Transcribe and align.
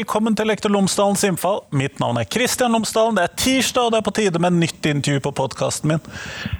velkommen 0.00 0.32
til 0.32 0.48
Lektor 0.48 0.72
Lomsdalens 0.72 1.26
innfall. 1.28 1.58
Mitt 1.76 1.98
navn 2.00 2.16
er 2.16 2.24
Kristian 2.24 2.72
Lomsdalen. 2.72 3.18
Det 3.18 3.26
er 3.26 3.34
tirsdag, 3.36 3.84
og 3.84 3.92
det 3.92 3.98
er 3.98 4.04
på 4.06 4.14
tide 4.16 4.40
med 4.40 4.56
nytt 4.56 4.86
intervju 4.88 5.20
på 5.26 5.32
podkasten 5.36 5.90
min. 5.92 6.06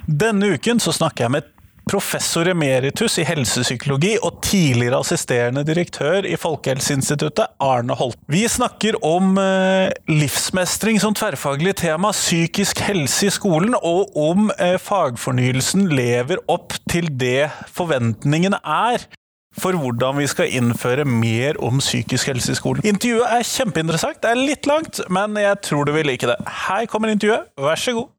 Denne 0.05 0.51
uken 0.53 0.81
så 0.83 0.93
snakker 0.93 1.25
jeg 1.25 1.33
med 1.33 1.47
professor 1.89 2.45
emeritus 2.51 3.17
i 3.17 3.25
helsepsykologi 3.25 4.11
og 4.21 4.43
tidligere 4.45 4.99
assisterende 5.01 5.63
direktør 5.65 6.27
i 6.29 6.35
Folkehelseinstituttet, 6.37 7.49
Arne 7.65 7.97
Holt. 7.97 8.19
Vi 8.29 8.43
snakker 8.45 8.99
om 9.01 9.33
eh, 9.41 9.89
livsmestring 10.11 11.01
som 11.01 11.17
tverrfaglig 11.17 11.73
tema, 11.81 12.13
psykisk 12.13 12.83
helse 12.85 13.31
i 13.31 13.33
skolen, 13.33 13.73
og 13.81 14.13
om 14.21 14.53
eh, 14.59 14.77
fagfornyelsen 14.77 15.89
lever 15.89 16.45
opp 16.45 16.77
til 16.93 17.09
det 17.09 17.49
forventningene 17.73 18.61
er 18.61 19.09
for 19.59 19.75
hvordan 19.75 20.17
vi 20.21 20.27
skal 20.31 20.53
innføre 20.55 21.05
mer 21.05 21.59
om 21.63 21.81
psykisk 21.83 22.31
helse 22.31 22.53
i 22.53 22.55
skolen. 22.59 22.85
Intervjuet 22.87 23.27
er 23.27 23.43
kjempeinteressant. 23.47 24.21
Det 24.23 24.31
er 24.31 24.39
litt 24.39 24.69
langt, 24.69 25.01
men 25.11 25.35
jeg 25.41 25.59
tror 25.67 25.87
du 25.87 25.93
vil 25.95 26.07
like 26.07 26.27
det. 26.27 26.37
Her 26.67 26.87
kommer 26.91 27.11
intervjuet. 27.11 27.51
Vær 27.59 27.75
så 27.75 27.95
god. 27.97 28.09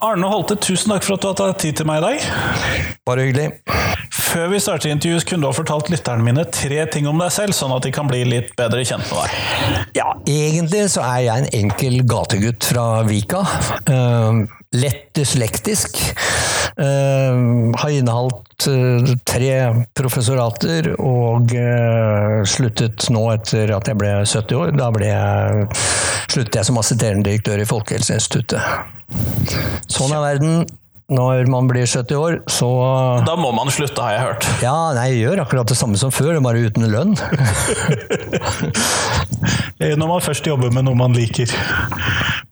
Arne 0.00 0.28
Holte, 0.32 0.56
tusen 0.56 0.94
takk 0.94 1.04
for 1.04 1.18
at 1.18 1.24
du 1.24 1.28
har 1.28 1.36
tatt 1.36 1.58
tid 1.60 1.76
til 1.76 1.88
meg 1.88 2.00
i 2.00 2.04
dag. 2.06 2.94
Bare 3.04 3.26
hyggelig. 3.26 3.50
Før 4.14 4.46
vi 4.52 4.60
starter 4.62 4.92
intervjuet, 4.94 5.26
kunne 5.28 5.44
du 5.44 5.48
ha 5.50 5.52
fortalt 5.52 5.90
lytterne 5.92 6.24
mine 6.24 6.46
tre 6.54 6.84
ting 6.92 7.08
om 7.10 7.20
deg 7.20 7.32
selv, 7.34 7.52
sånn 7.56 7.74
at 7.74 7.84
de 7.84 7.92
kan 7.92 8.08
bli 8.08 8.22
litt 8.28 8.54
bedre 8.56 8.80
kjent 8.86 9.04
med 9.10 9.20
deg. 9.20 9.82
Ja, 9.98 10.06
egentlig 10.24 10.86
så 10.94 11.04
er 11.04 11.26
jeg 11.26 11.44
en 11.44 11.50
enkel 11.60 12.00
gategutt 12.08 12.70
fra 12.70 12.86
Vika. 13.08 13.42
Uh, 13.90 14.46
lett 14.76 15.14
dyslektisk. 15.14 15.98
Uh, 16.80 17.74
har 17.76 17.90
inneholdt 17.90 18.68
uh, 18.70 19.10
tre 19.28 19.52
professorater 19.98 20.92
og 20.96 21.52
sluttet 22.48 23.08
nå 23.12 23.24
etter 23.34 23.74
at 23.76 23.90
jeg 23.90 24.00
ble 24.00 24.14
70 24.22 24.60
år. 24.60 24.74
Da 24.78 24.90
ble 24.94 25.10
jeg, 25.10 25.66
sluttet 26.30 26.60
jeg 26.60 26.70
som 26.70 26.80
assisterende 26.80 27.26
direktør 27.28 27.60
i 27.60 27.68
Folkehelseinstituttet. 27.68 28.62
Sånn 29.90 30.14
er 30.14 30.22
verden. 30.22 30.62
Når 31.10 31.48
man 31.50 31.66
blir 31.66 31.86
70 31.90 32.14
år, 32.16 32.36
så 32.46 32.68
Da 33.26 33.34
må 33.38 33.50
man 33.56 33.70
slutte, 33.74 33.98
har 34.02 34.12
jeg 34.14 34.20
hørt. 34.28 34.46
Ja, 34.62 34.92
nei, 34.94 35.08
jeg 35.10 35.24
gjør 35.24 35.42
akkurat 35.44 35.68
det 35.70 35.78
samme 35.78 35.98
som 35.98 36.12
før, 36.14 36.38
bare 36.44 36.62
uten 36.70 36.86
lønn. 36.90 37.16
Når 39.80 40.06
man 40.06 40.20
først 40.22 40.46
jobber 40.46 40.70
med 40.70 40.84
noe 40.86 40.94
man 40.98 41.16
liker. 41.16 41.50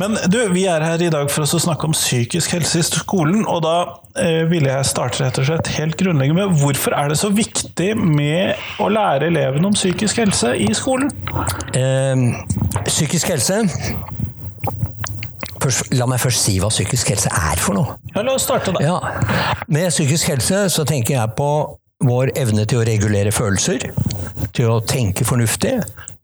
Men 0.00 0.16
du, 0.30 0.38
vi 0.54 0.64
er 0.70 0.82
her 0.82 1.02
i 1.02 1.10
dag 1.12 1.30
for 1.30 1.44
å 1.44 1.60
snakke 1.60 1.88
om 1.88 1.94
psykisk 1.94 2.54
helse 2.56 2.80
i 2.80 2.86
skolen, 2.86 3.42
og 3.50 3.62
da 3.66 3.74
eh, 4.18 4.44
ville 4.50 4.70
jeg 4.70 4.86
starte 4.90 5.22
rett 5.24 5.40
og 5.42 5.48
slett 5.48 5.70
helt 5.74 5.98
grunnleggende 6.00 6.46
med 6.46 6.60
hvorfor 6.62 6.94
er 6.98 7.10
det 7.12 7.18
så 7.20 7.30
viktig 7.34 7.92
med 7.98 8.58
å 8.82 8.88
lære 8.94 9.30
elevene 9.30 9.70
om 9.70 9.76
psykisk 9.76 10.22
helse 10.22 10.54
i 10.58 10.70
skolen? 10.78 11.10
Eh, 11.76 12.16
psykisk 12.88 13.34
helse 13.34 13.62
Først, 15.62 15.90
la 15.98 16.06
meg 16.10 16.20
først 16.22 16.44
si 16.44 16.58
hva 16.62 16.70
psykisk 16.72 17.12
helse 17.14 17.32
er 17.34 17.60
for 17.62 17.78
noe. 17.78 17.98
Ja, 18.14 18.22
La 18.22 18.34
oss 18.36 18.46
starte 18.46 18.74
da. 18.76 18.82
Ja. 18.84 18.98
Med 19.68 19.90
psykisk 19.92 20.30
helse 20.32 20.66
så 20.72 20.86
tenker 20.88 21.18
jeg 21.18 21.36
på 21.38 21.50
vår 22.06 22.30
evne 22.38 22.66
til 22.68 22.82
å 22.82 22.86
regulere 22.86 23.32
følelser, 23.34 23.88
til 24.54 24.70
å 24.70 24.78
tenke 24.86 25.26
fornuftig, 25.26 25.74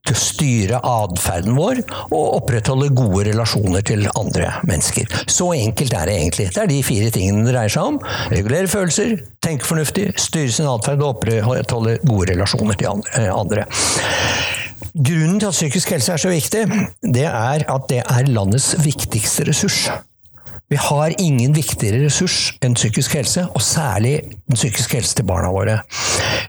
til 0.05 0.15
å 0.15 0.21
styre 0.21 0.79
atferden 0.85 1.57
vår 1.57 1.81
og 2.13 2.37
opprettholde 2.37 2.91
gode 2.95 3.25
relasjoner 3.31 3.85
til 3.89 4.05
andre 4.13 4.51
mennesker. 4.69 5.09
Så 5.33 5.49
enkelt 5.57 5.97
er 5.97 6.11
det 6.11 6.19
egentlig. 6.21 6.51
Det 6.53 6.63
er 6.63 6.71
de 6.71 6.81
fire 6.85 7.11
tingene 7.15 7.47
det 7.47 7.55
dreier 7.55 7.73
seg 7.73 7.95
om. 7.95 8.01
Regulere 8.35 8.71
følelser, 8.71 9.17
tenke 9.45 9.67
fornuftig, 9.67 10.11
styre 10.21 10.53
sin 10.53 10.69
atferd 10.71 11.03
og 11.03 11.17
opprettholde 11.17 11.97
gode 12.05 12.35
relasjoner 12.35 12.79
til 12.79 13.03
andre. 13.33 13.67
Grunnen 14.95 15.41
til 15.43 15.49
at 15.49 15.57
psykisk 15.57 15.91
helse 15.91 16.13
er 16.15 16.21
så 16.23 16.31
viktig, 16.31 16.61
det 17.03 17.25
er 17.27 17.65
at 17.67 17.87
det 17.91 18.05
er 18.05 18.29
landets 18.31 18.77
viktigste 18.79 19.43
ressurs. 19.49 19.89
Vi 20.71 20.79
har 20.79 21.17
ingen 21.19 21.51
viktigere 21.57 22.05
ressurs 22.05 22.53
enn 22.63 22.77
psykisk 22.79 23.17
helse, 23.19 23.43
og 23.51 23.63
særlig 23.63 24.21
den 24.23 24.55
psykiske 24.55 25.01
helse 25.01 25.19
til 25.19 25.27
barna 25.27 25.51
våre. 25.51 25.81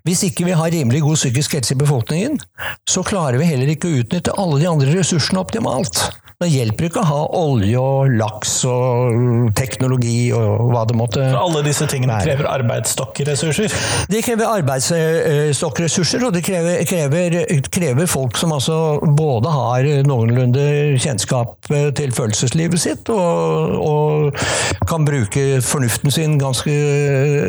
Hvis 0.05 0.21
ikke 0.29 0.45
vi 0.45 0.53
har 0.53 0.69
rimelig 0.69 1.01
god 1.01 1.17
psykisk 1.17 1.57
helse 1.57 1.73
i 1.73 1.81
befolkningen, 1.81 2.37
så 2.85 3.01
klarer 3.01 3.41
vi 3.41 3.49
heller 3.49 3.73
ikke 3.73 3.89
å 3.89 4.03
utnytte 4.03 4.37
alle 4.37 4.61
de 4.61 4.69
andre 4.69 4.93
ressursene 4.93 5.41
optimalt. 5.41 6.05
Det 6.45 6.51
hjelper 6.53 6.85
ikke 6.85 7.01
å 7.01 7.07
ha 7.09 7.21
olje 7.39 7.81
og 7.81 8.11
laks 8.19 8.51
og 8.69 9.47
teknologi 9.57 10.29
og 10.35 10.67
hva 10.69 10.83
det 10.85 10.97
måtte 10.97 11.23
For 11.23 11.39
alle 11.41 11.63
disse 11.65 11.87
tingene 11.89 12.19
være. 12.19 12.35
krever 12.35 12.49
arbeidsstokkressurser? 12.51 13.73
De 14.11 14.19
krever 14.21 14.51
arbeidsstokkressurser, 14.51 16.25
og 16.27 16.35
det 16.35 16.43
krever, 16.45 16.83
krever, 16.85 17.37
krever, 17.73 18.05
folk 18.09 18.37
som 18.37 18.53
altså 18.53 18.99
både 19.17 19.53
har 19.55 19.87
noenlunde 20.05 20.65
kjennskap 21.01 21.71
til 21.97 22.13
følelseslivet 22.13 22.83
sitt, 22.83 23.09
og, 23.09 23.73
og 23.81 24.85
kan 24.85 25.07
bruke 25.07 25.63
fornuften 25.65 26.13
sin 26.13 26.37
ganske 26.41 26.77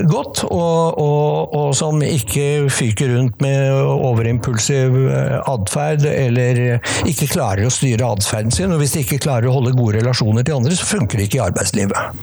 godt, 0.09 0.47
og, 0.49 0.97
og, 1.05 1.53
og 1.61 1.77
som 1.77 2.01
ikke 2.01 2.71
fyker 2.73 3.13
rundt 3.13 3.45
med 3.45 3.77
overimpulsiv 3.77 4.97
atferd, 5.45 6.09
eller 6.09 6.65
ikke 7.05 7.29
klarer 7.37 7.69
å 7.69 7.77
styre 7.77 8.09
atferden 8.17 8.57
sin 8.57 8.73
og 8.73 8.86
hvis 8.87 8.95
de 8.95 9.01
ikke 9.03 9.25
klarer 9.25 9.51
å 9.51 9.57
holde 9.57 9.73
gode 9.75 9.99
relasjoner 9.99 10.47
til 10.47 10.61
andre, 10.61 10.77
så 10.79 10.87
funker 10.87 11.19
det 11.19 11.27
ikke 11.27 11.41
i 11.41 11.47
arbeidslivet. 11.49 12.21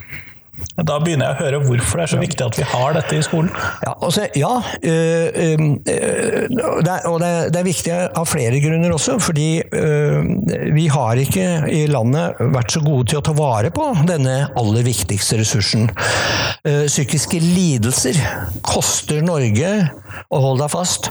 Da 0.73 0.99
begynner 1.01 1.31
jeg 1.31 1.35
å 1.35 1.43
høre 1.43 1.59
hvorfor 1.67 1.99
det 1.99 2.03
er 2.03 2.11
så 2.11 2.19
viktig 2.21 2.43
at 2.45 2.57
vi 2.57 2.65
har 2.65 2.93
dette 2.95 3.17
i 3.17 3.23
skolen. 3.25 3.49
Ja, 3.85 3.93
altså, 4.05 4.25
ja 4.37 4.51
øh, 4.57 5.37
øh, 5.41 5.63
det 5.83 6.93
er, 6.93 7.07
og 7.09 7.19
det 7.21 7.29
er, 7.29 7.49
det 7.53 7.59
er, 7.59 7.67
viktig 7.67 7.93
av 7.93 8.27
flere 8.29 8.61
grunner 8.61 8.93
også. 8.93 9.19
Fordi 9.21 9.47
øh, 9.65 10.19
vi 10.73 10.87
har 10.93 11.21
ikke 11.21 11.47
i 11.73 11.83
landet 11.89 12.41
vært 12.53 12.73
så 12.73 12.83
gode 12.85 13.09
til 13.11 13.21
å 13.21 13.25
ta 13.25 13.35
vare 13.37 13.73
på 13.73 13.85
denne 14.09 14.35
aller 14.59 14.85
viktigste 14.85 15.39
ressursen. 15.41 15.89
psykiske 16.63 17.39
lidelser 17.41 18.17
koster 18.65 19.21
Norge, 19.25 19.71
og 20.33 20.43
hold 20.45 20.61
deg 20.61 20.71
fast, 20.73 21.09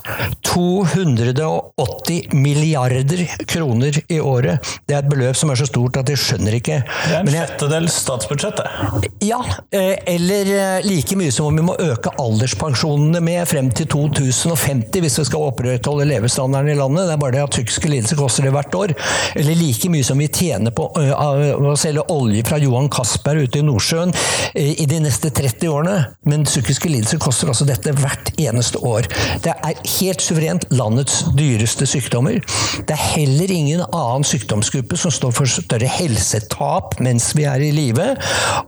280 0.48 2.34
milliarder 2.34 3.24
kroner 3.50 3.98
i 4.06 4.20
året. 4.20 4.74
Det 4.86 4.96
er 4.96 5.02
et 5.02 5.10
beløp 5.12 5.38
som 5.38 5.52
er 5.52 5.60
så 5.60 5.68
stort 5.68 5.98
at 6.00 6.08
de 6.10 6.18
skjønner 6.18 6.58
ikke. 6.58 6.82
Det 6.86 7.16
er 7.16 7.20
en 7.22 7.32
sjettedels 7.32 7.98
statsbudsjett, 8.04 8.62
det. 8.62 9.12
Ja, 9.28 9.31
eh, 9.72 9.96
eller 10.14 10.50
eh, 10.56 10.86
like 10.86 11.16
mye 11.18 11.32
som 11.34 11.48
om 11.48 11.58
vi 11.58 11.64
må 11.66 11.76
øke 11.80 12.12
alderspensjonene 12.20 13.22
med 13.24 13.48
frem 13.48 13.70
til 13.74 13.88
2050 13.92 15.02
hvis 15.04 15.18
vi 15.20 15.26
skal 15.28 15.48
opprettholde 15.48 16.06
levestandarden 16.10 16.72
i 16.74 16.78
landet. 16.78 17.08
Det 17.08 17.16
er 17.16 17.22
bare 17.22 17.36
det 17.36 17.44
at 17.46 17.56
psykiske 17.56 17.90
lidelser 17.92 18.20
koster 18.20 18.46
det 18.46 18.54
hvert 18.54 18.78
år. 18.78 18.94
Eller 19.38 19.58
like 19.58 19.90
mye 19.92 20.06
som 20.06 20.20
vi 20.20 20.28
tjener 20.32 20.74
på 20.74 20.88
å 20.92 21.76
selge 21.80 22.04
olje 22.12 22.44
fra 22.48 22.60
Johan 22.62 22.90
Castberg 22.92 23.46
ute 23.48 23.62
i 23.62 23.66
Nordsjøen 23.66 24.14
i 24.58 24.86
de 24.88 25.00
neste 25.04 25.32
30 25.32 25.70
årene. 25.72 25.96
Men 26.28 26.46
psykiske 26.48 26.90
lidelser 26.90 27.22
koster 27.22 27.50
altså 27.52 27.66
dette 27.68 27.94
hvert 27.98 28.32
eneste 28.40 28.80
år. 28.86 29.08
Det 29.44 29.54
er 29.54 29.82
helt 29.98 30.24
suverent 30.24 30.66
landets 30.74 31.22
dyreste 31.38 31.86
sykdommer. 31.88 32.40
Det 32.86 32.96
er 32.96 33.08
heller 33.16 33.52
ingen 33.52 33.84
annen 33.88 34.26
sykdomsgruppe 34.26 34.98
som 35.00 35.14
står 35.14 35.34
for 35.36 35.50
større 35.50 35.88
helsetap 35.90 36.98
mens 37.02 37.30
vi 37.36 37.46
er 37.48 37.62
i 37.64 37.72
live. 37.74 38.12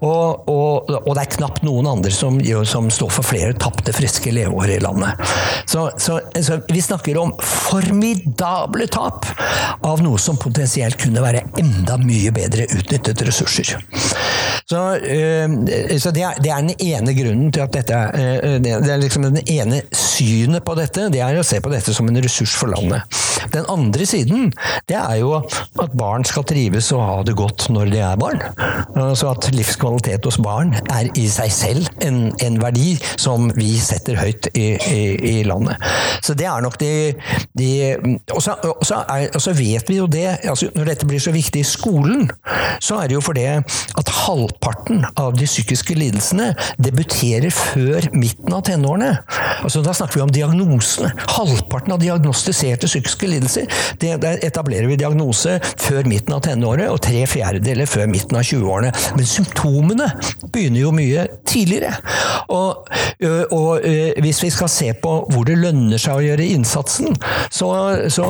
Og, 0.04 0.48
og, 0.54 0.90
og, 1.00 1.10
det 1.16 1.24
er 1.24 1.32
knapt 1.36 1.64
noen 1.66 1.88
andre 1.90 2.12
som, 2.14 2.38
som 2.68 2.90
står 2.92 3.12
for 3.16 3.26
flere 3.26 3.54
tapte, 3.58 3.94
friske 3.96 4.32
leveår 4.34 4.76
i 4.76 4.80
landet. 4.84 5.20
Så, 5.70 5.86
så, 6.00 6.20
så, 6.40 6.60
vi 6.68 6.82
snakker 6.84 7.18
om 7.20 7.34
formidable 7.42 8.88
tap 8.92 9.26
av 9.84 10.02
noe 10.04 10.20
som 10.22 10.38
potensielt 10.40 10.98
kunne 11.00 11.22
være 11.24 11.44
enda 11.60 11.98
mye 12.00 12.32
bedre 12.34 12.68
utnyttet 12.70 13.24
ressurser. 13.26 13.74
Så, 14.64 14.80
øh, 14.96 15.56
så 16.00 16.10
det, 16.14 16.22
er, 16.24 16.38
det, 16.40 16.50
er, 16.50 16.62
den 16.64 16.74
ene 16.78 17.14
grunnen 17.16 17.50
til 17.52 17.60
at 17.60 17.74
dette 17.74 17.98
øh, 18.16 18.54
Det 18.64 18.72
er 18.72 19.02
liksom 19.02 19.26
den 19.26 19.42
ene 19.44 19.82
synet 19.92 20.64
på 20.64 20.76
dette. 20.78 21.10
Det 21.12 21.20
er 21.20 21.36
å 21.36 21.44
se 21.46 21.60
på 21.60 21.72
dette 21.72 21.92
som 21.94 22.08
en 22.08 22.22
ressurs 22.24 22.54
for 22.56 22.72
landet. 22.72 23.04
Den 23.52 23.66
andre 23.70 24.06
siden, 24.06 24.52
det 24.88 24.96
er 24.96 25.18
jo 25.20 25.34
at 25.36 25.94
barn 25.98 26.24
skal 26.26 26.46
trives 26.48 26.90
og 26.94 27.02
ha 27.04 27.16
det 27.26 27.36
godt 27.38 27.68
når 27.72 27.90
de 27.92 28.00
er 28.04 28.18
barn. 28.20 28.40
Så 29.18 29.30
at 29.32 29.48
livskvalitet 29.54 30.24
hos 30.28 30.38
barn 30.42 30.74
er 30.92 31.10
i 31.18 31.26
seg 31.30 31.52
selv 31.52 31.88
en, 32.04 32.28
en 32.44 32.58
verdi 32.62 32.94
som 33.20 33.50
vi 33.56 33.74
setter 33.82 34.18
høyt 34.20 34.48
i, 34.54 34.66
i, 34.76 35.02
i, 35.30 35.34
landet. 35.46 35.80
Så 36.24 36.36
det 36.38 36.46
er 36.48 36.64
nok 36.64 36.78
de, 36.80 37.12
de 37.58 37.70
Og 38.34 38.42
så 38.42 39.54
vet 39.56 39.88
vi 39.90 39.98
jo 39.98 40.08
det, 40.10 40.26
altså 40.42 40.70
når 40.74 40.92
dette 40.92 41.08
blir 41.08 41.22
så 41.22 41.34
viktig 41.34 41.62
i 41.62 41.68
skolen, 41.68 42.28
så 42.82 43.00
er 43.02 43.10
det 43.10 43.18
jo 43.18 43.24
fordi 43.24 43.46
at 43.50 44.12
halvparten 44.24 45.04
av 45.20 45.34
de 45.38 45.46
psykiske 45.48 45.96
lidelsene 45.98 46.52
debuterer 46.82 47.50
før 47.54 48.08
midten 48.14 48.54
av 48.54 48.64
tenårene. 48.66 49.12
Altså 49.64 49.82
Da 49.84 49.94
snakker 49.96 50.20
vi 50.20 50.24
om 50.24 50.32
diagnosene. 50.32 51.12
Halvparten 51.34 51.94
av 51.94 52.02
diagnostiserte 52.02 52.88
psykiske 52.90 53.28
lidelser 53.28 53.33
lidelser. 53.34 53.68
Det, 54.00 54.14
der 54.22 54.40
etablerer 54.46 54.88
vi 54.90 54.98
diagnose 55.00 55.58
før 55.82 56.08
midten 56.08 56.36
av 56.36 56.44
tenåret, 56.46 56.88
og 56.90 57.02
tre 57.04 57.24
fjerdedeler 57.30 57.88
før 57.90 58.08
midten 58.10 58.38
av 58.38 58.46
20-årene. 58.46 58.92
Men 59.18 59.28
symptomene 59.28 60.10
begynner 60.54 60.84
jo 60.84 60.94
mye 60.94 61.26
tidligere. 61.48 61.94
Og, 62.54 62.88
og, 63.54 63.84
hvis 64.22 64.42
vi 64.44 64.50
skal 64.52 64.70
se 64.70 64.90
på 65.00 65.14
hvor 65.32 65.46
det 65.48 65.56
lønner 65.60 66.00
seg 66.00 66.18
å 66.18 66.24
gjøre 66.24 66.48
innsatsen, 66.54 67.14
så, 67.52 67.68
så 68.12 68.26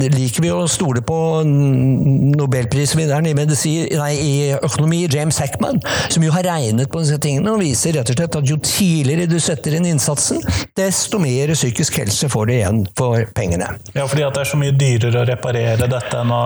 liker 0.00 0.44
vi 0.44 0.52
å 0.52 0.64
stole 0.70 1.02
på 1.04 1.18
nobelprisvinneren 1.44 3.28
i, 3.30 3.34
medisin, 3.36 3.88
nei, 4.00 4.12
i 4.18 4.34
økonomi, 4.56 5.04
James 5.12 5.38
Hackman, 5.42 5.80
som 6.08 6.24
jo 6.24 6.32
har 6.34 6.46
regnet 6.46 6.90
på 6.92 7.02
disse 7.04 7.18
tingene 7.22 7.54
og 7.54 7.62
viser 7.62 7.96
rett 7.98 8.10
og 8.10 8.18
slett 8.18 8.38
at 8.40 8.50
jo 8.50 8.58
tidligere 8.64 9.28
du 9.30 9.38
setter 9.42 9.78
inn 9.78 9.88
innsatsen, 9.88 10.42
desto 10.76 11.20
mer 11.22 11.54
psykisk 11.54 12.00
helse 12.02 12.30
får 12.32 12.48
du 12.48 12.54
igjen 12.56 12.82
for 12.98 13.24
pengene. 13.36 13.70
Ja, 13.94 14.06
fordi 14.10 14.26
det 14.34 14.42
er 14.42 14.50
så 14.50 14.58
mye 14.60 14.74
dyrere 14.76 15.22
å 15.22 15.26
reparere 15.28 15.88
dette 15.90 16.20
enn 16.20 16.32
å 16.34 16.44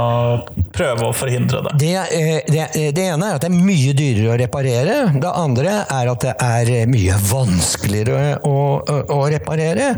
prøve 0.75 1.09
å 1.09 1.15
forhindre 1.17 1.63
det. 1.67 1.75
Det, 1.81 1.95
eh, 2.19 2.41
det, 2.49 2.67
eh, 2.75 2.91
det 2.95 3.07
ene 3.15 3.31
er 3.31 3.39
at 3.39 3.45
det 3.45 3.51
er 3.51 3.67
mye 3.69 3.95
dyrere 3.97 4.35
å 4.35 4.39
reparere. 4.43 4.97
Det 5.15 5.33
andre 5.33 5.75
er 5.85 6.13
at 6.13 6.27
det 6.27 6.35
er 6.45 6.91
mye 6.91 7.17
vanskeligere 7.31 8.39
å, 8.47 8.57
å, 8.83 8.99
å 9.17 9.21
reparere. 9.33 9.91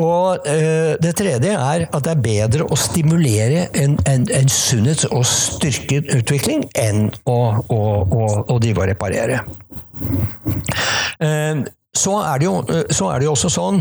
Og 0.00 0.44
det 0.44 1.12
tredje 1.18 1.54
er 1.54 1.86
at 1.86 2.04
det 2.06 2.12
er 2.14 2.24
bedre 2.24 2.66
å 2.66 2.78
stimulere 2.78 3.68
en, 3.80 3.96
en, 4.10 4.26
en 4.32 4.50
sunnhet 4.50 5.06
og 5.10 5.24
styrket 5.28 6.10
utvikling 6.14 6.66
enn 6.78 7.08
å, 7.28 7.38
å 7.68 8.58
drive 8.62 8.84
og 8.84 8.90
reparere. 8.92 9.42
Så 11.94 12.16
er, 12.22 12.42
jo, 12.42 12.56
så 12.90 13.08
er, 13.12 13.20
det 13.22 13.28
jo, 13.28 13.34
også 13.34 13.50
sånn 13.52 13.80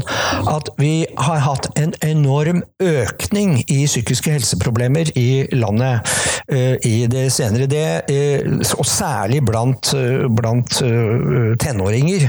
at 0.49 0.69
vi 0.77 1.05
har 1.17 1.41
hatt 1.43 1.69
en 1.79 1.93
enorm 2.05 2.61
økning 2.83 3.57
i 3.65 3.83
psykiske 3.87 4.35
helseproblemer 4.35 5.09
i 5.19 5.45
landet 5.57 6.13
i 6.85 7.05
det 7.09 7.25
senere. 7.33 7.67
Det, 7.71 7.83
og 8.77 8.85
særlig 8.87 9.39
blant, 9.45 9.93
blant 10.35 10.79
tenåringer 11.63 12.25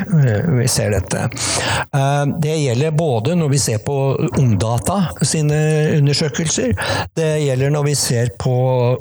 vi 0.60 0.68
ser 0.70 0.94
dette. 0.94 1.26
det 2.42 2.54
gjelder 2.60 2.94
både 2.96 3.34
når 3.38 3.52
vi 3.52 3.60
ser 3.60 3.82
på 3.84 3.96
Ungdata 4.38 5.00
sine 5.26 5.58
undersøkelser, 5.98 6.72
det 7.18 7.30
gjelder 7.44 7.74
når 7.74 7.88
vi 7.90 7.94
ser 7.98 8.32
på 8.40 8.54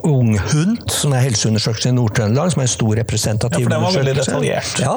Unghund, 0.03 0.83
som 0.91 1.13
er 1.15 1.27
helseundersøkelsen 1.27 1.94
i 1.94 1.97
Nord-Trøndelag, 1.97 2.53
som 2.53 2.63
er 2.63 2.68
en 2.68 2.74
stor 2.74 2.95
representativ 3.00 3.63
ja, 3.63 3.68
for 3.68 3.75
den 3.75 3.86
var 3.86 3.97
veldig 3.97 4.15
detaljert. 4.19 4.83
Ja. 4.83 4.95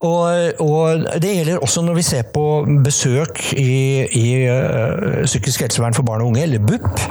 Og, 0.00 0.62
og 0.62 1.01
det 1.22 1.32
gjelder 1.36 1.62
også 1.62 1.82
når 1.84 1.96
vi 1.98 2.04
ser 2.06 2.28
på 2.34 2.44
besøk 2.84 3.40
i, 3.58 4.04
i 4.18 4.26
uh, 4.48 5.22
psykisk 5.26 5.64
helsevern 5.66 5.96
for 5.96 6.06
barn 6.06 6.24
og 6.24 6.32
unge, 6.32 6.44
eller 6.46 6.62
BUP. 6.62 7.02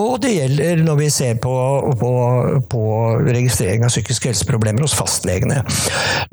Og 0.00 0.16
det 0.22 0.34
gjelder 0.34 0.82
når 0.84 0.98
vi 1.02 1.10
ser 1.12 1.38
på, 1.42 1.54
på, 2.00 2.12
på 2.70 2.84
registrering 3.26 3.86
av 3.86 3.92
psykiske 3.92 4.32
helseproblemer 4.32 4.84
hos 4.86 4.96
fastlegene. 4.98 5.62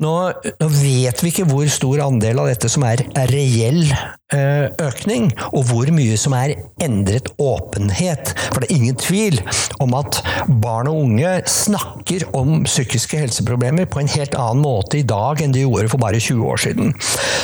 Nå, 0.02 0.14
nå, 0.32 0.70
vet 0.82 1.22
vi 1.22 1.32
ikke 1.32 1.46
hvor 1.50 1.68
stor 1.72 2.04
andel 2.06 2.42
av 2.42 2.50
dette 2.52 2.70
som 2.72 2.86
er, 2.88 3.04
reell 3.32 3.84
uh, 3.92 4.66
økning, 4.82 5.30
og 5.52 5.66
hvor 5.70 5.92
mye 5.94 6.18
som 6.20 6.36
er 6.38 6.56
endret 6.82 7.30
åpenhet. 7.42 8.34
For 8.50 8.62
det 8.62 8.70
er 8.70 8.78
ingen 8.80 8.98
tvil 9.00 9.38
om 9.82 9.96
at 9.98 10.20
barn 10.62 10.90
og 10.90 11.04
unge 11.06 11.34
snakker 11.50 12.26
om 12.36 12.62
psykiske 12.66 13.20
helseproblemer 13.20 13.88
på 13.90 14.02
en 14.02 14.10
helt 14.12 14.36
annen 14.38 14.62
måte 14.62 15.00
i 15.00 15.06
dag 15.06 15.42
enn 15.42 15.54
de 15.54 15.64
gjorde 15.64 15.90
for 15.92 16.02
bare 16.02 16.20
20 16.22 16.48
år 16.48 16.62
siden. 16.66 16.92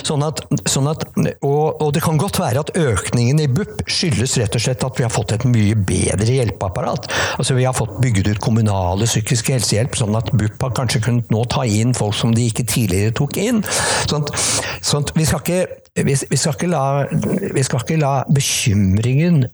Sånn 0.06 0.22
at, 0.24 0.40
sånn 0.70 0.88
at, 0.90 1.04
og, 1.44 1.80
og, 1.82 1.90
det 1.94 2.02
kan 2.04 2.18
godt 2.20 2.38
være 2.40 2.62
at 2.62 2.72
økningen 2.78 3.42
i 3.42 3.48
BUP 3.50 3.82
skyldes 3.90 4.36
rett 4.40 4.56
og 4.56 4.64
slett 4.64 4.86
at 4.86 5.00
vi 5.00 5.04
har 5.04 5.12
fått 5.12 5.34
et 5.36 5.46
mye 5.48 5.76
bedre 5.76 6.38
hjelpeapparat. 6.38 7.10
Altså 7.36 7.56
Vi 7.58 7.66
har 7.66 7.76
fått 7.76 7.98
bygget 8.02 8.30
ut 8.32 8.42
kommunale 8.44 9.08
psykiske 9.08 9.56
helsehjelp, 9.56 9.98
sånn 9.98 10.16
at 10.18 10.32
BUP 10.32 10.62
har 10.64 10.74
kanskje 10.76 11.02
kunnet 11.08 11.34
nå 11.34 11.44
ta 11.50 11.66
inn 11.66 11.94
folk 11.96 12.16
som 12.16 12.34
de 12.36 12.46
ikke 12.48 12.66
tidligere 12.68 13.16
tok 13.18 13.38
inn. 13.42 13.62
Sånn 14.08 14.24
at, 14.24 14.32
sånn 14.86 15.06
at 15.06 15.14
vi, 15.18 15.28
skal 15.28 15.44
ikke, 15.44 16.06
vi, 16.06 16.16
skal 16.40 16.56
ikke 16.56 16.72
la, 16.72 16.84
vi 17.58 17.66
skal 17.66 17.84
ikke 17.84 18.00
la 18.00 18.14
bekymringen 18.32 19.44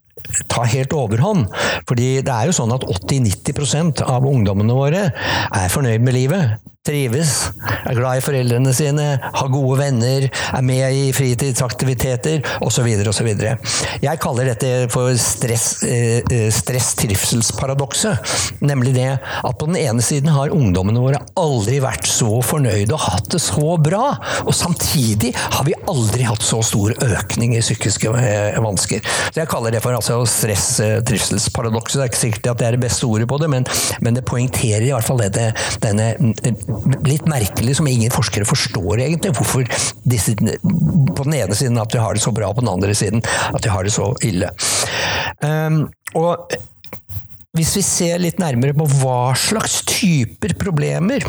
ta 0.53 0.67
helt 0.69 0.95
overhånd. 0.95 1.49
Fordi 1.89 2.11
det 2.25 2.35
er 2.35 2.51
jo 2.51 2.57
sånn 2.57 2.75
at 2.77 2.87
80-90% 2.87 4.05
av 4.07 4.29
ungdommene 4.29 4.77
våre 4.77 5.09
er 5.11 5.73
fornøyd 5.73 6.05
med 6.05 6.17
livet 6.17 6.74
trives, 6.85 7.49
er 7.89 7.97
glad 7.97 8.19
i 8.19 8.21
foreldrene 8.21 8.69
sine, 8.77 9.17
har 9.23 9.49
gode 9.49 9.79
venner, 9.81 10.27
er 10.29 10.63
med 10.65 10.93
i 10.93 11.13
fritidsaktiviteter 11.17 12.43
osv. 12.65 12.87
osv. 13.09 13.29
Jeg 14.05 14.19
kaller 14.21 14.45
dette 14.51 14.89
for 14.93 15.09
stress-trivselsparadokset. 15.17 18.13
Eh, 18.13 18.17
stress 18.21 18.53
nemlig 18.61 18.93
det 18.99 19.17
at 19.17 19.57
på 19.57 19.67
den 19.71 19.79
ene 19.81 20.03
siden 20.05 20.29
har 20.35 20.53
ungdommene 20.53 21.01
våre 21.01 21.17
aldri 21.41 21.81
vært 21.81 22.05
så 22.11 22.43
fornøyde 22.45 22.93
og 22.93 23.01
hatt 23.07 23.33
det 23.33 23.41
så 23.41 23.79
bra, 23.81 24.21
og 24.45 24.53
samtidig 24.53 25.33
har 25.41 25.65
vi 25.65 25.73
aldri 25.89 26.29
hatt 26.29 26.45
så 26.45 26.61
stor 26.65 26.93
økning 27.01 27.57
i 27.57 27.61
psykiske 27.65 28.09
eh, 28.21 28.61
vansker. 28.61 29.01
Så 29.31 29.41
Jeg 29.41 29.49
kaller 29.49 29.71
det 29.73 29.81
for 29.85 29.95
altså 29.97 30.25
stress-trivselsparadokset. 30.29 31.97
Det 31.97 32.05
er 32.05 32.09
ikke 32.13 32.27
sikkert 32.27 32.47
at 32.53 32.59
det 32.61 32.67
er 32.69 32.73
det 32.77 32.85
beste 32.85 33.09
ordet 33.09 33.29
på 33.33 33.41
det, 33.41 33.49
men, 33.57 33.65
men 34.05 34.13
det 34.21 34.29
poengterer 34.29 34.85
i 34.85 34.93
hvert 34.93 35.09
fall 35.09 35.25
dette, 35.25 35.49
denne 35.81 36.13
litt 37.07 37.27
merkelig, 37.31 37.79
som 37.79 37.89
ingen 37.91 38.13
forskere 38.15 38.49
forstår 38.49 39.05
egentlig. 39.07 39.35
Hvorfor 39.39 39.67
disse, 40.09 40.37
på 40.37 41.27
den 41.27 41.39
ene 41.41 41.59
siden 41.59 41.81
at 41.83 41.95
vi 41.95 42.03
har 42.03 42.15
det 42.17 42.25
så 42.25 42.35
bra, 42.35 42.53
på 42.55 42.65
den 42.65 42.73
andre 42.73 42.95
siden 42.97 43.25
at 43.25 43.65
vi 43.65 43.73
har 43.73 43.87
det 43.87 43.95
så 43.95 44.13
ille. 44.27 44.53
Um, 45.45 45.85
og 46.15 46.55
hvis 47.55 47.77
vi 47.79 47.83
ser 47.87 48.19
litt 48.19 48.41
nærmere 48.43 48.75
på 48.75 48.87
hva 48.99 49.35
slags 49.39 49.79
typer 49.87 50.57
problemer 50.59 51.23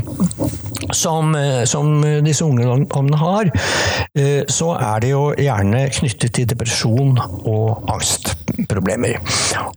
som, 0.90 1.36
eh, 1.38 1.64
som 1.70 2.02
disse 2.26 2.42
ungdommene 2.46 3.20
har, 3.22 3.52
eh, 4.18 4.42
så 4.50 4.72
er 4.74 5.04
det 5.04 5.12
jo 5.12 5.28
gjerne 5.38 5.84
knyttet 5.94 6.34
til 6.34 6.50
depresjon 6.50 7.20
og 7.46 7.86
angstproblemer. 8.76 9.20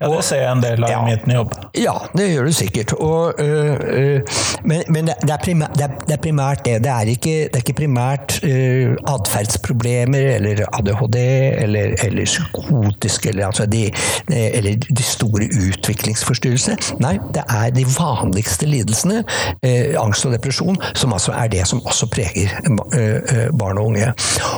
Ja, 0.00 0.08
Det 0.16 0.24
ser 0.24 0.42
jeg 0.42 0.52
en 0.52 0.62
del 0.62 0.84
av 0.84 0.90
ja, 0.90 1.02
min 1.04 1.34
jobb. 1.34 1.54
Ja, 1.74 1.94
det 2.16 2.28
gjør 2.32 2.48
du 2.48 2.52
sikkert. 2.52 2.92
Og, 2.92 3.34
øh, 3.38 4.20
men, 4.64 4.82
men 4.88 5.06
det, 5.06 5.30
er 5.30 5.38
primært, 5.42 5.74
det, 5.76 5.84
er, 5.84 5.94
det, 6.06 6.14
er 6.16 6.22
primært 6.22 6.64
det. 6.64 6.76
Det 6.84 6.92
er 6.92 7.10
ikke, 7.12 7.36
det 7.48 7.60
er 7.60 7.64
ikke 7.64 7.76
primært 7.78 8.38
øh, 8.42 8.96
atferdsproblemer 9.08 10.34
eller 10.36 10.64
ADHD 10.72 11.18
eller, 11.18 11.94
eller 12.04 12.24
psykotiske 12.24 13.28
eller, 13.28 13.46
altså 13.46 13.66
de, 13.66 13.90
eller 14.28 14.76
de 14.76 15.02
store 15.02 15.48
utviklingsforstyrrelsene. 15.68 16.76
Nei, 17.02 17.16
det 17.34 17.44
er 17.48 17.70
de 17.74 17.86
vanligste 17.98 18.66
lidelsene, 18.66 19.22
øh, 19.64 19.94
angst 20.02 20.26
og 20.26 20.34
depresjon, 20.34 20.78
som 20.94 21.12
altså 21.12 21.32
er 21.36 21.52
det 21.52 21.66
som 21.68 21.82
også 21.86 22.08
preger 22.12 22.52
eh, 22.94 22.98
eh, 22.98 23.46
barn 23.58 23.78
og 23.78 23.92
unge. 23.92 24.12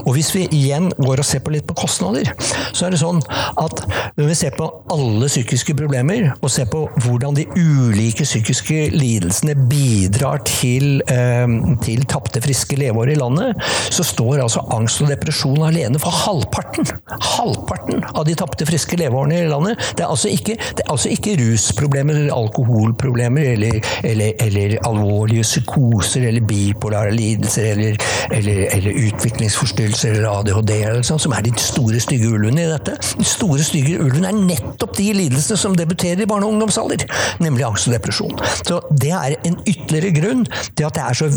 Og 0.05 0.15
hvis 0.17 0.33
vi 0.35 0.47
igjen 0.51 0.91
går 0.99 1.23
og 1.23 1.27
ser 1.27 1.45
på 1.45 1.53
litt 1.55 1.67
på 1.69 1.77
kostnader, 1.83 2.33
så 2.73 2.87
er 2.87 2.95
det 2.95 3.01
sånn 3.03 3.21
at 3.61 3.85
vi 4.31 4.39
ser 4.39 4.55
på 4.55 4.69
alle 4.95 5.29
psykiske 5.31 5.75
problemer, 5.79 6.31
og 6.41 6.53
ser 6.53 6.69
på 6.71 6.85
hvordan 7.03 7.37
de 7.37 7.47
ulike 7.59 8.27
psykiske 8.27 8.91
lidelsene 8.95 9.57
bidrar 9.71 10.43
til, 10.47 11.03
eh, 11.11 11.57
til 11.85 12.05
tapte, 12.11 12.43
friske 12.45 12.79
leveår 12.79 13.15
i 13.15 13.19
landet, 13.19 13.59
så 13.91 14.07
står 14.07 14.45
altså 14.45 14.65
angst 14.75 15.03
og 15.03 15.11
depresjon 15.11 15.63
alene 15.67 15.99
for 16.03 16.15
halvparten. 16.15 16.87
Halvparten 17.11 18.05
av 18.15 18.25
de 18.29 18.37
tapte, 18.39 18.67
friske 18.69 18.99
leveårene 19.01 19.41
i 19.41 19.49
landet. 19.51 19.81
Det 19.97 20.05
er 20.05 20.13
altså 20.13 20.31
ikke, 20.31 20.57
er 20.79 20.91
altså 20.91 21.11
ikke 21.13 21.37
rusproblemer 21.41 22.21
eller 22.21 22.35
alkoholproblemer 22.37 23.53
eller, 23.55 23.81
eller, 24.05 24.33
eller 24.47 24.77
alvorlige 24.87 25.47
psykoser 25.47 26.29
eller 26.29 26.47
bipolare 26.47 27.13
lidelser 27.15 27.71
eller, 27.73 27.99
eller 28.31 29.01
utviklingsforstyrrelser 29.07 30.15
eller 30.15 30.31
ADHD 30.39 30.73
eller 30.79 31.03
sånt, 31.07 31.23
som 31.23 31.35
er 31.37 31.45
de 31.47 31.55
store, 31.61 32.01
stygge 32.01 32.31
ulvene 32.31 32.65
i 32.65 32.71
dette. 32.71 32.97
De 33.19 33.27
store, 33.27 33.65
stygge 33.65 33.99
ulvene 34.01 34.20
er 34.29 34.37
nettopp 34.37 34.97
de 34.99 35.11
lidelsene 35.17 35.59
som 35.61 35.77
debuterer 35.79 36.23
i 36.23 36.29
barne- 36.31 36.49
og 36.49 36.57
ungdomsalder, 36.57 37.05
nemlig 37.41 37.67
angst 37.67 37.89
og 37.89 37.97
depresjon. 37.97 38.39
Så 38.65 38.81
Det 39.01 39.13
er 39.17 39.37
en 39.45 39.59
ytterligere 39.67 40.15
grunn 40.21 40.47
til 40.77 40.87
at 40.87 40.95
det 40.95 41.05
er 41.05 41.15
så 41.15 41.29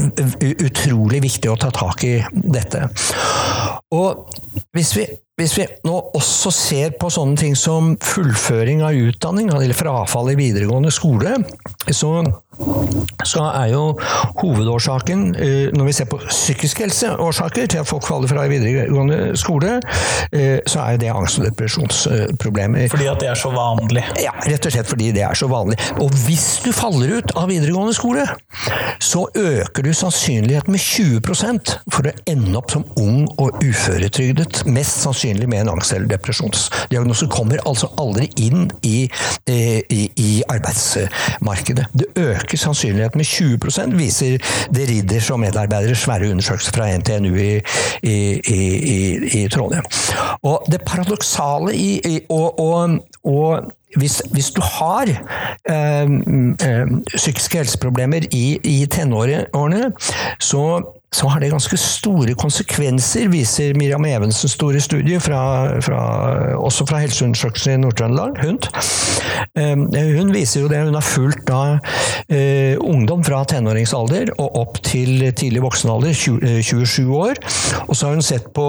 utrolig 0.67 1.21
viktig 1.23 1.51
å 1.51 1.59
ta 1.59 1.69
tak 1.71 2.03
i 2.03 2.15
dette. 2.33 2.89
Og 3.93 4.25
hvis 4.73 4.95
vi 4.97 5.07
hvis 5.33 5.55
vi 5.57 5.63
nå 5.87 5.95
også 6.13 6.51
ser 6.53 6.91
på 7.01 7.09
sånne 7.09 7.39
ting 7.41 7.55
som 7.57 7.95
fullføring 8.05 8.83
av 8.85 8.93
utdanning, 8.93 9.47
eller 9.49 9.73
frafall 9.73 10.29
i 10.29 10.35
videregående 10.37 10.91
skole, 10.93 11.39
så 11.89 12.19
så 13.23 13.43
er 13.49 13.71
jo 13.71 13.83
hovedårsaken, 14.41 15.35
eh, 15.35 15.71
når 15.73 15.85
vi 15.85 15.93
ser 15.97 16.07
på 16.11 16.19
psykisk 16.27 16.79
helseårsaker 16.83 17.67
til 17.71 17.81
at 17.81 17.87
folk 17.87 18.07
faller 18.07 18.29
fra 18.29 18.45
i 18.45 18.51
videregående 18.51 19.37
skole, 19.39 19.79
eh, 20.31 20.59
så 20.67 20.79
er 20.79 20.97
det 20.97 21.11
angst- 21.11 21.39
og 21.39 21.45
depresjonsproblemer. 21.47 22.87
Fordi 22.89 23.07
at 23.07 23.19
det 23.19 23.29
er 23.29 23.39
så 23.39 23.51
vanlig? 23.55 24.03
Ja, 24.21 24.31
rett 24.45 24.65
og 24.65 24.75
slett 24.75 24.87
fordi 24.91 25.11
det 25.15 25.23
er 25.23 25.33
så 25.33 25.47
vanlig. 25.47 25.79
Og 26.01 26.11
hvis 26.25 26.61
du 26.65 26.71
faller 26.71 27.17
ut 27.17 27.31
av 27.35 27.49
videregående 27.49 27.93
skole, 27.93 28.27
så 28.99 29.25
øker 29.35 29.83
du 29.83 29.93
sannsynligheten 29.93 30.71
med 30.71 30.79
20 30.79 31.21
for 31.91 32.07
å 32.07 32.13
ende 32.27 32.57
opp 32.57 32.71
som 32.71 32.85
ung 32.97 33.27
og 33.37 33.63
uføretrygdet. 33.63 34.65
Mest 34.65 35.01
sannsynlig 35.03 35.47
med 35.49 35.63
en 35.63 35.73
angst- 35.75 35.93
eller 35.93 36.07
depresjonsdiagnose. 36.07 37.27
Kommer 37.27 37.57
altså 37.65 37.89
aldri 37.97 38.29
inn 38.37 38.71
i, 38.83 39.09
eh, 39.47 39.81
i, 39.89 40.11
i 40.17 40.43
arbeidsmarkedet. 40.49 41.85
Det 41.93 42.07
øker 42.15 42.42
øker 42.43 42.57
sannsynligheten 42.57 43.17
med 43.17 43.25
20% 43.25 43.95
viser 43.95 44.37
det 44.73 44.89
Ridders 44.89 45.29
og 45.29 45.39
medarbeidere 45.39 45.95
svære 45.95 46.31
undersøkelser 46.31 46.71
fra 46.75 46.97
NTNU 46.97 47.35
i, 47.35 47.61
i, 48.03 48.41
i, 48.47 49.43
i 49.43 49.47
Trondheim. 49.47 49.85
Og 50.43 50.65
det 50.71 50.81
paradoksale 50.85 51.75
i, 51.75 52.19
og, 52.29 52.59
og, 52.59 52.89
og 53.23 53.71
hvis, 53.95 54.21
hvis, 54.31 54.51
du 54.51 54.61
har 54.61 55.07
øh, 55.69 56.11
øh, 56.69 56.87
psykiske 57.15 57.57
helseproblemer 57.57 58.19
i, 58.31 58.59
i 58.63 58.85
tenårene, 58.85 59.91
så 60.39 60.83
så 61.13 61.29
har 61.29 61.39
det 61.39 61.51
ganske 61.53 61.77
store 61.77 62.33
konsekvenser, 62.39 63.27
viser 63.29 63.75
Miriam 63.77 64.05
Evensens 64.09 64.55
store 64.57 64.81
studie, 64.81 65.19
fra, 65.21 65.41
fra, 65.85 65.99
også 66.57 66.87
fra 66.89 67.03
Helseundersøkelsen 67.03 67.75
i 67.75 67.81
Nord-Trøndelag, 67.83 68.39
HUNT. 68.41 68.69
Ehm, 69.59 69.85
hun 70.17 70.33
viser 70.33 70.63
jo 70.63 70.71
det, 70.71 70.81
hun 70.87 70.97
har 70.97 71.05
fulgt 71.05 71.45
da 71.49 71.61
uh, 71.77 72.75
ungdom 72.81 73.23
fra 73.25 73.43
tenåringsalder 73.49 74.33
og 74.39 74.57
opp 74.63 74.79
til 74.85 75.27
tidlig 75.37 75.61
voksenalder, 75.65 76.15
20, 76.17 76.63
27 76.65 77.03
eh, 77.03 77.13
år. 77.13 77.41
Og 77.87 77.95
så 77.95 78.07
har 78.07 78.17
hun 78.17 78.25
sett 78.25 78.49
på, 78.55 78.67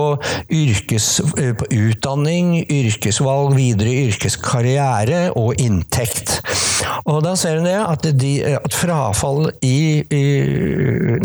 yrkes, 0.52 1.08
uh, 1.38 1.52
på 1.60 1.70
utdanning, 1.86 2.58
yrkesvalg, 2.68 3.54
videre 3.56 3.94
yrkeskarriere 4.10 5.30
og 5.38 5.54
inntekt. 5.62 6.40
Og 7.08 7.22
da 7.24 7.34
ser 7.38 7.58
hun 7.60 7.68
det 7.68 7.78
at, 7.78 8.06
de, 8.20 8.32
at 8.58 8.76
frafall 8.76 9.48
i, 9.64 10.04
i 10.04 10.24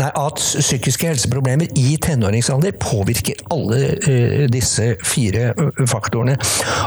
Nei, 0.00 0.08
at 0.08 0.40
psykiske 0.40 1.09
helseproblemer 1.10 1.70
i 1.78 1.96
tenåringsalder 2.02 2.76
påvirker 2.80 3.40
alle 3.54 3.80
uh, 4.06 4.46
disse 4.52 4.94
fire 5.06 5.50
uh, 5.58 5.84
faktorene. 5.90 6.36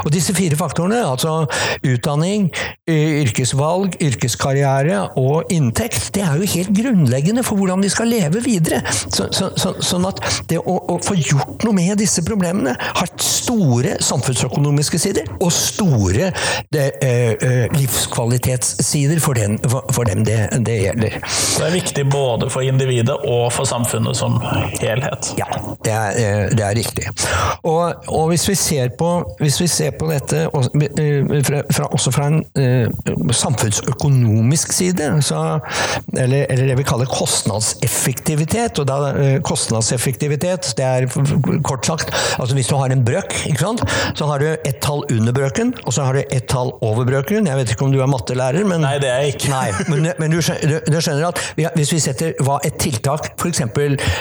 Og 0.04 0.12
disse 0.14 0.34
fire 0.36 0.58
faktorene, 0.58 1.02
altså 1.04 1.44
utdanning, 1.84 2.48
yrkesvalg, 2.88 3.96
yrkeskarriere 4.02 5.00
og 5.20 5.52
inntekt, 5.52 6.10
det 6.14 6.24
er 6.24 6.38
jo 6.40 6.48
helt 6.54 6.72
grunnleggende 6.76 7.44
for 7.46 7.58
hvordan 7.60 7.82
vi 7.84 7.90
skal 7.92 8.10
leve 8.10 8.42
videre. 8.44 8.82
Så, 8.90 9.28
så, 9.32 9.50
så, 9.56 9.74
sånn 9.84 10.06
at 10.08 10.20
det 10.50 10.60
å, 10.60 10.76
å, 10.76 10.98
få 11.04 11.16
gjort 11.18 11.64
noe 11.66 11.76
med 11.76 11.98
disse 12.00 12.24
problemene 12.26 12.74
har 12.80 13.10
store 13.22 13.96
samfunnsøkonomiske 14.04 15.00
sider 15.00 15.28
og 15.38 15.52
store 15.54 16.30
det, 16.72 16.86
eh, 17.04 17.66
livskvalitetssider 17.74 19.20
for, 19.22 19.38
den, 19.38 19.58
for, 19.62 19.86
for 19.94 20.08
dem 20.08 20.24
det, 20.26 20.38
det 20.66 20.78
gjelder. 20.84 21.18
Det 21.24 21.66
er 21.66 21.74
viktig 21.74 22.06
både 22.12 22.50
for 22.52 22.66
individet 22.66 23.16
og 23.24 23.50
for 23.54 23.68
samfunnet 23.68 24.13
som 24.14 24.38
helhet. 24.80 25.32
Ja, 25.38 25.46
det 25.84 25.92
er, 25.92 26.18
eh, 26.18 26.50
det 26.54 26.64
er 26.64 26.76
riktig. 26.78 27.08
Og, 27.62 27.94
og, 28.08 28.28
hvis, 28.28 28.48
vi 28.48 28.54
ser 28.58 28.92
på, 28.98 29.10
hvis 29.40 29.60
vi 29.60 29.68
ser 29.70 29.94
på 29.98 30.08
dette 30.10 30.46
eh, 30.46 31.44
fra, 31.44 31.88
også 31.90 32.12
fra 32.14 32.28
en 32.30 32.40
uh, 32.58 33.32
samfunnsøkonomisk 33.32 34.72
side, 34.72 35.10
så, 35.24 35.58
eller, 36.16 36.46
eller, 36.48 36.66
det 36.66 36.78
vi 36.78 36.86
kaller 36.86 37.10
kostnadseffektivitet, 37.10 38.78
og 38.80 38.88
da 38.88 39.38
kostnadseffektivitet, 39.44 40.72
det 40.78 40.84
er 40.84 41.08
kort 41.64 41.86
sagt 41.86 42.12
altså 42.38 42.54
hvis 42.56 42.68
du 42.70 42.76
har 42.78 42.92
en 42.92 43.04
brøk, 43.04 43.34
så 44.14 44.26
har 44.28 44.42
du 44.42 44.48
et 44.52 44.78
tall 44.82 45.04
under 45.12 45.32
brøken, 45.32 45.74
og 45.84 45.94
så 45.94 46.06
har 46.06 46.16
du 46.16 46.22
et 46.24 46.46
tall 46.50 46.72
over 46.84 47.04
brøken. 47.08 47.46
Jeg 47.46 47.56
vet 47.56 47.74
ikke 47.74 47.86
om 47.86 47.92
du 47.92 48.00
er 48.02 48.10
mattelærer, 48.10 48.64
men 48.68 48.84
Nei, 48.84 48.96
det 49.02 49.10
er 49.10 49.24
jeg 49.24 49.34
ikke. 49.36 49.50
Nei, 49.52 49.68
men, 49.90 50.08
men 50.20 50.34
du, 50.34 50.40
skjønner, 50.44 50.84
du, 50.86 50.98
skjønner 51.00 51.28
at 51.30 51.78
hvis 51.78 51.94
vi 51.94 52.00
setter 52.02 52.34
hva 52.44 52.58
et 52.66 52.76
tiltak, 52.80 53.32
f.eks. 53.40 53.64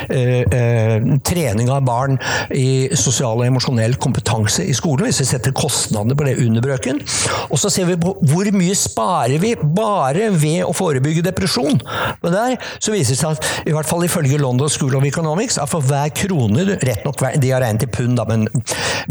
Eh, 0.09 0.43
eh, 0.43 1.05
trening 1.25 1.69
av 1.71 1.83
barn 1.85 2.17
i 2.53 2.89
sosial 2.97 3.39
og 3.39 3.47
emosjonell 3.47 3.95
kompetanse 4.01 4.65
i 4.67 4.75
skolen, 4.75 5.07
hvis 5.07 5.21
vi 5.23 5.29
setter 5.29 5.55
kostnadene 5.55 6.17
på 6.17 6.27
det 6.27 6.35
under 6.43 6.63
brøken. 6.63 7.01
Og 7.49 7.59
så 7.61 7.71
ser 7.73 7.87
vi 7.89 7.97
på 8.01 8.15
hvor 8.29 8.49
mye 8.55 8.75
sparer 8.77 9.39
vi 9.41 9.53
bare 9.55 10.29
ved 10.35 10.63
å 10.67 10.73
forebygge 10.75 11.25
depresjon. 11.25 11.79
Men 12.23 12.35
der 12.35 12.57
så 12.77 12.93
viser 12.93 13.15
det 13.15 13.21
seg 13.21 13.37
at, 13.37 13.51
i 13.69 13.75
hvert 13.75 13.89
fall 13.89 14.05
ifølge 14.05 14.41
London 14.41 14.71
School 14.71 14.97
of 14.99 15.07
Economics, 15.07 15.59
at 15.61 15.71
for 15.71 15.83
hver 15.85 16.11
krone 16.15 16.63
Rett 16.83 17.03
nok, 17.05 17.19
de 17.39 17.49
har 17.51 17.61
regnet 17.63 17.85
i 17.85 17.89
pund, 17.91 18.15
da, 18.17 18.23
men, 18.27 18.45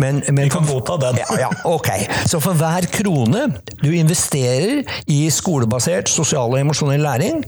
men, 0.01 0.21
men 0.29 0.47
Vi 0.47 0.53
kan 0.53 0.67
godta 0.67 0.97
den. 1.01 1.19
Ja, 1.23 1.37
ja, 1.47 1.51
ok. 1.69 1.89
Så 2.29 2.41
for 2.43 2.57
hver 2.59 2.87
krone 2.93 3.47
du 3.83 3.91
investerer 3.95 4.83
i 5.11 5.21
skolebasert 5.33 6.11
sosial 6.11 6.53
og 6.53 6.61
emosjonell 6.61 7.03
læring 7.03 7.43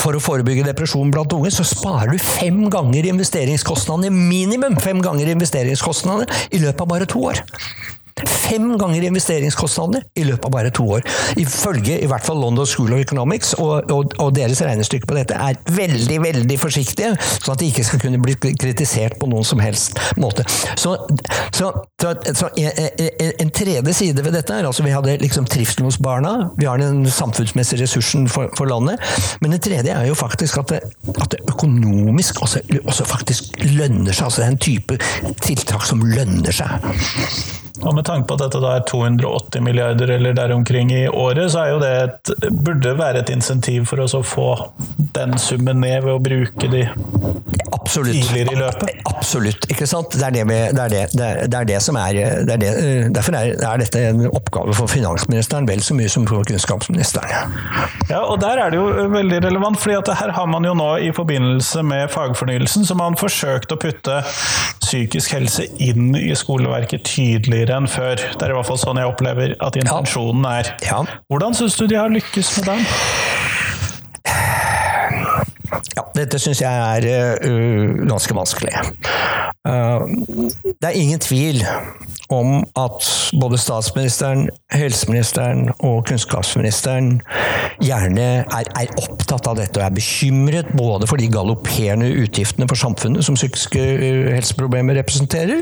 for 0.00 0.16
å 0.16 0.22
forebygge 0.22 0.66
depresjon 0.68 1.12
blant 1.12 1.32
unge, 1.36 1.52
så 1.54 1.66
sparer 1.66 2.14
du 2.14 2.21
fem 2.22 2.64
ganger 2.72 3.08
investeringskostnadene, 3.12 4.12
minimum 4.14 4.78
fem 4.82 5.02
ganger 5.04 5.34
investeringskostnadene, 5.34 6.30
i 6.54 6.62
løpet 6.62 6.86
av 6.86 6.90
bare 6.94 7.08
to 7.10 7.26
år. 7.32 7.42
Fem 8.28 8.74
ganger 8.78 9.06
investeringskostnadene 9.08 10.02
i 10.18 10.24
løpet 10.26 10.46
av 10.48 10.52
bare 10.54 10.72
to 10.74 10.84
år. 10.96 11.04
Ifølge 11.40 11.96
i 12.02 12.08
hvert 12.10 12.24
fall 12.26 12.40
London 12.42 12.68
School 12.68 12.92
of 12.92 13.00
Economics 13.02 13.54
og, 13.58 13.90
og, 13.92 14.12
og, 14.18 14.32
deres 14.36 14.60
regnestykke 14.64 15.08
på 15.08 15.16
dette 15.16 15.36
er 15.36 15.58
veldig 15.72 16.18
veldig 16.22 16.58
forsiktige, 16.60 17.12
sånn 17.20 17.54
at 17.54 17.62
de 17.62 17.70
ikke 17.72 17.86
skal 17.86 18.02
kunne 18.02 18.20
bli 18.22 18.36
kritisert 18.40 19.18
på 19.20 19.28
noen 19.30 19.46
som 19.46 19.62
helst 19.62 19.98
måte. 20.20 20.44
Så, 20.76 20.94
så, 21.54 21.72
så, 22.00 22.50
en, 22.58 23.32
en, 23.40 23.52
tredje 23.52 23.96
side 23.96 24.24
ved 24.24 24.36
dette 24.36 24.56
er 24.56 24.68
altså 24.68 24.84
vi 24.86 24.94
hadde 24.94 25.18
liksom 25.22 25.48
trivselen 25.50 25.88
hos 25.88 26.00
barna, 26.02 26.50
vi 26.58 26.68
har 26.68 26.80
den 26.80 27.04
samfunnsmessige 27.08 27.82
ressursen 27.84 28.28
for, 28.32 28.52
for, 28.58 28.68
landet, 28.72 29.00
men 29.42 29.54
det 29.54 29.62
tredje 29.66 29.94
er 29.94 30.08
jo 30.08 30.16
faktisk 30.18 30.60
at 30.62 30.76
det, 30.76 30.82
at 31.16 31.34
det 31.34 31.42
økonomisk 31.52 32.42
også, 32.44 32.62
også 32.84 33.08
faktisk 33.08 33.58
lønner 33.64 34.12
seg. 34.12 34.28
altså 34.28 34.42
Det 34.42 34.46
er 34.46 34.54
en 34.54 34.62
type 34.68 35.00
tiltak 35.44 35.84
som 35.86 36.04
lønner 36.06 36.62
seg. 36.62 37.60
Og 37.82 37.94
med 37.94 38.06
tanke 38.06 38.28
på 38.28 38.36
at 38.38 38.44
dette 38.44 38.60
da 38.62 38.76
er 38.78 38.84
280 38.86 39.64
milliarder 39.66 40.14
eller 40.16 40.36
der 40.38 40.54
omkring 40.54 40.92
i 40.94 41.06
året, 41.08 41.50
så 41.52 41.64
er 41.64 41.72
jo 41.72 41.80
det 41.82 41.92
et, 42.02 42.32
burde 42.64 42.94
være 42.98 43.24
et 43.24 43.32
insentiv 43.34 43.88
for 43.90 44.04
oss 44.04 44.14
å 44.14 44.22
få 44.26 44.50
den 45.16 45.34
summen 45.40 45.82
ned 45.82 46.04
ved 46.06 46.14
å 46.14 46.22
bruke 46.22 46.70
de 46.70 46.84
Absolutt. 47.72 48.14
tidligere 48.14 48.54
i 48.54 48.60
løpet. 48.60 49.02
Absolutt. 49.10 49.66
ikke 49.70 49.86
sant? 49.90 50.14
Det 50.14 50.26
er 50.28 50.36
det, 50.36 50.44
med, 50.46 50.76
det, 50.76 50.84
er 50.84 50.92
det, 51.10 51.32
det, 51.50 51.58
er 51.58 51.68
det 51.68 51.80
som 51.82 51.98
er, 51.98 52.20
det 52.46 52.54
er 52.54 52.62
det, 52.62 52.70
Derfor 53.16 53.36
er, 53.36 53.56
er, 53.58 53.82
dette 53.82 54.04
en 54.12 54.26
oppgave 54.30 54.76
for 54.78 54.90
finansministeren 54.90 55.66
vel 55.68 55.82
så 55.82 55.96
mye 55.98 56.10
som 56.12 56.26
for 56.28 56.46
kunnskapsministeren. 56.48 57.56
Ja, 58.10 58.22
og 58.22 58.38
der 58.42 58.62
er 58.62 58.72
det 58.72 58.78
jo 58.78 58.86
veldig 59.12 59.42
relevant, 59.44 59.80
fordi 59.82 59.98
at 59.98 60.12
her 60.20 60.34
har 60.36 60.46
man 60.50 60.64
jo 60.66 60.76
nå 60.78 60.88
i 61.02 61.10
forbindelse 61.14 61.82
med 61.86 62.06
fagfornyelsen 62.14 62.86
så 62.86 62.96
man 62.98 63.18
forsøkt 63.18 63.74
å 63.74 63.80
putte 63.80 64.22
psykisk 64.82 65.34
helse 65.36 65.66
inn 65.82 66.12
i 66.18 66.32
skoleverket 66.36 67.06
tydeligere 67.08 67.71
enn 67.76 67.88
før. 67.90 68.16
Det 68.20 68.46
er 68.46 68.54
i 68.54 68.56
hvert 68.58 68.68
fall 68.68 68.80
sånn 68.80 69.00
jeg 69.00 69.10
opplever 69.10 69.56
at 69.64 69.78
intensjonen 69.80 70.46
er. 70.48 70.72
Ja. 70.86 71.02
Hvordan 71.32 71.56
syns 71.58 71.78
du 71.80 71.86
de 71.90 71.98
har 72.00 72.12
lykkes 72.12 72.56
med 72.58 72.70
den? 72.72 72.86
Ja, 75.92 76.06
dette 76.16 76.40
syns 76.40 76.62
jeg 76.62 76.72
er 76.72 77.40
uh, 77.44 78.06
ganske 78.08 78.36
vanskelig. 78.36 78.72
Uh, 79.68 80.08
det 80.64 80.88
er 80.88 80.96
ingen 80.96 81.20
tvil 81.22 81.60
om 82.32 82.62
at 82.80 83.04
både 83.40 83.58
statsministeren, 83.60 84.46
helseministeren 84.72 85.68
og 85.84 86.06
kunnskapsministeren 86.08 87.18
gjerne 87.84 88.24
er, 88.40 88.70
er, 88.80 88.94
opptatt 89.02 89.50
av 89.50 89.58
dette 89.60 89.76
og 89.76 89.84
er 89.84 89.94
bekymret 89.94 90.70
både 90.78 91.06
for 91.10 91.20
de 91.20 91.28
galopperende 91.30 92.08
utgiftene 92.22 92.66
for 92.70 92.80
samfunnet 92.80 93.26
som 93.26 93.36
psykiske 93.36 93.84
helseproblemer 94.32 94.96
representerer, 95.02 95.60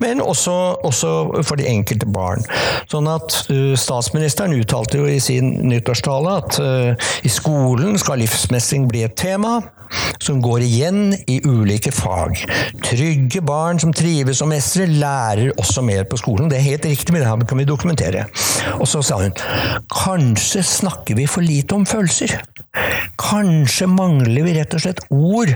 men 0.00 0.22
også, 0.22 0.54
også 0.86 1.42
for 1.42 1.58
de 1.58 1.66
enkelte 1.72 2.06
barn. 2.06 2.46
Sånn 2.92 3.10
at 3.10 3.42
uh, 3.50 3.74
Statsministeren 3.82 4.54
uttalte 4.54 5.02
jo 5.02 5.10
i 5.10 5.18
sin 5.22 5.56
nyttårstale 5.66 6.38
at 6.38 6.58
i 7.26 7.30
skolen 7.32 7.96
skal 7.98 8.20
livsmestring 8.22 8.86
bli 8.90 9.02
et 9.06 9.16
tema 9.18 9.58
som 10.22 10.40
går 10.42 10.64
igjen 10.64 11.14
i 11.28 11.40
ulike 11.44 11.92
fag. 11.94 12.38
Trygge 12.84 13.42
barn 13.44 13.80
som 13.82 13.92
trives 13.96 14.42
og 14.44 14.50
mestrer, 14.52 14.90
lærer 14.90 15.52
også 15.58 15.84
mer 15.84 16.06
på 16.08 16.20
skolen. 16.20 16.50
Det 16.50 16.58
er 16.58 16.68
helt 16.70 16.88
riktig, 16.88 17.12
men 17.12 17.24
det 17.24 17.30
her 17.30 17.46
kan 17.48 17.60
vi 17.60 17.68
dokumentere. 17.68 18.26
Og 18.78 18.86
så 18.88 19.02
sa 19.04 19.20
hun 19.22 19.34
kanskje 19.92 20.64
snakker 20.66 21.18
vi 21.18 21.28
for 21.30 21.44
lite 21.44 21.76
om 21.76 21.86
følelser. 21.88 22.38
Kanskje 23.20 23.90
mangler 23.90 24.46
vi 24.46 24.56
rett 24.58 24.76
og 24.76 24.84
slett 24.84 25.04
ord 25.10 25.54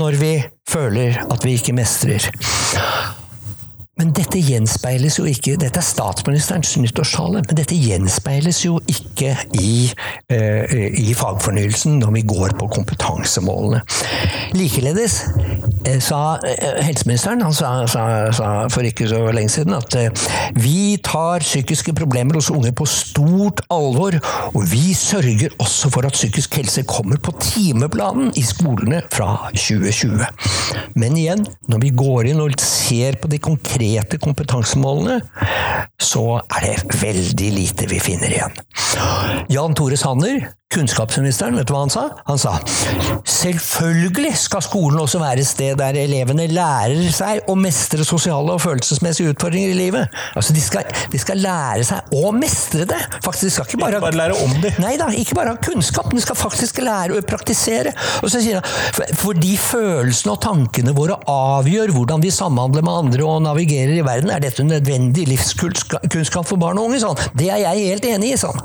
når 0.00 0.18
vi 0.20 0.32
føler 0.68 1.22
at 1.30 1.44
vi 1.46 1.58
ikke 1.58 1.76
mestrer. 1.76 2.32
Men 4.02 4.10
dette 4.18 4.40
gjenspeiles 4.42 5.20
jo 5.20 5.28
ikke 5.30 5.54
Dette 5.62 5.78
er 5.78 5.86
statsministerens 5.86 6.72
nyttårstale, 6.82 7.44
men 7.46 7.54
dette 7.54 7.76
gjenspeiles 7.78 8.64
jo 8.64 8.80
ikke 8.90 9.36
i, 9.62 9.92
uh, 10.34 10.72
i 10.98 11.12
fagfornyelsen 11.14 12.00
når 12.00 12.16
vi 12.16 12.22
går 12.32 12.56
på 12.58 12.66
kompetansemålene. 12.74 13.78
Likeledes 14.58 15.20
uh, 15.30 16.00
sa 16.02 16.18
helseministeren 16.82 17.44
han 17.46 17.54
sa, 17.54 17.70
sa, 17.86 18.02
sa, 18.34 18.48
for 18.74 18.88
ikke 18.88 19.06
så 19.12 19.20
lenge 19.30 19.52
siden 19.54 19.76
at 19.78 19.94
vi 20.58 20.96
tar 21.04 21.46
psykiske 21.46 21.94
problemer 21.94 22.40
hos 22.40 22.50
unge 22.50 22.72
på 22.74 22.88
stort 22.90 23.62
alvor, 23.70 24.18
og 24.50 24.66
vi 24.72 24.96
sørger 24.98 25.54
også 25.62 25.92
for 25.94 26.10
at 26.10 26.18
psykisk 26.18 26.58
helse 26.58 26.82
kommer 26.90 27.22
på 27.22 27.36
timeplanen 27.38 28.34
i 28.34 28.42
skolene 28.46 29.04
fra 29.14 29.52
2020. 29.54 30.26
Men 30.98 31.22
igjen, 31.22 31.46
når 31.70 31.86
vi 31.86 31.94
går 32.02 32.32
inn 32.32 32.42
og 32.42 32.58
ser 32.58 33.20
på 33.22 33.30
de 33.30 33.38
konkrete 33.42 33.91
kompetansemålene, 34.22 35.20
så 36.00 36.40
er 36.40 36.66
det 36.66 36.98
veldig 37.02 37.50
lite 37.58 37.88
vi 37.90 38.00
finner 38.02 38.32
igjen. 38.32 38.58
Jan 39.52 39.76
Tore 39.78 39.98
Sanner, 40.00 40.48
kunnskapsministeren, 40.72 41.58
vet 41.60 41.68
du 41.68 41.74
hva 41.76 41.84
han 41.86 41.92
sa? 41.92 42.08
Han 42.28 42.40
sa 42.40 42.58
selvfølgelig 43.28 44.32
skal 44.38 44.62
skolen 44.64 45.00
også 45.02 45.20
være 45.22 45.42
et 45.42 45.48
sted 45.48 45.76
der 45.78 45.96
elevene 46.00 46.46
lærer 46.50 47.10
seg 47.14 47.48
å 47.50 47.56
mestre 47.58 48.04
sosiale 48.06 48.54
og 48.54 48.62
følelsesmessige 48.62 49.32
utfordringer 49.34 49.72
i 49.72 49.76
livet. 49.78 50.20
Altså, 50.36 50.54
de 50.56 50.62
skal, 50.62 50.88
de 51.12 51.20
skal 51.20 51.40
lære 51.42 51.84
seg 51.86 52.14
å 52.18 52.32
mestre 52.36 52.86
det! 52.88 53.00
Faktisk, 53.24 53.46
de 53.48 53.52
skal 53.56 53.68
ikke 53.68 53.80
bare, 53.82 53.98
ikke 53.98 54.06
bare 54.08 54.20
lære 54.20 54.38
om 54.44 54.54
det. 54.62 54.72
Nei 54.82 54.94
da, 55.00 55.08
ikke 55.16 55.36
bare 55.38 55.54
ha 55.54 55.60
kunnskap, 55.62 56.10
men 56.10 56.20
de 56.20 56.24
skal 56.26 56.38
faktisk 56.38 56.82
lære 56.84 57.18
å 57.18 57.24
praktisere. 57.26 57.94
Og 58.22 58.32
så 58.32 58.42
sier 58.42 58.60
han 58.60 59.18
fordi 59.18 59.54
følelsene 59.60 60.34
og 60.34 60.42
tankene 60.44 60.94
våre 60.96 61.18
avgjør 61.30 61.94
hvordan 61.96 62.22
vi 62.24 62.32
samhandler 62.34 62.86
med 62.86 63.02
andre 63.04 63.26
og 63.26 63.42
navigerer 63.46 63.96
i 63.98 64.06
verden, 64.06 64.32
er 64.32 64.42
dette 64.42 64.66
nødvendig 64.66 65.28
livskunnskap 65.30 66.48
for 66.48 66.60
barn 66.60 66.80
og 66.80 66.90
unge. 66.90 67.02
Sånn. 67.02 67.18
Det 67.38 67.50
er 67.52 67.62
jeg 67.64 67.88
helt 67.92 68.08
enig 68.12 68.34
i, 68.34 68.40
sånn. 68.40 68.58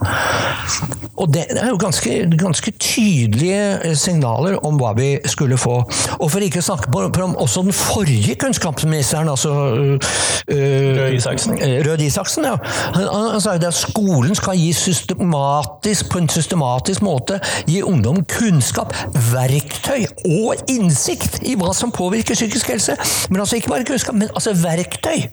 Og 1.17 1.31
det 1.33 1.47
er 1.49 1.71
jo 1.71 1.79
ganske, 1.81 1.96
ganske, 2.37 2.71
tydelige 2.79 3.79
eh, 3.85 3.95
signaler 3.97 4.57
om 4.65 4.77
hva 4.79 4.93
vi 4.97 5.17
skulle 5.25 5.57
få. 5.57 5.79
Og 6.19 6.31
for 6.31 6.43
ikke 6.43 6.61
å 6.61 6.67
snakke 6.69 6.91
på, 6.93 7.03
på 7.13 7.27
også 7.37 7.63
den 7.65 7.75
forrige 7.75 8.35
kunnskapsministeren, 8.39 9.29
altså 9.29 9.53
øh, 9.53 10.97
Rød 10.97 11.17
Isaksen. 11.17 11.59
Rød 11.87 12.01
Isaksen 12.05 12.45
ja. 12.47 12.55
han, 12.95 13.07
han, 13.33 13.41
sa 13.41 13.55
at 13.57 13.67
skolen 13.75 14.35
skal 14.37 14.57
gi 14.57 14.71
systematisk, 14.75 16.11
på 16.11 16.21
en 16.21 16.29
systematisk 16.31 17.03
måte 17.05 17.39
gi 17.67 17.81
ungdom 17.85 18.23
kunnskap, 18.31 18.93
verktøy 19.31 20.05
og 20.27 20.69
innsikt 20.71 21.41
i 21.47 21.57
hva 21.59 21.73
som 21.75 21.91
påvirker 21.95 22.37
psykisk 22.37 22.71
helse. 22.73 22.97
Men 23.29 23.43
altså 23.43 23.59
ikke 23.59 23.73
bare 23.73 23.87
kunnskap, 23.87 24.17
men 24.17 24.31
altså 24.33 24.55
verktøy. 24.57 25.27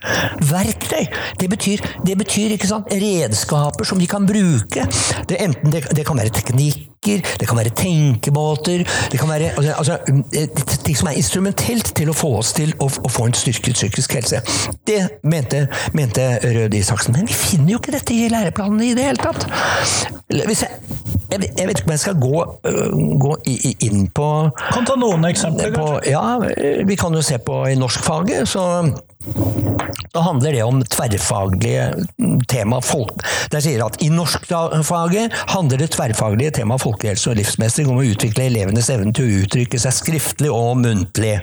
Verktøy! 0.50 1.06
Det 1.40 1.50
betyr, 1.50 1.84
det 2.06 2.18
betyr 2.18 2.54
redskaper 2.54 3.84
som 3.84 3.98
de 3.98 4.06
kan 4.10 4.26
bruke. 4.26 4.86
Det, 5.28 5.38
enten 5.40 5.72
det, 5.72 5.84
det 5.96 6.06
kan 6.06 6.18
være 6.18 6.32
teknikker, 7.04 7.38
det 7.40 7.48
kan 7.48 7.56
være 7.56 7.70
tenkemåter 7.76 8.84
Det 9.12 9.20
kan 9.20 9.28
være 9.28 9.50
altså, 9.56 9.72
altså, 9.72 9.98
ting 10.84 10.96
som 10.96 11.08
er 11.08 11.18
instrumentelt 11.18 11.92
til 11.96 12.10
å 12.10 12.12
få 12.16 12.36
oss 12.38 12.52
til 12.52 12.74
å, 12.80 12.88
å 12.88 13.08
få 13.08 13.26
en 13.28 13.34
styrket 13.34 13.74
psykisk 13.74 14.14
helse. 14.14 14.40
Det 14.86 15.00
mente, 15.22 15.66
mente 15.92 16.38
Røde 16.42 16.78
Isaksen. 16.78 17.14
Men 17.16 17.28
vi 17.28 17.34
finner 17.34 17.74
jo 17.74 17.80
ikke 17.80 17.94
dette 17.94 18.14
i 18.14 18.28
læreplanene 18.32 18.90
i 18.90 18.94
det 18.96 19.08
hele 19.08 19.20
tatt! 19.20 19.46
Hvis 20.28 20.64
jeg, 20.64 20.70
jeg, 21.34 21.50
jeg 21.58 21.68
vet 21.68 21.80
ikke 21.80 21.88
om 21.90 21.94
jeg 21.94 22.02
skal 22.04 22.20
gå, 22.22 22.44
gå 23.24 23.32
inn 23.88 24.06
på 24.14 24.28
Kan 24.74 24.86
ta 24.88 24.96
noen 25.00 25.26
eksempler, 25.30 25.74
på, 25.74 25.88
Ja, 26.08 26.38
vi 26.86 26.98
kan 27.00 27.14
jo 27.14 27.24
se 27.24 27.40
på 27.42 27.64
i 27.70 27.76
norskfaget, 27.78 28.48
så 28.48 28.64
da 30.14 30.20
handler 30.20 30.52
det 30.52 30.62
om 30.62 30.82
tverrfaglige 30.84 32.04
tema. 32.48 32.80
Folk. 32.84 33.22
Der 33.50 33.62
sier 33.64 33.82
at 33.86 33.96
I 34.04 34.10
norskfaget 34.12 35.32
handler 35.50 35.80
det 35.80 35.90
tverrfaglige 35.94 36.52
tema 36.60 36.76
folkehelse 36.78 37.32
og 37.32 37.38
livsmestring 37.40 37.90
om 37.90 37.98
å 38.02 38.06
utvikle 38.06 38.46
elevenes 38.50 38.90
evne 38.92 39.14
til 39.16 39.26
å 39.26 39.44
uttrykke 39.44 39.80
seg 39.80 39.96
skriftlig 39.96 40.52
og 40.52 40.76
muntlig. 40.84 41.38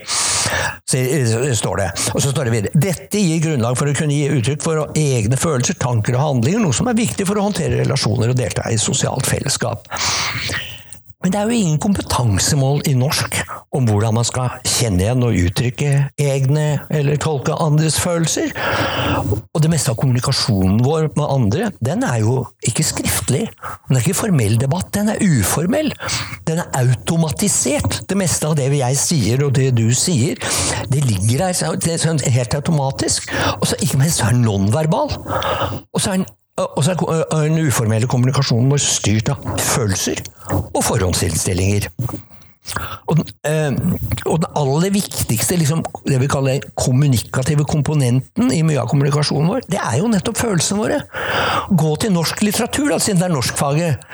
står 1.56 1.82
det. 1.82 1.90
Og 2.14 2.22
så 2.24 2.32
står 2.32 2.48
det 2.48 2.54
videre. 2.56 2.84
Dette 2.88 3.20
gir 3.20 3.44
grunnlag 3.44 3.78
for 3.80 3.90
å 3.90 3.96
kunne 3.98 4.16
gi 4.16 4.30
uttrykk 4.38 4.64
for 4.64 4.96
egne 5.00 5.40
følelser, 5.40 5.78
tanker 5.82 6.18
og 6.18 6.26
handlinger, 6.26 6.64
noe 6.64 6.76
som 6.76 6.90
er 6.92 7.00
viktig 7.00 7.28
for 7.28 7.40
å 7.40 7.48
håndtere 7.50 7.82
relasjoner 7.84 8.34
og 8.34 8.40
delta 8.40 8.68
i 8.72 8.80
sosialt 8.82 9.28
fellesskap. 9.28 9.81
Men 11.22 11.34
det 11.34 11.38
er 11.38 11.50
jo 11.50 11.54
ingen 11.54 11.82
kompetansemål 11.82 12.80
i 12.90 12.96
norsk 12.98 13.36
om 13.78 13.86
hvordan 13.86 14.16
man 14.18 14.26
skal 14.26 14.56
kjenne 14.66 15.04
igjen 15.04 15.22
og 15.24 15.38
uttrykke 15.38 15.92
egne 16.20 16.64
eller 16.90 17.20
tolke 17.22 17.54
andres 17.62 18.00
følelser. 18.02 18.50
Og 19.52 19.62
det 19.62 19.70
meste 19.70 19.94
av 19.94 20.00
kommunikasjonen 20.01 20.82
vår 20.82 21.12
med 21.14 21.27
andre, 21.27 21.70
den 21.77 22.01
er 22.08 22.24
jo 22.24 22.40
ikke 22.66 22.88
skriftlig. 22.88 23.44
Den 23.86 24.00
er 24.00 24.01
ikke 24.01 24.18
formell 24.18 24.58
debatt, 24.60 24.90
den 24.98 25.14
er 25.14 25.22
uformell. 25.22 25.94
Den 26.50 26.64
er 26.64 26.74
automatisert. 26.82 28.01
Det 28.10 28.18
meste 28.18 28.50
av 28.50 28.58
det 28.58 28.72
jeg 28.74 29.00
sier 29.00 29.46
og 29.46 29.53
det 29.60 29.70
du 29.77 29.86
sier, 29.94 30.42
det 30.90 31.05
ligger 31.05 31.46
der 31.46 31.98
sånn 32.01 32.25
helt 32.34 32.58
automatisk. 32.58 33.29
Og 33.60 33.70
så 33.70 33.77
ikke 33.77 34.01
minst 34.01 34.24
så 34.24 34.32
er 34.32 34.40
den 34.40 34.48
nonverbal. 34.50 35.14
Og 35.14 36.01
så 36.01 36.16
er 36.16 36.24
den 36.24 36.29
og 36.59 36.83
så 36.83 36.94
er 36.94 37.48
den 37.48 37.61
uformelle 37.64 38.09
kommunikasjonen 38.11 38.74
vår 38.74 38.81
styrt 38.83 39.31
av 39.31 39.46
følelser 39.61 40.20
og 40.51 40.83
forhåndsinnstillinger. 40.83 41.87
Og 43.09 43.18
den, 43.18 43.25
øh, 43.48 43.77
og 44.25 44.44
den 44.44 44.51
aller 44.59 44.92
viktigste, 44.94 45.55
liksom, 45.57 45.81
det 46.05 46.20
vi 46.22 46.29
kaller 46.29 46.68
kommunikative 46.77 47.66
komponenten 47.66 48.51
i 48.53 48.61
mye 48.68 48.83
av 48.83 48.92
kommunikasjonen 48.92 49.50
vår, 49.50 49.66
det 49.72 49.79
er 49.81 49.98
jo 50.00 50.11
nettopp 50.11 50.37
følelsene 50.37 50.83
våre. 50.83 51.00
Gå 51.72 51.96
til 52.03 52.14
norsk 52.14 52.44
litteratur, 52.46 52.92
da, 52.94 53.00
siden 53.01 53.24
det 53.24 53.29
er 53.29 53.33
norskfaget. 53.33 54.05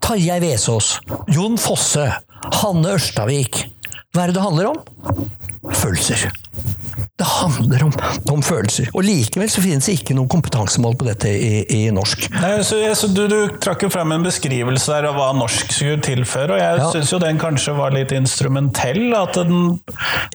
Tarjei 0.00 0.40
Vesaas, 0.46 0.94
Jon 1.28 1.60
Fosse, 1.60 2.08
Hanne 2.62 2.96
Ørstavik. 2.96 3.66
Hva 4.14 4.24
er 4.24 4.32
det 4.32 4.40
det 4.40 4.46
handler 4.46 4.72
om? 4.72 4.80
Følelser. 5.76 6.30
Det 7.20 7.26
handler 7.28 7.82
om, 7.84 7.92
om, 8.32 8.42
følelser. 8.42 8.88
Og 8.96 9.04
likevel 9.04 9.50
så 9.52 9.60
finnes 9.60 9.84
det 9.86 9.98
ikke 9.98 10.14
noen 10.16 10.28
kompetansemål 10.32 10.94
på 10.98 11.06
dette 11.06 11.28
i, 11.28 11.60
i 11.76 11.80
norsk. 11.92 12.24
Nei, 12.40 12.52
så, 12.64 12.78
så 12.96 13.10
du, 13.12 13.26
du, 13.28 13.36
trakk 13.60 13.84
jo 13.84 13.90
frem 13.92 14.14
en 14.16 14.24
beskrivelse 14.24 14.88
der 14.88 15.10
av 15.10 15.18
hva 15.18 15.28
norsk 15.36 15.74
skulle 15.76 16.00
tilføre, 16.04 16.56
og 16.56 16.62
jeg 16.62 16.80
ja. 16.80 16.88
syns 16.94 17.12
jo 17.12 17.20
den 17.20 17.40
kanskje 17.40 17.74
var 17.76 17.92
litt 17.92 18.14
instrumentell. 18.16 19.12
At 19.18 19.36
den, 19.36 19.76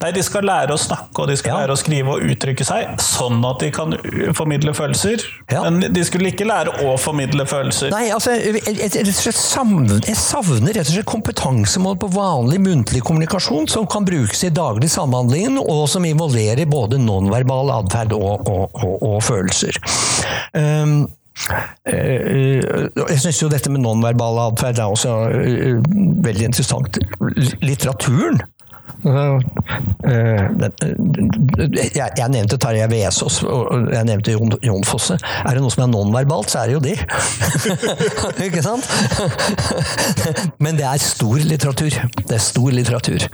nei, 0.03 0.11
de 0.13 0.23
skal 0.25 0.45
lære 0.45 0.77
å 0.77 0.81
snakke 0.81 1.25
og 1.25 1.31
de 1.31 1.37
skal 1.39 1.55
ja. 1.55 1.63
lære 1.63 1.75
å 1.75 1.79
skrive 1.79 2.15
og 2.15 2.29
uttrykke 2.35 2.67
seg, 2.67 2.93
sånn 3.01 3.41
at 3.49 3.65
de 3.65 3.71
kan 3.73 3.97
formidle 4.37 4.75
følelser. 4.77 5.25
Ja. 5.51 5.65
Men 5.65 5.89
de 5.95 6.05
skulle 6.05 6.31
ikke 6.31 6.47
lære 6.47 6.85
å 6.85 6.95
formidle 7.01 7.47
følelser. 7.49 7.89
Nei, 7.95 8.07
altså, 8.13 8.37
jeg, 8.37 8.61
jeg, 8.69 8.91
jeg, 8.93 9.35
savner, 9.35 10.05
jeg 10.05 10.19
savner 10.21 10.77
rett 10.77 10.85
og 10.85 10.99
slett 10.99 11.09
kompetansemål 11.09 11.97
på 12.05 12.11
vanlig 12.13 12.61
muntlig 12.61 13.01
kommunikasjon 13.05 13.69
som 13.71 13.89
kan 13.89 14.05
brukes 14.05 14.45
i 14.45 14.53
daglig 14.53 14.91
samhandling, 14.93 15.57
og 15.65 15.85
som 15.89 16.04
involverer 16.09 16.65
både 16.69 16.99
nonverbal 17.01 17.71
atferd 17.81 18.15
og, 18.17 18.47
og, 18.47 18.65
og, 18.73 18.95
og, 19.01 19.21
følelser. 19.25 19.77
Um, 20.53 21.05
jeg 21.85 23.19
syns 23.19 23.41
jo 23.41 23.51
dette 23.51 23.71
med 23.71 23.83
nonverbal 23.83 24.39
atferd 24.45 24.79
er 24.79 24.91
også 24.91 25.15
veldig 26.25 26.51
interessant. 26.53 26.99
Litteraturen 27.65 28.39
Eh, 28.39 28.54
jeg 31.95 32.29
nevnte 32.33 32.57
Tarjei 32.61 32.87
Vesaas 32.89 33.41
og 33.45 33.91
jeg 33.93 34.05
nevnte 34.07 34.33
Jon 34.33 34.85
Fosse. 34.87 35.17
Er 35.45 35.51
det 35.55 35.61
noe 35.63 35.73
som 35.73 35.83
er 35.85 35.91
nonverbalt, 35.91 36.49
så 36.51 36.63
er 36.63 36.65
det 36.69 36.75
jo 36.75 36.81
de. 36.83 36.95
Ikke 38.47 38.63
sant? 38.65 38.85
Men 40.63 40.77
det 40.79 40.87
er 40.89 40.99
stor 41.01 41.37
litteratur. 41.37 41.93
Det 42.21 42.35
er 42.37 42.43
stor 42.43 42.69
litteratur. 42.73 43.27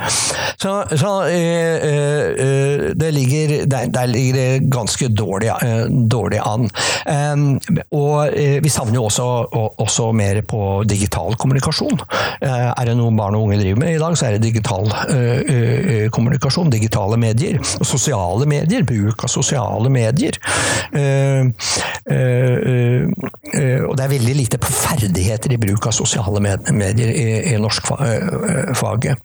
Så, 0.61 0.71
så 0.99 1.11
eh, 1.31 1.75
eh, 1.91 2.91
det 2.97 3.11
ligger, 3.15 3.47
der, 3.71 4.05
ligger 4.11 4.33
det 4.39 4.49
ganske 4.71 5.07
dårlig, 5.07 5.51
dårlig 6.11 6.39
an. 6.43 6.69
Og 7.95 8.35
vi 8.63 8.69
savner 8.71 8.95
jo 8.99 9.07
også, 9.07 9.27
også, 9.81 10.11
mer 10.15 10.41
på 10.47 10.83
digital 10.89 11.35
kommunikasjon. 11.39 11.99
Er 12.41 12.85
det 12.87 12.95
noe 12.99 13.11
barn 13.15 13.35
og 13.37 13.47
unge 13.47 13.59
driver 13.61 13.79
med 13.83 13.95
i 13.95 14.01
dag, 14.01 14.17
så 14.17 14.25
er 14.27 14.31
det 14.35 14.49
digital 14.49 14.91
Eh, 15.11 15.40
kommunikasjon, 16.13 16.71
digitale 16.73 17.17
medier. 17.21 17.59
Og 17.79 17.87
sosiale 17.87 18.47
medier, 18.49 18.83
bruk 18.87 19.25
av 19.25 19.31
sosiale 19.31 19.89
medier. 19.93 20.37
Eh, 20.93 21.45
eh, 22.11 23.81
og 23.85 23.95
det 23.97 24.05
er 24.05 24.11
veldig 24.11 24.35
lite 24.35 24.59
på 24.61 24.71
ferdigheter 24.73 25.53
i 25.53 25.59
bruk 25.61 25.85
av 25.87 25.95
sosiale 25.95 26.41
medier 26.41 27.11
i, 27.11 27.57
norskfaget. 27.61 29.17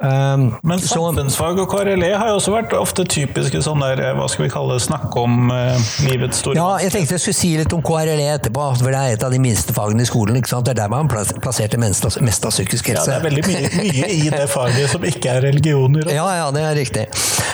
Men 0.00 0.82
samfunnsfag 0.82 1.60
og 1.62 1.70
KRLE 1.70 2.12
har 2.16 2.30
jo 2.30 2.38
også 2.40 2.54
vært 2.54 2.74
ofte 2.78 3.06
typiske 3.10 3.60
sånn 3.64 3.82
der, 3.84 4.02
eh, 4.02 4.14
hva 4.16 4.28
skal 4.30 4.46
vi 4.46 4.50
kalle 4.52 4.76
det, 4.76 4.84
snakke 4.86 5.22
om 5.22 5.50
eh, 5.52 5.90
livets 6.06 6.42
store 6.42 6.58
Ja, 6.58 6.68
jeg 6.82 6.94
tenkte 6.94 7.16
jeg 7.16 7.24
skulle 7.24 7.40
si 7.40 7.52
litt 7.60 7.74
om 7.76 7.84
KRLE 7.84 8.28
etterpå, 8.36 8.68
for 8.80 8.92
det 8.92 9.00
er 9.00 9.16
et 9.16 9.26
av 9.26 9.34
de 9.34 9.40
minste 9.42 9.76
fagene 9.76 10.06
i 10.06 10.08
skolen. 10.08 10.38
ikke 10.40 10.52
sant? 10.52 10.66
Det 10.68 10.76
er 10.76 10.82
der 10.84 10.92
man 10.92 11.10
plasserte 11.10 11.80
mest 11.80 12.06
av, 12.06 12.16
psykisk 12.54 12.92
helse. 12.92 13.10
Ja, 13.10 13.18
det 13.18 13.18
er 13.18 13.26
veldig 13.26 13.44
mye, 13.46 13.70
mye 13.82 14.10
i 14.14 14.30
det 14.32 14.46
faget 14.52 14.92
som 14.92 15.04
ikke 15.06 15.36
er 15.38 15.45
religioner. 15.46 16.08
Ja, 16.12 16.26
ja, 16.42 16.50
det 16.54 16.62
er 16.66 16.78
riktig. 16.78 17.06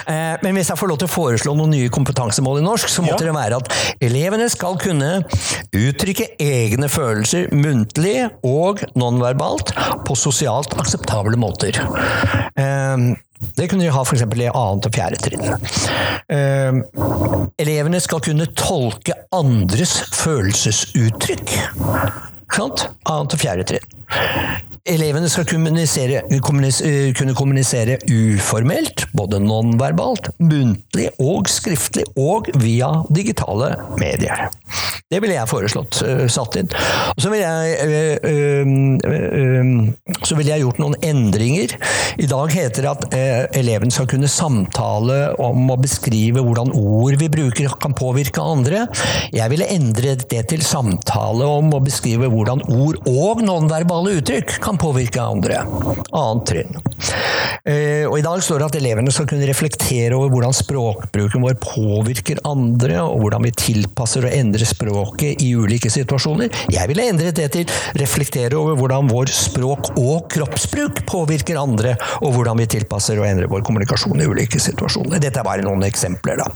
Eh, 0.09 0.37
Men 0.43 0.57
hvis 0.57 0.69
jeg 0.73 0.79
får 0.81 0.89
lov 0.91 0.99
til 0.99 1.09
å 1.09 1.13
foreslå 1.13 1.53
noen 1.57 1.71
nye 1.77 1.89
kompetansemål 1.93 2.59
i 2.59 2.65
norsk, 2.67 2.89
så 2.91 3.05
måtte 3.05 3.23
Ja. 3.23 3.31
det 3.31 3.37
være 3.37 3.57
at 3.61 3.73
elevene 4.03 4.49
skal 4.51 4.77
kunne 4.81 5.25
uttrykke 5.73 6.27
egne 6.43 6.89
følelser 6.91 7.53
muntlig 7.55 8.31
og 8.43 8.83
nonverbalt 8.99 9.71
på 10.05 10.17
sosialt 10.19 10.75
akseptable 10.79 11.37
måter. 11.39 11.79
Eh, 12.57 13.15
Det 13.57 13.69
kunne 13.69 13.83
de 13.83 13.91
ha 13.91 14.03
f.eks. 14.07 14.23
i 14.23 14.47
annet 14.47 14.87
og 14.87 14.93
fjerde 14.95 15.19
trinn. 15.19 15.43
Eh, 16.31 16.73
Elevene 17.59 17.99
skal 18.01 18.21
kunne 18.23 18.47
tolke 18.55 19.13
andres 19.35 19.97
følelsesuttrykk. 20.15 21.51
Sant? 22.53 22.89
Annet 23.09 23.37
og 23.37 23.41
fjerde 23.41 23.65
trinn. 23.69 23.89
Elevene 24.83 25.29
skal 25.31 25.47
kommunisere, 25.47 26.25
kommunis, 26.43 26.81
eh, 26.83 27.13
kunne 27.15 27.37
kommunisere 27.39 28.01
uformelt, 28.11 29.07
både 29.15 29.39
nonverbalt, 29.39 30.33
muntlig 30.43 31.07
og 31.23 31.47
skriftlig, 31.47 32.03
og 32.19 32.51
via 32.59 32.91
digitale 33.15 33.77
medier. 33.97 34.51
Det 35.13 35.21
ville 35.21 35.37
jeg 35.37 35.47
foreslått 35.47 36.01
eh, 36.03 36.25
satt 36.27 36.57
inn. 36.59 36.71
Så 37.21 37.31
ville 37.31 37.47
jeg, 37.47 37.77
øh, 37.87 38.17
øh, 38.27 38.73
eh, 39.07 40.17
så 40.25 40.39
jeg 40.41 40.65
gjort 40.65 40.81
noen 40.83 40.97
endringer. 41.05 41.77
I 42.19 42.27
dag 42.27 42.51
heter 42.51 42.83
det 42.83 42.91
at 42.91 43.07
øh, 43.15 43.61
eleven 43.61 43.95
skal 43.95 44.09
kunne 44.11 44.27
samtale 44.27 45.37
om 45.39 45.71
å 45.71 45.79
beskrive 45.79 46.43
hvordan 46.43 46.75
ord 46.75 47.21
vi 47.21 47.31
bruker 47.31 47.77
kan 47.79 47.95
påvirke 47.95 48.43
andre. 48.43 48.89
Jeg 49.31 49.47
ville 49.53 49.71
endre 49.71 50.17
det 50.19 50.43
til 50.51 50.67
samtale 50.67 51.47
om 51.47 51.71
å 51.71 51.83
beskrive 51.85 52.27
hvordan 52.27 52.42
ord 52.51 52.99
og 53.07 53.43
nonverbale 53.45 54.17
uttrykk 54.19 54.57
kan 54.63 54.79
påvirke 54.81 55.23
andre. 55.23 55.63
Annet 56.11 56.47
trinn. 56.49 56.79
Eh, 57.65 58.07
Og 58.09 58.19
I 58.19 58.25
dag 58.25 58.43
står 58.43 58.59
det 58.59 58.67
at 58.67 58.77
elevene 58.81 59.13
skal 59.15 59.29
kunne 59.31 59.47
reflektere 59.47 60.17
over 60.17 60.33
hvordan 60.33 60.55
språkbruken 60.57 61.45
vår 61.45 61.57
påvirker 61.63 62.41
andre, 62.49 62.99
og 63.03 63.23
hvordan 63.23 63.47
vi 63.47 63.55
tilpasser 63.55 64.27
og 64.27 64.35
endrer 64.35 64.67
språket 64.69 65.43
i 65.43 65.53
ulike 65.55 65.91
situasjoner. 65.93 66.51
Jeg 66.73 66.91
ville 66.91 67.07
endret 67.09 67.39
det 67.39 67.51
til 67.55 67.71
reflektere 68.01 68.59
over 68.59 68.79
hvordan 68.79 69.11
vår 69.11 69.33
språk 69.33 69.93
og 69.97 70.29
kroppsbruk 70.33 71.05
påvirker 71.07 71.61
andre, 71.61 71.97
og 72.21 72.35
hvordan 72.37 72.59
vi 72.63 72.71
tilpasser 72.79 73.21
og 73.21 73.29
endrer 73.29 73.51
vår 73.53 73.65
kommunikasjon 73.67 74.21
i 74.21 74.29
ulike 74.29 74.61
situasjoner. 74.63 75.23
Dette 75.23 75.41
er 75.41 75.47
bare 75.47 75.67
noen 75.67 75.87
eksempler, 75.87 76.43
da. 76.43 76.51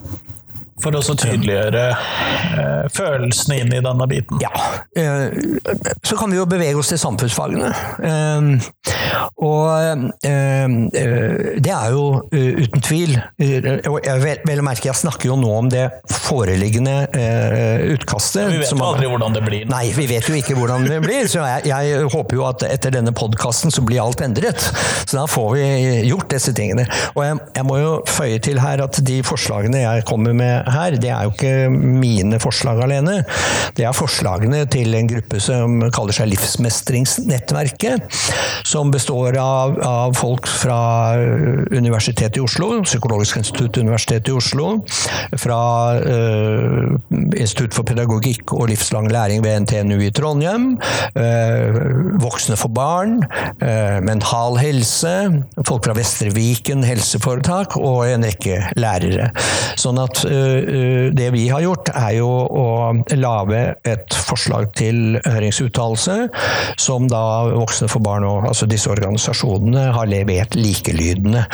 For 0.82 0.92
å 0.96 1.00
så 1.04 1.14
tydeliggjøre 1.16 1.84
eh, 1.90 2.88
følelsene 2.92 3.60
inn 3.62 3.72
i 3.72 3.80
denne 3.84 4.06
biten. 4.10 4.40
Ja. 4.42 4.50
eh, 4.96 5.32
Så 6.04 6.18
kan 6.20 6.30
vi 6.30 6.36
jo 6.36 6.44
bevege 6.48 6.76
oss 6.80 6.90
til 6.92 7.00
samfunnsfagene. 7.00 7.70
Eh, 8.04 8.42
Og 9.40 9.70
eh, 9.72 10.04
eh, 10.28 10.74
det 11.62 11.72
er 11.72 11.94
jo 11.94 12.04
eh, 12.32 12.60
uten 12.66 12.82
tvil 12.84 13.14
og 13.16 13.98
jeg 14.04 14.22
Vel 14.26 14.40
vel 14.48 14.60
å 14.60 14.64
merke, 14.66 14.88
jeg 14.88 14.98
snakker 14.98 15.28
jo 15.30 15.36
nå 15.38 15.48
om 15.58 15.68
det 15.70 15.84
foreliggende 16.10 16.94
utkastet. 17.94 18.48
Vi 18.50 18.58
vet 18.60 18.68
som 18.70 18.80
jo 18.80 18.86
aldri 18.88 19.08
hvordan 19.10 19.34
det 19.36 19.42
blir. 19.44 19.66
Nei, 19.70 19.90
vi 19.96 20.06
vet 20.10 20.26
jo 20.28 20.34
ikke 20.38 20.56
hvordan 20.58 20.86
det 20.88 20.98
blir, 21.04 21.28
så 21.30 21.44
jeg, 21.44 21.66
jeg 21.70 22.08
håper 22.12 22.38
jo 22.38 22.44
at 22.48 22.64
etter 22.68 22.94
denne 22.94 23.12
podkasten 23.16 23.72
så 23.74 23.84
blir 23.86 24.02
alt 24.02 24.22
endret. 24.24 24.62
Så 25.06 25.18
da 25.18 25.26
får 25.30 25.48
vi 25.54 25.66
gjort 26.08 26.28
disse 26.32 26.54
tingene. 26.56 26.86
Og 27.14 27.22
jeg, 27.26 27.38
jeg 27.58 27.66
må 27.68 27.78
jo 27.80 27.92
føye 28.10 28.40
til 28.42 28.60
her 28.62 28.82
at 28.84 28.98
de 29.06 29.20
forslagene 29.26 29.82
jeg 29.84 30.06
kommer 30.08 30.36
med 30.36 30.65
her, 30.72 30.96
det 31.00 31.10
er 31.12 31.26
jo 31.26 31.34
ikke 31.34 31.68
mine 31.70 32.40
forslag 32.42 32.80
alene. 32.84 33.20
Det 33.76 33.86
er 33.86 33.96
forslagene 33.96 34.64
til 34.72 34.94
en 34.96 35.10
gruppe 35.10 35.40
som 35.42 35.78
kaller 35.94 36.16
seg 36.16 36.30
Livsmestringsnettverket, 36.32 38.06
som 38.66 38.90
består 38.94 39.38
av, 39.40 39.76
av 39.86 40.16
folk 40.18 40.48
fra 40.50 40.78
Universitetet 41.70 42.40
i 42.40 42.44
Oslo, 42.44 42.72
Psykologisk 42.86 43.40
institutt 43.42 43.80
Universitetet 43.80 44.32
i 44.32 44.36
Oslo, 44.36 44.72
fra 45.38 45.60
eh, 46.00 46.96
Institutt 47.36 47.74
for 47.76 47.86
pedagogikk 47.86 48.54
og 48.56 48.70
livslang 48.70 49.08
læring 49.12 49.44
ved 49.44 49.66
NTNU 49.66 50.00
i 50.06 50.12
Trondheim, 50.14 50.72
eh, 51.18 51.80
Voksne 52.22 52.56
for 52.58 52.72
barn, 52.72 53.20
eh, 53.60 54.00
Mental 54.04 54.58
Helse, 54.60 55.14
folk 55.66 55.86
fra 55.86 55.96
Vestre 55.96 56.32
Viken 56.34 56.84
helseforetak 56.86 57.76
og 57.80 58.06
en 58.08 58.26
rekke 58.26 58.60
lærere. 58.78 59.30
Sånn 59.78 60.00
at 60.02 60.22
eh, 60.28 60.55
det 61.16 61.28
vi 61.34 61.46
har 61.52 61.62
gjort, 61.64 61.90
er 61.96 62.16
jo 62.18 62.28
å 62.28 62.66
lage 63.16 63.60
et 63.86 64.16
forslag 64.26 64.70
til 64.78 65.18
høringsuttalelse, 65.24 66.16
som 66.80 67.06
da 67.10 67.22
Voksne 67.56 67.88
for 67.90 68.02
barn 68.04 68.24
og 68.26 68.46
altså 68.50 68.66
disse 68.70 68.90
organisasjonene 68.92 69.86
har 69.96 70.08
levert 70.10 70.54
likelydende 70.58 71.44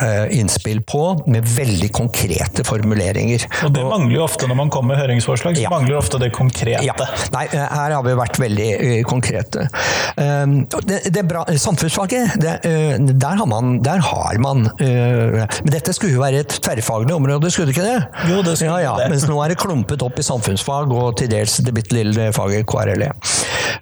eh, 0.00 0.26
innspill 0.38 0.80
på, 0.88 1.02
med 1.30 1.46
veldig 1.48 1.90
konkrete 1.96 2.64
formuleringer. 2.68 3.44
Og 3.66 3.74
det 3.76 3.84
mangler 3.88 4.18
jo 4.18 4.24
ofte 4.26 4.48
når 4.50 4.60
man 4.62 4.72
kommer 4.74 4.94
med 4.94 5.02
høringsforslag, 5.04 5.56
så 5.58 5.66
Ja. 5.66 5.72
mangler 5.72 5.98
ofte 5.98 6.20
det 6.22 6.30
konkrete. 6.36 6.82
Ja. 6.86 6.94
Nei, 7.34 7.46
eh, 7.52 7.64
her 7.68 7.96
har 7.96 8.02
vi 8.06 8.14
vært 8.18 8.38
veldig 8.40 8.68
eh, 8.78 9.02
konkrete. 9.08 9.68
Um, 10.16 10.60
Det, 10.88 11.02
det 11.12 11.20
er 11.20 11.26
bra, 11.28 11.42
Samfunnsfaget, 11.58 12.36
det, 12.40 12.52
eh, 12.64 12.96
der 12.98 13.36
har 13.40 13.46
man, 13.50 13.78
der 13.84 14.00
har 14.04 14.38
man 14.40 14.66
eh, 14.80 15.44
Men 15.64 15.72
dette 15.72 15.92
skulle 15.96 16.14
jo 16.14 16.22
være 16.22 16.42
et 16.44 16.54
tverrfaglig 16.64 17.14
område, 17.14 17.50
skulle 17.50 17.68
det 17.72 17.76
ikke 17.76 17.86
det? 17.88 18.30
Jo, 18.30 18.40
det 18.52 18.60
skulle 18.60 18.80
ja, 18.80 18.90
ja, 18.90 18.96
det. 19.02 19.10
Mens 19.12 19.26
nå 19.28 19.38
er 19.44 19.52
det 19.52 19.60
klumpet 19.60 20.02
opp 20.04 20.18
i 20.18 20.26
samfunnsfag 20.26 20.92
og 20.94 21.16
til 21.20 21.30
dels 21.32 21.58
det 21.64 21.74
bitte 21.76 21.96
lille 21.96 22.30
faget 22.36 22.66
KRLE. 22.68 23.12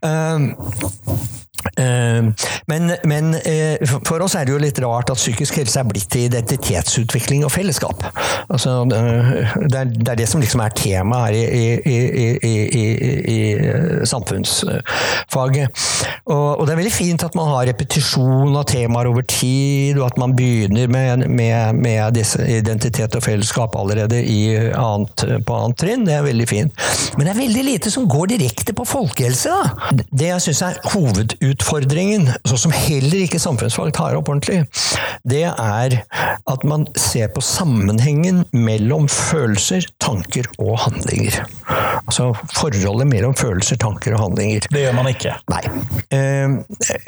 Uh, 0.05 1.36
Men, 2.67 2.93
men 3.05 3.35
eh, 3.35 3.77
for- 4.05 4.23
oss 4.25 4.35
er 4.35 4.47
det 4.49 4.55
jo 4.55 4.61
litt 4.63 4.79
rart 4.83 5.11
at 5.13 5.21
psykisk 5.21 5.59
helse 5.61 5.79
er 5.81 5.87
blitt 5.87 6.09
til 6.11 6.27
identitetsutvikling 6.31 7.45
og 7.47 7.53
fellesskap. 7.53 8.03
Altså, 8.49 8.79
eh, 8.97 9.29
det, 9.69 9.83
er, 9.83 9.91
det 9.93 10.09
er 10.15 10.21
det 10.23 10.29
som 10.31 10.41
liksom 10.43 10.63
er 10.65 10.75
temaet 10.77 11.27
her 11.27 11.37
i, 11.37 11.67
i, 11.77 11.97
i, 12.49 12.55
i, 12.81 12.85
i 13.37 13.39
samfunnsfaget. 14.09 15.85
Og, 16.27 16.61
og 16.61 16.65
det 16.67 16.75
er 16.75 16.81
veldig 16.81 16.95
fint 16.95 17.27
at 17.27 17.37
man 17.39 17.53
har 17.53 17.69
repetisjon 17.71 18.57
av 18.57 18.65
temaer 18.71 19.11
over 19.13 19.27
tid, 19.29 20.01
og 20.01 20.09
at 20.09 20.19
man 20.21 20.35
begynner 20.37 20.91
med, 20.91 21.27
med, 21.29 21.83
med 21.85 22.21
identitet 22.47 23.15
og 23.15 23.25
fellesskap 23.25 23.77
allerede 23.79 24.25
annet, 24.75 25.27
på 25.47 25.61
annet 25.61 25.81
trinn. 25.85 26.09
Det 26.09 26.17
er 26.17 26.27
veldig 26.27 26.49
fint. 26.51 26.87
Men 27.17 27.29
det 27.29 27.35
er 27.35 27.41
veldig 27.45 27.67
lite 27.69 27.93
som 27.93 28.09
går 28.11 28.33
direkte 28.35 28.75
på 28.77 28.89
folkehelse. 28.89 29.53
Da. 29.53 30.03
Det 30.11 30.33
jeg 30.33 30.49
syns 30.49 30.65
er 30.67 30.81
hovedutfordringen, 30.95 31.66
sånn 31.67 32.63
som 32.67 32.75
heller 32.75 33.25
ikke 33.25 33.41
samfunnsfag 33.43 33.93
tar 33.97 34.17
opp 34.19 34.31
ordentlig, 34.33 34.65
det 35.27 35.45
er 35.51 35.99
at 36.47 36.65
man 36.69 36.87
ser 36.99 37.31
på 37.35 37.43
sammenhengen 37.45 38.45
mellom 38.55 39.09
følelser, 39.11 39.87
tanker 40.03 40.47
og 40.63 40.77
handlinger. 40.85 41.43
Altså 42.07 42.31
forholdet 42.55 43.09
mellom 43.11 43.35
følelser, 43.37 43.79
tanker 43.83 44.15
og 44.15 44.23
handlinger. 44.23 44.69
Det 44.71 44.85
gjør 44.85 44.95
man 44.97 45.09
ikke. 45.11 45.35
Nei. 45.51 45.63
Eh, 46.15 46.55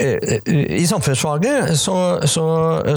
eh, 0.02 0.48
I 0.80 0.86
samfunnsfaget 0.90 1.74
så, 1.78 1.96
så, 2.26 2.46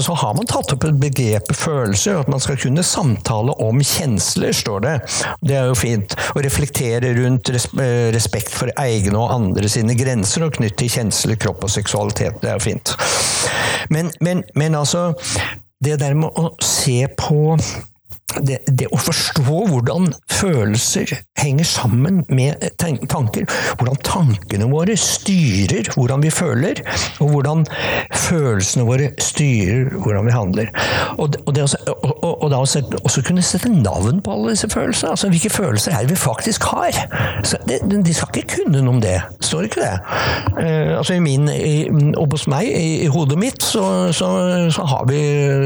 så 0.02 0.16
har 0.18 0.34
man 0.38 0.48
tatt 0.50 0.74
opp 0.74 0.86
et 0.88 0.98
begrep 1.02 1.52
følelser, 1.54 2.18
at 2.22 2.30
man 2.32 2.42
skal 2.42 2.58
kunne 2.62 2.82
samtale 2.86 3.54
om 3.62 3.82
kjensler, 3.84 4.54
står 4.56 4.86
det. 4.86 4.96
Det 5.44 5.58
er 5.60 5.70
jo 5.70 5.78
fint. 5.78 6.16
Å 6.34 6.42
reflektere 6.42 7.12
rundt 7.20 7.52
eh, 7.52 8.08
respekt 8.14 8.50
for 8.54 8.72
egne 8.80 9.18
og 9.20 9.30
andre 9.36 9.70
sine 9.70 9.94
grenser, 9.98 10.48
og 10.48 10.56
knytte 10.58 10.82
til 10.82 10.90
kjensler, 10.96 11.38
kropp 11.38 11.51
og 11.60 11.70
seksualitet. 11.70 12.40
Det 12.42 12.50
er 12.50 12.62
fint. 12.62 12.94
Men, 13.90 14.10
men, 14.20 14.44
men 14.54 14.74
altså 14.74 15.12
Det 15.82 15.98
der 15.98 16.14
med 16.14 16.30
å 16.38 16.52
se 16.62 17.08
på 17.18 17.56
det, 18.40 18.62
det 18.66 18.88
å 18.92 19.00
forstå 19.00 19.42
hvordan 19.70 20.12
følelser 20.32 21.12
henger 21.38 21.66
sammen 21.66 22.22
med 22.32 22.62
tanker, 22.78 23.46
hvordan 23.78 23.98
tankene 24.06 24.68
våre 24.70 24.96
styrer 24.98 25.90
hvordan 25.96 26.22
vi 26.24 26.30
føler, 26.32 26.82
og 27.22 27.32
hvordan 27.34 27.64
følelsene 28.14 28.86
våre 28.86 29.10
styrer 29.22 29.90
hvordan 29.96 30.28
vi 30.28 30.34
handler. 30.34 30.72
Og, 31.16 31.36
og, 31.46 31.54
det 31.54 31.64
også, 31.66 31.80
og, 31.92 32.42
og, 32.42 32.50
da 32.50 32.60
også, 32.62 32.82
også 33.02 33.24
kunne 33.26 33.44
sette 33.44 33.70
navn 33.72 34.22
på 34.22 34.34
alle 34.34 34.54
disse 34.54 34.70
følelsene. 34.70 35.10
altså 35.10 35.28
Hvilke 35.32 35.50
følelser 35.50 35.92
er 35.92 36.06
det 36.06 36.14
vi 36.14 36.20
faktisk 36.20 36.64
har? 36.72 36.96
Det, 37.68 37.80
de 38.06 38.14
skal 38.14 38.42
ikke 38.42 38.62
kunne 38.62 38.82
noe 38.82 38.96
om 38.96 39.00
det, 39.02 39.16
står 39.40 39.68
ikke 39.68 39.82
det? 39.82 39.94
Uh, 40.58 40.98
altså 40.98 41.16
i 41.16 41.22
min, 41.24 41.48
i, 41.48 41.88
og 42.18 42.34
hos 42.34 42.46
meg, 42.50 42.68
i, 42.68 43.02
i 43.06 43.10
hodet 43.12 43.38
mitt, 43.40 43.62
så, 43.62 44.12
så, 44.12 44.28
så 44.72 44.86
har 44.88 45.06
vi 45.10 45.20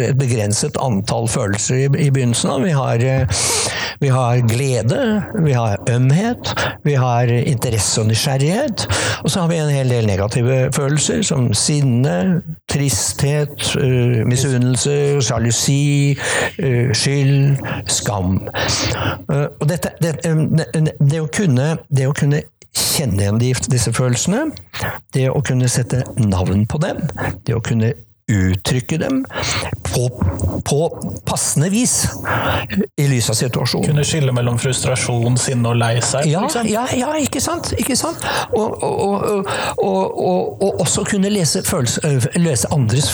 et 0.09 0.19
begrenset 0.19 0.79
antall 0.83 1.29
følelser 1.31 1.85
i, 1.85 1.89
i 2.07 2.11
begynnelsen 2.11 2.53
av. 2.53 2.56
Vi 2.63 2.71
har, 2.71 2.95
eh, 2.95 3.27
vi 4.01 4.09
har 4.09 4.37
glede, 4.39 5.23
vi 5.45 5.53
har 5.53 5.77
ømhet, 5.91 6.55
vi 6.85 6.95
har 6.95 7.27
interesse 7.27 8.01
og 8.01 8.07
nysgjerrighet. 8.07 8.87
Og 9.25 9.31
så 9.31 9.41
har 9.41 9.49
vi 9.49 9.57
en 9.57 9.71
hel 9.71 9.89
del 9.89 10.07
negative 10.07 10.73
følelser, 10.73 11.23
som 11.23 11.55
sinne, 11.55 12.43
tristhet, 12.69 13.77
uh, 13.77 14.27
misunnelse, 14.29 15.23
sjalusi, 15.23 16.19
uh, 16.63 16.93
skyld, 16.93 17.57
skam. 17.87 18.41
Og 19.29 19.69
dette, 19.69 19.95
det, 20.03 20.19
det, 20.23 20.93
det, 21.01 21.21
å 21.21 21.31
kunne, 21.33 21.77
det 21.89 22.09
å 22.09 22.17
kunne 22.17 22.43
kjenne 22.77 23.23
igjen 23.23 23.41
disse 23.73 23.93
følelsene, 23.97 24.51
det 25.15 25.31
å 25.33 25.41
kunne 25.45 25.69
sette 25.73 26.05
navn 26.21 26.67
på 26.69 26.81
dem, 26.85 27.01
det 27.47 27.57
å 27.57 27.65
kunne 27.65 27.95
uttrykke 28.27 28.99
dem 28.99 29.23
på, 29.97 30.23
på, 30.65 31.11
passende 31.25 31.69
vis 31.69 32.09
i 32.97 33.09
lys 33.09 33.31
av 33.31 33.35
situasjonen. 33.39 33.89
Kunne 33.89 34.05
skille 34.05 34.33
mellom 34.37 34.59
frustrasjon, 34.61 35.39
sinne 35.41 35.73
og 35.73 35.79
lei 35.81 35.95
seg? 36.05 36.29
Ja, 36.29 36.45
ja, 36.69 36.85
ja, 36.97 37.15
ikke 37.21 37.41
sant? 37.41 37.73
Ikke 37.81 37.97
sant? 37.97 38.25
Og, 38.57 38.83
og, 38.85 39.49
og, 39.81 40.61
og 40.61 40.83
også 40.85 41.07
kunne 41.09 41.31
lese, 41.33 41.63
følelse, 41.67 42.13
lese 42.37 42.71
andres 42.75 43.09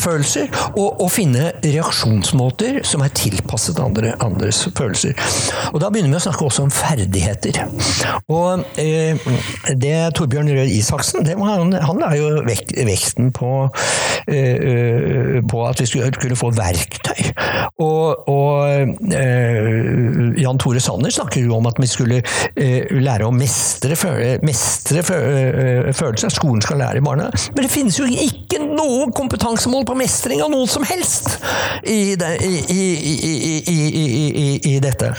følelser, 0.00 0.48
og, 0.78 1.04
finne 1.14 1.52
reaksjonsmåter 1.62 2.80
som 2.88 3.04
er 3.04 3.12
tilpasset 3.14 3.78
andre, 3.78 4.14
andres 4.24 4.64
følelser. 4.74 5.12
Og 5.74 5.78
Da 5.82 5.90
begynner 5.92 6.16
vi 6.16 6.18
å 6.18 6.24
snakke 6.24 6.48
også 6.48 6.64
om 6.64 6.72
ferdigheter. 6.74 7.60
Og 8.32 8.64
eh, 8.80 9.20
det 9.78 9.94
Torbjørn 10.16 10.50
Røe 10.56 10.66
Isaksen, 10.72 11.22
det 11.28 11.36
var, 11.38 11.60
han, 11.60 11.76
han 11.76 12.02
la 12.02 12.10
jo 12.18 12.32
vekten 12.48 13.30
på 13.36 13.52
Eh, 14.26 15.42
på 15.50 15.66
at 15.66 15.80
vi 15.80 15.86
skulle, 15.86 16.12
kunne 16.20 16.36
få 16.38 16.50
verktøy. 16.54 17.30
Og, 17.82 18.28
og 18.30 19.10
eh, 19.14 20.38
Jan 20.42 20.60
Tore 20.62 20.82
Sanner 20.82 21.12
snakker 21.14 21.42
jo 21.42 21.56
om 21.58 21.66
at 21.70 21.78
vi 21.80 21.88
skulle 21.90 22.20
eh, 22.20 22.90
lære 22.94 23.26
å 23.26 23.32
mestre, 23.34 23.96
mestre 24.44 25.02
følelser. 25.06 26.32
Skolen 26.34 26.62
skal 26.64 26.80
lære 26.82 27.02
barna. 27.04 27.30
Men 27.56 27.66
det 27.66 27.72
finnes 27.72 27.98
jo 27.98 28.06
ikke 28.08 28.62
noe 28.64 29.08
kompetansemål 29.16 29.86
på 29.88 29.96
mestring 29.98 30.42
av 30.44 30.52
noe 30.52 30.68
som 30.70 30.86
helst 30.86 31.38
i, 31.82 32.14
det, 32.20 32.30
i, 32.44 32.84
i, 33.74 34.74
i 34.74 34.76
dette. 34.82 35.12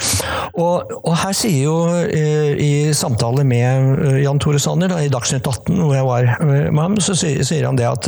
Og, 0.56 0.96
og, 1.02 1.14
her 1.26 1.36
sier 1.36 1.66
jo 1.66 1.78
eh, 2.06 2.56
i 2.62 2.72
samtale 2.96 3.46
med 3.48 4.22
Jan 4.24 4.40
Tore 4.42 4.60
Sanner 4.62 4.92
da, 4.92 5.02
i 5.04 5.12
Dagsnytt 5.12 5.48
18, 5.48 5.76
hvor 5.82 5.96
jeg 5.96 6.08
var 6.08 6.32
med 6.46 6.82
ham, 6.82 7.00
så 7.04 7.16
sier, 7.18 7.44
sier 7.48 7.68
han 7.68 7.78
det 7.80 7.88
at 7.90 8.08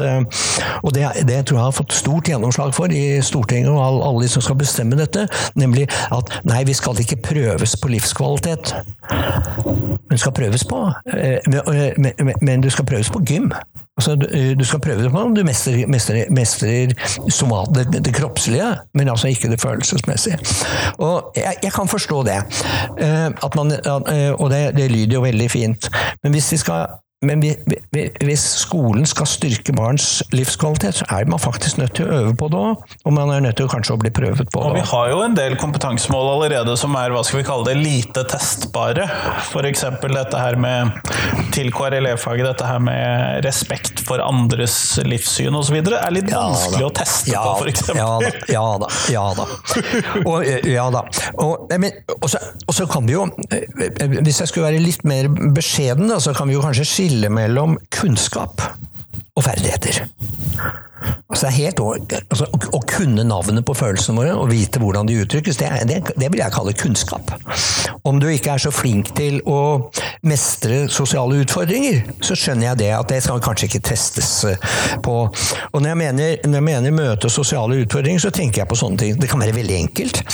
Og 0.85 0.93
det 0.95 1.07
det 1.27 1.45
tror 1.47 1.57
jeg 1.57 1.65
har 1.65 1.75
fått 1.75 1.95
stort 1.95 2.29
gjennomslag 2.29 2.73
for 2.77 2.93
i 2.93 3.21
Stortinget 3.25 3.71
og 3.71 3.81
alle 4.07 4.25
de 4.25 4.31
som 4.31 4.43
skal 4.45 4.59
bestemme 4.59 4.99
dette, 4.99 5.27
nemlig 5.57 5.87
at 6.13 6.31
nei, 6.47 6.63
vi 6.67 6.75
skal 6.77 6.99
ikke 7.01 7.19
prøves 7.31 7.75
på 7.81 7.91
livskvalitet. 7.91 8.75
Men 10.07 10.21
skal 10.21 10.31
prøves 10.31 10.63
på. 10.67 10.79
Eh, 11.13 11.39
eh, 11.43 12.31
men 12.41 12.61
du 12.63 12.69
skal 12.69 12.85
prøves 12.87 13.09
på 13.11 13.23
gym. 13.27 13.51
Altså, 13.97 14.13
du 14.59 14.63
skal 14.65 14.79
prøve 14.79 15.03
det 15.03 15.11
på 15.11 15.21
om 15.25 15.33
du 15.35 15.41
mestrer, 15.43 15.87
mestrer, 15.89 16.29
mestrer 16.29 16.93
det, 16.93 17.85
det, 18.05 18.13
kroppslige, 18.13 18.67
men 18.93 19.09
altså 19.09 19.27
ikke 19.27 19.49
det 19.49 19.61
følelsesmessige. 19.61 20.37
Og 20.97 21.33
jeg, 21.35 21.55
jeg 21.63 21.73
kan 21.73 21.89
forstå 21.89 22.21
det. 22.23 22.37
Eh, 23.01 23.49
man, 23.57 23.73
og 24.39 24.49
det, 24.53 24.61
det 24.77 24.91
lyder 24.91 25.17
jo 25.17 25.25
veldig 25.25 25.51
fint. 25.51 25.89
Men 26.23 26.31
hvis 26.31 26.51
vi 26.51 26.61
skal 26.61 26.85
men 27.25 27.41
hvis 27.41 28.43
skolen 28.61 29.07
skal 29.09 29.25
styrke 29.25 29.73
barns 29.73 30.19
livskvalitet, 30.29 30.99
så 30.99 31.05
er 31.17 31.25
man 31.25 31.41
faktisk 31.41 31.79
nødt 31.81 31.95
til 31.97 32.05
å 32.05 32.17
øve 32.19 32.33
på 32.37 32.49
det 32.53 32.59
òg. 32.61 32.83
Og 33.09 33.15
man 33.15 33.31
er 33.33 33.41
nødt 33.41 33.57
til 33.57 33.69
kanskje 33.71 33.95
å 33.95 34.01
bli 34.03 34.11
prøvet 34.13 34.51
på 34.53 34.61
det. 34.61 34.69
Og 34.69 34.75
vi 34.77 34.83
har 34.85 35.09
jo 35.09 35.23
en 35.25 35.37
del 35.37 35.55
kompetansemål 35.57 36.29
allerede 36.35 36.75
som 36.77 36.93
er 36.99 37.15
hva 37.15 37.23
skal 37.25 37.41
vi 37.41 37.47
kalle 37.47 37.65
det, 37.71 37.73
lite 37.81 38.21
testbare. 38.29 39.07
F.eks. 39.47 39.81
dette 40.03 40.43
her 40.43 40.59
med 40.61 40.93
til 41.55 41.71
KRLE-faget, 41.73 42.51
dette 42.51 42.69
her 42.69 42.83
med 42.85 43.41
respekt 43.47 44.03
for 44.05 44.21
andres 44.21 44.77
livssyn 45.01 45.57
osv. 45.57 45.79
er 45.81 46.13
litt 46.13 46.29
ja, 46.29 46.43
vanskelig 46.45 46.83
da. 46.83 46.91
å 46.91 46.93
teste 47.01 47.33
ja, 47.33 47.43
på, 47.49 47.65
f.eks. 47.65 47.89
Ja 47.97 48.11
da. 48.21 48.31
Ja 48.53 48.67
da. 48.77 48.91
Ja 49.09 49.25
da. 49.41 49.49
Og, 50.21 50.45
ja, 50.69 50.85
da. 50.93 51.01
Og, 51.41 51.65
men, 51.81 51.97
og, 52.19 52.29
så, 52.29 52.45
og, 52.61 52.77
så, 52.77 52.85
kan 52.93 53.09
vi 53.09 53.17
jo, 53.17 53.25
hvis 54.21 54.43
jeg 54.43 54.53
skulle 54.53 54.69
være 54.69 54.85
litt 54.85 55.01
mer 55.07 55.31
beskjeden, 55.33 56.13
så 56.21 56.37
kan 56.37 56.49
vi 56.49 56.53
jo 56.53 56.61
kanskje 56.61 56.85
skille 56.85 57.06
skille 57.07 57.29
mellom 57.31 57.77
kunnskap 57.93 58.59
og 59.37 59.43
ferdigheter. 59.45 60.01
Altså 61.29 61.51
helt, 61.53 61.79
altså, 61.79 62.47
å, 62.51 62.57
å, 62.75 62.79
kunne 62.89 63.23
navnet 63.27 63.63
på 63.67 63.75
følelsene 63.77 64.17
våre 64.17 64.33
og 64.35 64.49
vite 64.49 64.81
hvordan 64.81 65.07
de 65.07 65.19
uttrykkes, 65.21 65.59
det, 65.61 65.69
det, 65.87 65.99
det, 66.17 66.29
vil 66.33 66.41
jeg 66.41 66.55
kalle 66.55 66.73
kunnskap. 66.75 67.31
Om 68.07 68.19
du 68.19 68.27
ikke 68.31 68.57
er 68.57 68.63
så 68.63 68.73
flink 68.73 69.13
til 69.15 69.39
å 69.47 69.59
mestre 70.27 70.87
sosiale 70.91 71.39
utfordringer, 71.45 72.01
så 72.19 72.35
skjønner 72.35 72.71
jeg 72.71 72.81
det 72.81 72.91
at 72.97 73.13
det 73.13 73.21
skal 73.23 73.43
kanskje 73.45 73.69
ikke 73.69 73.85
testes 73.93 74.31
eh, 74.49 74.67
på. 75.05 75.15
Og 75.29 75.79
når 75.79 75.93
jeg 75.93 76.01
mener, 76.01 76.37
når 76.43 76.59
jeg 76.59 76.67
mener 76.73 76.97
møte 76.97 77.31
sosiale 77.31 77.79
utfordringer, 77.85 78.25
så 78.25 78.33
tenker 78.35 78.65
jeg 78.65 78.71
på 78.73 78.81
sånne 78.81 79.03
ting. 79.03 79.19
Det 79.21 79.31
kan 79.31 79.45
være 79.45 79.55
veldig 79.61 79.79
enkelt. 79.85 80.25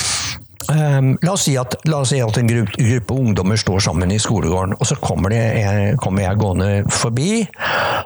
Um, 0.68 1.18
la, 1.22 1.32
oss 1.32 1.42
si 1.44 1.56
at, 1.60 1.74
oss 1.92 2.08
si 2.08 2.20
at, 2.24 2.38
en 2.40 2.48
gruppe, 2.48 2.78
gruppe, 2.78 3.14
ungdommer 3.14 3.56
står 3.60 3.82
sammen 3.84 4.12
i 4.14 4.18
skolegården, 4.18 4.76
og 4.78 4.86
så 4.86 4.96
kommer, 4.96 5.34
de, 5.34 5.36
jeg, 5.36 5.96
kommer, 6.00 6.24
jeg 6.24 6.40
gående 6.40 6.68
forbi, 6.88 7.42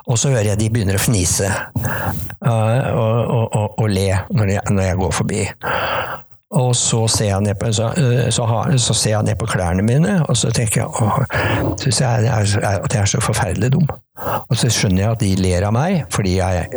og 0.06 0.18
så 0.18 0.32
hører 0.32 0.52
jeg 0.52 0.60
de 0.62 0.70
begynner 0.74 0.98
å 0.98 1.02
fnise 1.02 1.46
uh, 1.46 2.50
og, 2.50 3.18
og, 3.22 3.44
og, 3.46 3.78
og, 3.78 3.86
le 3.92 4.08
når 4.34 4.54
jeg, 4.56 4.64
når 4.74 4.82
jeg, 4.88 4.98
går 5.04 5.14
forbi. 5.20 5.46
Og 6.58 6.70
så 6.76 7.04
ser, 7.12 7.54
på, 7.60 7.72
så, 7.76 7.92
uh, 7.94 8.26
så, 8.34 8.50
har, 8.50 8.76
så 8.82 8.96
ser 8.96 9.14
jeg 9.14 9.30
ned 9.30 9.38
på 9.38 9.50
klærne 9.54 9.86
mine, 9.86 10.18
og 10.26 10.36
så 10.36 10.50
tenker 10.50 10.82
jeg 10.82 10.90
åh, 10.90 11.22
synes 11.78 12.02
jeg 12.02 12.30
at 12.34 12.94
jeg 12.94 13.02
er 13.04 13.12
så 13.14 13.22
forferdelig 13.22 13.74
dum. 13.76 13.86
Og 14.48 14.58
så 14.58 14.70
skjønner 14.72 15.04
jeg 15.04 15.14
at 15.14 15.22
de 15.22 15.34
ler 15.38 15.68
av 15.68 15.76
meg 15.76 16.08
fordi 16.10 16.40
jeg 16.40 16.70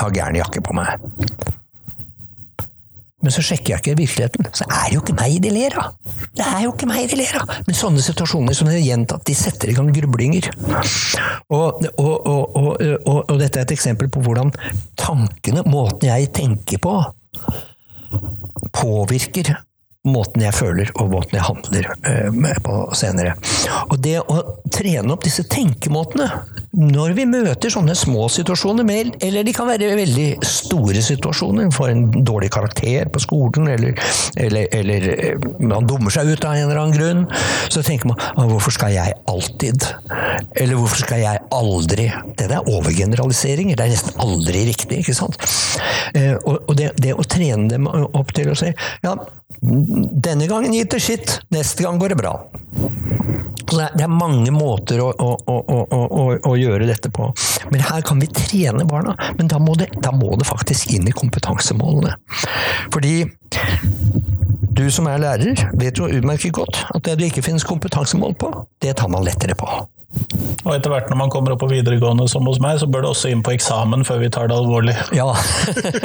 har 0.00 0.14
gæren 0.16 0.40
jakke 0.40 0.64
på 0.64 0.80
meg. 0.80 0.96
Men 3.20 3.34
så 3.34 3.42
sjekker 3.44 3.74
jeg 3.74 3.82
ikke 3.82 3.96
virkeligheten. 3.98 4.48
Så 4.56 4.64
er 4.64 4.88
det 4.88 4.96
jo 4.96 5.02
ikke 5.02 5.16
meg 5.18 5.36
de 5.44 5.52
ler 5.52 5.76
av! 5.80 5.94
Det 6.36 6.46
er 6.46 6.64
jo 6.64 6.72
ikke 6.72 6.88
meg 6.88 7.10
de 7.10 7.20
ler 7.20 7.40
av! 7.42 7.54
Men 7.66 7.76
sånne 7.76 8.04
situasjoner 8.04 8.56
som 8.56 8.70
er 8.72 8.80
gjentatt, 8.80 9.26
de 9.28 9.36
setter 9.36 9.72
i 9.72 9.76
gang 9.76 9.90
grublinger. 9.94 10.48
Og, 11.52 11.84
og, 12.00 12.28
og, 12.28 12.70
og, 12.80 13.34
dette 13.40 13.60
er 13.60 13.66
et 13.66 13.74
eksempel 13.76 14.08
på 14.12 14.22
hvordan 14.24 14.54
tankene, 15.00 15.66
måten 15.68 16.08
jeg 16.08 16.30
tenker 16.36 16.80
på, 16.80 16.96
påvirker 18.76 19.52
måten 20.08 20.40
jeg 20.40 20.56
føler 20.56 20.88
og 20.96 21.10
måten 21.12 21.36
jeg 21.36 21.44
handler 21.44 21.88
uh, 22.08 22.60
på 22.64 22.76
senere. 22.96 23.34
Og 23.92 23.98
det 24.00 24.16
å 24.22 24.38
trene 24.72 25.12
opp 25.12 25.26
disse 25.26 25.44
tenkemåtene 25.50 26.28
når 26.70 27.16
vi 27.18 27.26
møter 27.28 27.72
sånne 27.72 27.96
små 27.98 28.28
situasjoner, 28.32 28.86
eller 29.20 29.44
de 29.44 29.52
kan 29.52 29.68
være 29.68 29.90
veldig 29.98 30.28
store 30.46 31.02
situasjoner, 31.04 31.68
får 31.74 31.92
en 31.92 32.04
dårlig 32.24 32.48
karakter 32.54 33.10
på 33.12 33.22
skolen, 33.24 33.66
eller, 33.74 33.98
eller, 34.38 34.68
eller 34.78 35.06
eh, 35.16 35.48
man 35.58 35.88
dummer 35.90 36.14
seg 36.14 36.30
ut 36.30 36.46
av 36.46 36.54
en 36.54 36.68
eller 36.68 36.80
annen 36.80 36.96
grunn, 36.96 37.24
så 37.68 37.82
tenker 37.84 38.12
man 38.12 38.48
hvorfor 38.52 38.72
skal 38.76 38.94
jeg 38.94 39.18
alltid? 39.30 39.88
Eller 40.54 40.78
hvorfor 40.78 41.02
skal 41.02 41.24
jeg 41.24 41.42
aldri? 41.58 42.06
Det 42.38 42.46
er 42.46 42.70
overgeneraliseringer, 42.70 43.76
det 43.76 43.88
er 43.88 43.92
nesten 43.96 44.22
aldri 44.22 44.64
riktig, 44.70 45.02
ikke 45.02 45.18
sant? 45.18 45.36
Uh, 46.14 46.38
og 46.46 46.72
det, 46.78 46.94
det 47.02 47.18
å 47.18 47.26
trene 47.26 47.68
dem 47.68 47.90
opp 47.90 48.32
til 48.36 48.54
å 48.54 48.56
si 48.58 48.70
ja, 49.04 49.18
denne 49.60 50.46
gangen 50.48 50.72
gikk 50.72 50.94
det 50.94 51.00
skitt, 51.04 51.34
neste 51.52 51.84
gang 51.84 51.98
går 52.00 52.14
det 52.14 52.20
bra. 52.20 52.32
Det 53.70 54.02
er 54.02 54.10
mange 54.10 54.50
måter 54.50 54.98
å, 55.04 55.10
å, 55.14 55.28
å, 55.46 56.24
å, 56.48 56.54
gjøre 56.58 56.88
dette 56.88 57.10
på. 57.14 57.28
Men 57.70 57.84
her 57.86 58.02
kan 58.06 58.18
vi 58.18 58.26
trene 58.34 58.86
barna. 58.88 59.14
Men 59.38 59.50
da 59.52 59.60
må, 59.62 59.76
det, 59.78 59.92
da 60.02 60.10
må 60.16 60.32
det 60.40 60.48
faktisk 60.48 60.90
inn 60.96 61.06
i 61.06 61.14
kompetansemålene. 61.14 62.16
Fordi 62.90 63.14
du 64.74 64.84
som 64.90 65.06
er 65.10 65.22
lærer, 65.22 65.68
vet 65.78 66.00
jo 66.00 66.10
utmerket 66.10 66.56
godt 66.56 66.82
at 66.88 67.04
det 67.06 67.18
du 67.20 67.26
ikke 67.28 67.44
finnes 67.46 67.66
kompetansemål 67.68 68.34
på, 68.40 68.52
det 68.82 68.96
tar 68.98 69.12
man 69.12 69.26
lettere 69.26 69.54
på. 69.58 69.68
Og 70.60 70.72
etter 70.74 70.92
hvert 70.92 71.08
når 71.10 71.18
man 71.20 71.30
kommer 71.32 71.54
opp 71.54 71.62
på 71.62 71.70
videregående 71.70 72.26
som 72.28 72.46
hos 72.48 72.60
meg, 72.62 72.80
så 72.82 72.88
bør 72.90 73.06
det 73.06 73.12
også 73.12 73.30
inn 73.32 73.44
på 73.46 73.54
eksamen 73.54 74.04
før 74.06 74.20
vi 74.24 74.30
tar 74.32 74.50
det 74.50 74.58
alvorlig. 74.58 74.96
Ja, 75.16 75.30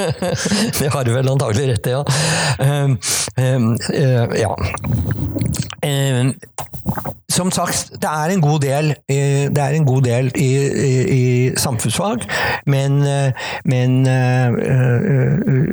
det 0.80 0.92
har 0.94 1.06
du 1.06 1.12
vel 1.16 1.30
antagelig 1.32 1.68
rett 1.74 1.90
i, 1.90 1.94
ja. 1.96 2.02
Um, 2.62 2.96
um, 3.36 3.68
uh, 3.90 4.36
ja. 4.38 4.52
Um, 5.84 6.34
som 7.36 7.50
sagt, 7.54 7.92
det 8.02 8.08
er 8.10 8.32
en 8.34 8.40
god 8.44 8.60
del, 8.64 8.90
eh, 9.12 9.46
det 9.52 9.62
er 9.62 9.76
en 9.76 9.86
god 9.86 10.02
del 10.06 10.30
i, 10.40 10.48
i, 10.86 10.92
i 11.16 11.24
samfunnsfag, 11.60 12.24
men, 12.72 12.98
eh, 13.06 13.46
men 13.68 13.98
eh, 14.08 14.56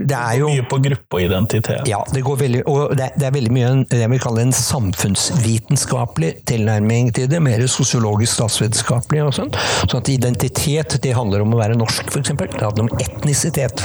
det 0.10 0.18
er 0.18 0.38
jo 0.42 0.50
Mye 0.52 0.66
på 0.70 0.80
gruppe 0.84 1.18
og 1.20 1.24
identitet. 1.24 1.88
ja, 1.90 2.02
det 2.14 2.24
går 2.26 2.40
veldig, 2.44 2.64
og 2.68 2.96
det, 3.00 3.12
det 3.20 3.28
er 3.30 3.36
veldig 3.38 3.54
mye 3.56 3.70
en- 3.72 3.86
det 3.90 4.00
jeg 4.04 4.10
kaller 4.10 4.20
kalle 4.24 4.42
en 4.48 4.52
samfunnsvitenskapelig 4.56 6.32
tilnærming 6.50 7.12
til 7.16 7.28
det, 7.30 7.42
mer 7.44 7.62
sosiologisk 7.68 8.34
statsvitenskapelig 8.40 9.24
og. 9.24 9.34
Sånn 9.34 10.00
at 10.00 10.10
identitet, 10.10 10.98
det 11.04 11.14
handler 11.16 11.42
om 11.44 11.54
å 11.54 11.60
være 11.60 11.76
norsk, 11.78 12.10
eksempel. 12.20 12.48
Det 12.54 12.62
handler 12.66 12.84
om 12.88 13.00
etnisitet. 13.04 13.82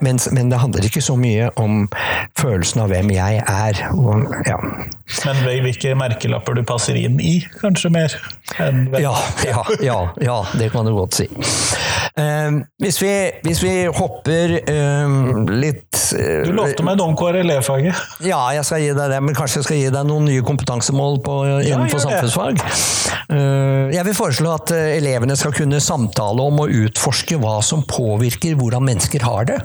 Men, 0.00 0.18
men 0.32 0.50
det 0.52 0.58
handler 0.62 0.86
ikke 0.88 1.02
så 1.04 1.16
mye 1.18 1.50
om 1.60 1.88
følelsen 2.38 2.82
av 2.84 2.88
hvem 2.92 3.10
jeg 3.14 3.42
er. 3.44 3.82
Og, 3.94 4.24
ja. 4.46 4.58
Men 5.26 5.36
hvilke 5.64 5.94
merkelapper 5.98 6.52
du 6.54 6.62
passer 6.62 6.77
inn 6.98 7.18
i, 7.20 7.38
kanskje 7.60 7.90
mer? 7.92 8.14
Ja, 8.58 9.14
ja, 9.44 9.64
ja, 9.84 9.98
ja, 10.22 10.38
det 10.58 10.70
kan 10.72 10.86
du 10.88 10.94
godt 10.96 11.18
si. 11.18 11.28
Um, 12.18 12.64
hvis, 12.82 12.96
vi, 13.02 13.10
hvis 13.44 13.60
vi 13.62 13.72
hopper 13.94 14.56
um, 15.04 15.44
litt 15.46 15.98
uh, 16.18 16.40
Du 16.48 16.50
lovte 16.56 16.82
meg 16.82 16.96
noe 16.98 17.12
om 17.12 17.18
KRLE-faget. 17.18 18.00
Ja, 18.26 18.40
jeg 18.56 18.64
skal 18.66 18.82
gi 18.82 18.88
deg 18.96 19.12
det, 19.12 19.20
men 19.22 19.36
kanskje 19.38 19.60
jeg 19.60 19.68
skal 19.68 19.78
gi 19.78 19.92
deg 19.94 20.08
noen 20.08 20.26
nye 20.26 20.42
kompetansemål 20.46 21.20
på, 21.22 21.36
innenfor 21.62 22.02
samfunnsfag. 22.02 22.62
Uh, 23.28 23.92
Jeg 23.94 24.04
vil 24.08 24.16
foreslå 24.16 24.54
at 24.56 24.72
eh, 24.74 24.96
elevene 24.98 25.36
skal 25.38 25.54
kunne 25.56 25.78
samtale 25.84 26.42
om 26.48 26.62
og 26.64 26.72
utforske 26.74 27.38
hva 27.40 27.58
som 27.64 27.84
påvirker 27.88 28.56
hvordan 28.58 28.86
mennesker 28.88 29.22
har 29.24 29.48
det, 29.52 29.58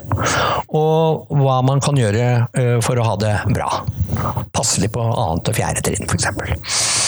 og 0.68 1.32
hva 1.34 1.58
man 1.66 1.82
kan 1.84 1.98
gjøre 1.98 2.28
uh, 2.54 2.78
for 2.84 3.00
å 3.00 3.08
ha 3.08 3.16
det 3.20 3.34
bra. 3.54 3.70
Passelig 4.54 4.92
på 4.94 5.02
annet 5.02 5.50
og 5.50 5.58
fjerde 5.58 5.84
trinn, 5.88 6.06
f.eks. 6.06 7.03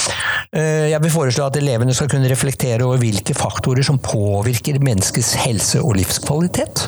Jeg 0.57 1.01
vil 1.03 1.13
foreslå 1.13 1.49
at 1.51 1.57
elevene 1.59 1.95
skal 1.97 2.09
kunne 2.09 2.31
reflektere 2.31 2.85
over 2.87 3.01
hvilke 3.03 3.35
faktorer 3.37 3.85
som 3.85 3.99
påvirker 4.01 4.79
menneskets 4.81 5.35
helse 5.43 5.83
og 5.83 5.99
livskvalitet. 5.99 6.87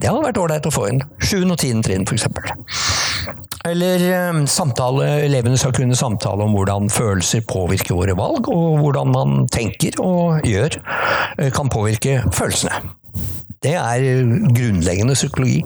Det 0.00 0.08
hadde 0.08 0.24
vært 0.24 0.40
ålreit 0.40 0.66
å 0.66 0.74
få 0.74 0.88
inn. 0.90 1.02
7. 1.22 1.44
og 1.44 1.58
10. 1.60 1.82
trinn, 1.86 2.06
f.eks. 2.08 2.26
Eller 3.66 4.02
eh, 4.06 4.40
samtale, 4.50 5.08
elevene 5.26 5.58
skal 5.58 5.74
kunne 5.76 5.98
samtale 5.98 6.46
om 6.46 6.54
hvordan 6.54 6.90
følelser 6.92 7.44
påvirker 7.48 7.96
våre 7.98 8.16
valg, 8.18 8.50
og 8.52 8.80
hvordan 8.82 9.12
man 9.14 9.36
tenker 9.52 9.98
og 10.02 10.46
gjør 10.46 10.78
eh, 10.78 11.50
kan 11.54 11.72
påvirke 11.72 12.20
følelsene. 12.34 12.82
Det 13.64 13.74
er 13.78 14.06
eh, 14.06 14.36
grunnleggende 14.54 15.16
psykologi. 15.18 15.64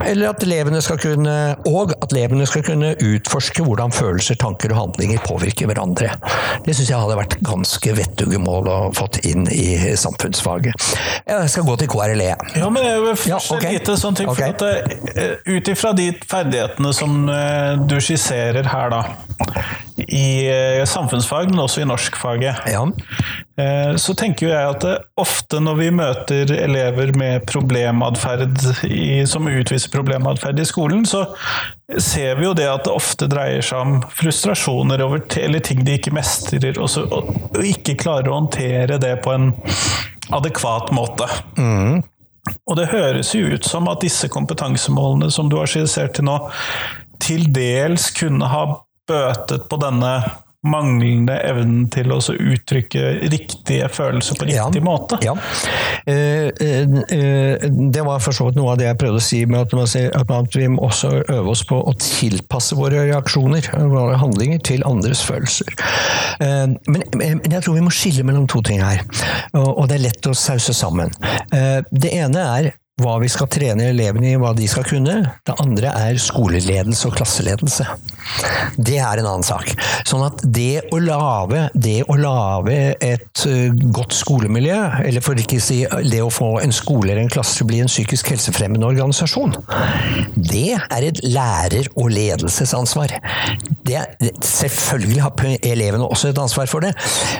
Eller 0.00 0.30
at 0.32 0.42
elevene 0.42 0.80
skal 0.82 0.98
kunne, 1.02 1.34
og 1.68 1.92
at 2.02 2.12
elevene 2.14 2.46
skal 2.48 2.64
kunne 2.66 2.94
utforske 2.96 3.64
hvordan 3.66 3.92
følelser, 3.94 4.38
tanker 4.40 4.72
og 4.72 4.78
handlinger 4.80 5.20
påvirker 5.26 5.68
hverandre. 5.70 6.14
Det 6.64 6.74
syns 6.76 6.90
jeg 6.90 6.98
hadde 7.02 7.18
vært 7.18 7.36
ganske 7.44 7.94
vettuge 7.98 8.40
mål 8.42 8.70
å 8.72 8.78
fått 8.96 9.20
inn 9.28 9.44
i 9.52 9.94
samfunnsfaget. 10.00 10.88
Jeg 11.28 11.52
skal 11.52 11.68
gå 11.68 11.76
til 11.82 11.90
KRLE. 11.92 12.30
Ja, 12.58 12.70
men 12.72 12.86
jeg 12.88 13.04
vil 13.04 13.16
først 13.16 13.30
Ja, 13.32 13.40
ok. 13.56 13.64
et 13.68 13.78
lite 13.78 13.98
sånn 14.00 14.18
ting, 14.18 14.32
okay. 14.32 14.52
for 14.58 15.14
eh, 15.14 15.36
Ut 15.52 15.68
ifra 15.72 15.92
de 15.96 16.08
ferdighetene 16.28 16.92
som 16.96 17.22
eh, 17.30 17.76
du 17.88 17.96
skisserer 18.02 18.66
her, 18.72 18.92
da, 18.92 19.02
i 20.08 20.26
eh, 20.48 20.82
samfunnsfag, 20.88 21.50
men 21.52 21.62
også 21.62 21.84
i 21.84 21.88
norskfaget, 21.88 22.66
Ja. 22.72 22.86
så 24.00 24.14
tenker 24.16 24.48
jeg 24.48 24.70
at 24.72 24.84
ofte 25.20 25.58
når 25.60 25.76
vi 25.78 25.88
møter 25.94 26.50
elever 26.56 27.12
med 27.20 27.44
problematferd 27.46 28.56
som 29.28 29.46
utviser 29.46 29.81
problematferd 29.90 30.60
i 30.60 30.66
skolen, 30.68 31.06
så 31.08 31.24
ser 31.98 32.36
vi 32.38 32.46
jo 32.46 32.54
det 32.56 32.68
at 32.70 32.84
det 32.86 32.94
ofte 32.94 33.28
dreier 33.30 33.64
seg 33.64 33.80
om 33.82 33.98
frustrasjoner 34.14 35.02
over 35.04 35.24
eller 35.40 35.64
ting 35.64 35.82
de 35.86 35.98
ikke 35.98 36.14
mestrer, 36.14 36.78
og, 36.78 36.88
så, 36.90 37.04
og, 37.08 37.32
og 37.52 37.66
ikke 37.66 37.98
klarer 38.00 38.30
å 38.30 38.38
håndtere 38.40 39.00
det 39.02 39.16
på 39.24 39.34
en 39.34 39.52
adekvat 40.32 40.92
måte. 40.94 41.28
Og 42.66 42.78
det 42.78 42.90
høres 42.90 43.34
jo 43.36 43.52
ut 43.54 43.66
som 43.66 43.90
at 43.90 44.02
disse 44.02 44.30
kompetansemålene 44.32 45.30
som 45.30 45.50
du 45.50 45.58
har 45.60 45.70
skissert 45.70 46.16
til 46.18 46.26
nå, 46.26 46.38
til 47.22 47.46
dels 47.54 48.10
kunne 48.16 48.48
ha 48.50 48.64
bøtet 49.08 49.68
på 49.70 49.78
denne 49.82 50.14
manglende 50.62 51.34
evnen 51.42 51.88
til 51.90 52.12
å 52.14 52.20
uttrykke 52.22 53.02
riktige 53.32 53.88
følelser 53.90 54.38
på 54.38 54.46
riktig 54.46 54.82
måte. 54.86 55.18
Ja. 55.24 55.34
Eh, 56.06 56.50
eh, 56.62 57.64
det 57.66 58.04
var 58.06 58.22
for 58.22 58.36
så 58.36 58.46
vidt 58.46 58.58
noe 58.60 58.72
av 58.74 58.78
det 58.78 58.86
jeg 58.86 58.98
prøvde 59.00 59.18
å 59.18 59.24
si 59.26 59.40
med 59.46 59.60
at, 59.64 59.74
man 59.74 59.90
sier 59.90 60.14
at 60.14 60.28
man- 60.30 60.46
vi 60.54 60.68
må 60.68 60.84
også 60.86 61.10
øve 61.28 61.48
oss 61.50 61.64
på 61.66 61.80
å 61.82 61.94
tilpasse 61.98 62.76
våre 62.78 63.06
reaksjoner, 63.10 63.72
våre 63.90 64.16
handlinger, 64.20 64.62
til 64.62 64.82
andres 64.86 65.22
følelser. 65.26 65.66
Eh, 66.40 66.66
Men, 66.92 67.02
jeg 67.50 67.62
tror 67.62 67.74
vi 67.74 67.80
må 67.80 67.90
skille 67.90 68.22
mellom 68.24 68.46
to 68.48 68.60
ting 68.62 68.80
her, 68.80 69.00
og 69.54 69.88
det 69.88 69.98
er 69.98 70.04
lett 70.08 70.22
å 70.30 70.34
sause 70.34 70.72
sammen. 70.72 71.10
Eh, 71.52 71.82
Det 71.92 72.12
ene 72.12 72.38
er 72.38 72.72
hva 73.00 73.14
vi 73.22 73.28
skal 73.32 73.48
trene 73.50 73.86
elevene 73.88 74.34
i, 74.34 74.38
hva 74.40 74.50
de 74.56 74.66
skal 74.68 74.84
kunne. 74.84 75.14
Det 75.46 75.54
andre 75.62 75.94
er 75.96 76.18
skoleledelse 76.20 77.08
og 77.08 77.16
klasseledelse. 77.16 77.86
Det 78.76 78.98
er 79.00 79.22
en 79.22 79.28
annen 79.30 79.46
sak. 79.46 79.72
Sånn 80.08 80.24
at 80.26 80.42
det 80.44 80.84
å 80.92 81.00
lage, 81.00 81.64
det 81.72 82.02
å 82.12 82.18
lage 82.20 82.76
et 83.00 83.44
godt 83.96 84.16
skolemiljø, 84.16 84.78
eller 85.08 85.24
for 85.24 85.40
ikke 85.40 85.60
å 85.62 85.64
si 85.64 85.80
det 86.12 86.20
å 86.20 86.30
få 86.32 86.52
en 86.60 86.74
skole 86.76 87.14
eller 87.14 87.24
en 87.24 87.32
klasse 87.32 87.56
til 87.56 87.66
å 87.66 87.72
bli 87.72 87.80
en 87.82 87.90
psykisk 87.90 88.34
helsefremmende 88.34 88.92
organisasjon, 88.92 89.56
det 90.36 90.76
er 90.76 91.08
et 91.08 91.24
lærer- 91.24 91.90
og 91.96 92.12
ledelsesansvar. 92.12 93.16
Det, 93.88 94.04
selvfølgelig 94.44 95.24
har 95.24 95.46
elevene 95.64 96.06
også 96.06 96.30
et 96.30 96.42
ansvar 96.44 96.68
for 96.70 96.84
det, 96.84 96.92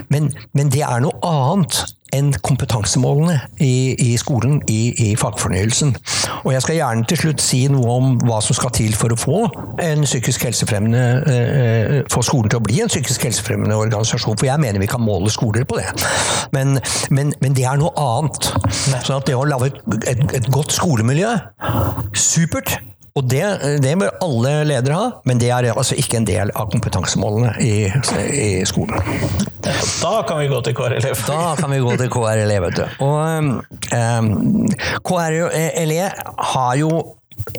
men, 0.08 0.32
men 0.56 0.72
det 0.72 0.84
er 0.88 1.04
noe 1.04 1.20
annet 1.22 1.84
enn 2.12 2.32
kompetansemålene 2.44 3.38
i, 3.64 3.94
i 3.98 4.10
skolen, 4.20 4.60
i, 4.68 4.92
i 5.06 5.08
fagfornyelsen. 5.16 5.94
Og 6.42 6.52
jeg 6.52 6.64
skal 6.64 6.78
gjerne 6.78 7.06
til 7.08 7.20
slutt 7.22 7.44
si 7.44 7.62
noe 7.72 7.96
om 7.96 8.12
hva 8.26 8.40
som 8.44 8.56
skal 8.58 8.74
til 8.76 8.94
for 8.98 9.14
å 9.14 9.18
få 9.18 9.38
en 9.82 10.04
psykisk 10.04 10.44
helsefremmende 10.48 11.02
eh, 11.32 11.96
få 12.12 12.24
skolen 12.26 12.52
til 12.52 12.60
å 12.60 12.66
bli 12.66 12.82
en 12.84 12.92
psykisk 12.92 13.26
helsefremmende 13.28 13.78
organisasjon, 13.78 14.36
for 14.36 14.48
jeg 14.48 14.60
mener 14.62 14.82
vi 14.82 14.90
kan 14.90 15.02
måle 15.02 15.32
skoler 15.32 15.66
på 15.68 15.80
det. 15.80 15.88
Men, 16.52 16.76
men, 17.10 17.32
men 17.40 17.56
det 17.56 17.66
er 17.68 17.80
noe 17.80 17.92
annet. 17.96 18.52
Sånn 18.92 19.18
at 19.18 19.28
det 19.28 19.38
å 19.38 19.48
lage 19.48 19.72
et, 19.72 19.82
et, 20.12 20.24
et 20.42 20.52
godt 20.52 20.74
skolemiljø, 20.76 21.36
supert. 22.12 22.76
Og 23.12 23.26
det, 23.28 23.44
det 23.84 23.92
bør 24.00 24.14
alle 24.24 24.52
ledere 24.64 24.96
ha, 24.96 25.08
men 25.28 25.40
det 25.40 25.50
er 25.52 25.68
altså 25.72 25.96
ikke 26.00 26.16
en 26.22 26.28
del 26.28 26.52
av 26.56 26.70
kompetansemålene 26.72 27.52
i, 27.60 27.74
i 28.32 28.50
skolen. 28.68 28.96
Da 30.00 30.14
kan 30.28 30.40
vi 30.40 30.48
gå 30.48 30.60
til 30.64 30.76
KRLF. 30.78 31.26
Da 31.28 31.52
kan 31.58 31.70
vi 31.74 31.80
gå 31.84 31.96
til 32.00 32.08
KRLE, 32.12 32.56
vet 32.64 32.78
du. 32.80 32.84
Og 33.04 33.50
um, 33.92 34.64
KRLE 35.04 36.08
har 36.52 36.78
jo 36.80 36.92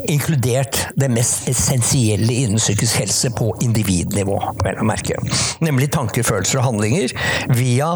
inkludert 0.08 0.80
det 1.00 1.10
mest 1.12 1.48
essensielle 1.50 2.34
innen 2.34 2.62
psykisk 2.62 3.00
helse 3.02 3.32
på 3.36 3.52
individnivå, 3.64 4.38
vel 4.64 4.80
å 4.82 4.88
merke. 4.88 5.18
Nemlig 5.64 5.92
tanker, 5.96 6.26
følelser 6.28 6.62
og 6.62 6.68
handlinger 6.68 7.14
via 7.58 7.90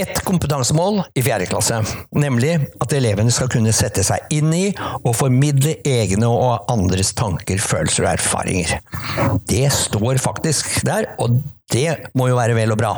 ett 0.00 0.22
kompetansemål 0.26 1.02
i 1.18 1.24
fjerde 1.24 1.48
klasse. 1.50 1.80
Nemlig 2.16 2.54
at 2.80 2.94
elevene 2.96 3.34
skal 3.34 3.50
kunne 3.52 3.74
sette 3.76 4.04
seg 4.06 4.34
inn 4.34 4.52
i 4.54 4.66
og 5.02 5.14
formidle 5.18 5.78
egne 5.88 6.30
og 6.30 6.70
andres 6.72 7.14
tanker, 7.18 7.60
følelser 7.62 8.06
og 8.06 8.14
erfaringer. 8.16 8.78
Det 9.48 9.66
står 9.74 10.20
faktisk 10.22 10.80
der, 10.88 11.12
og 11.22 11.40
det 11.72 12.12
må 12.16 12.30
jo 12.30 12.38
være 12.38 12.56
vel 12.56 12.72
og 12.72 12.80
bra. 12.80 12.94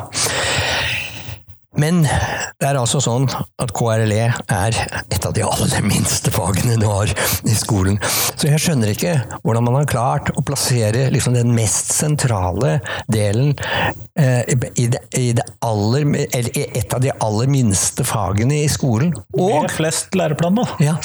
Men 1.79 2.01
det 2.03 2.67
er 2.67 2.75
altså 2.75 2.99
sånn 2.99 3.29
at 3.31 3.71
KRLE 3.75 4.25
er 4.51 4.77
et 5.07 5.25
av 5.27 5.31
de 5.35 5.43
aller 5.45 5.85
minste 5.85 6.31
fagene 6.33 6.75
du 6.81 6.83
har 6.89 7.11
i 7.47 7.53
skolen. 7.55 7.99
Så 8.35 8.49
jeg 8.49 8.59
skjønner 8.59 8.91
ikke 8.91 9.13
hvordan 9.45 9.67
man 9.67 9.77
har 9.79 9.87
klart 9.89 10.31
å 10.35 10.43
plassere 10.43 11.07
liksom 11.13 11.37
den 11.37 11.53
mest 11.55 11.93
sentrale 11.95 12.79
delen 13.11 13.53
eh, 14.19 14.43
i, 14.51 14.87
det, 14.91 14.99
i, 15.15 15.31
det 15.37 15.45
aller, 15.63 16.09
eller 16.27 16.57
i 16.59 16.65
et 16.81 16.95
av 16.95 17.03
de 17.03 17.13
aller 17.23 17.51
minste 17.51 18.03
fagene 18.07 18.61
i 18.65 18.69
skolen. 18.71 19.13
Og 19.37 19.61
Med 19.63 19.75
flest 19.75 20.17
læreplaner. 20.17 20.75
ja. 20.83 20.97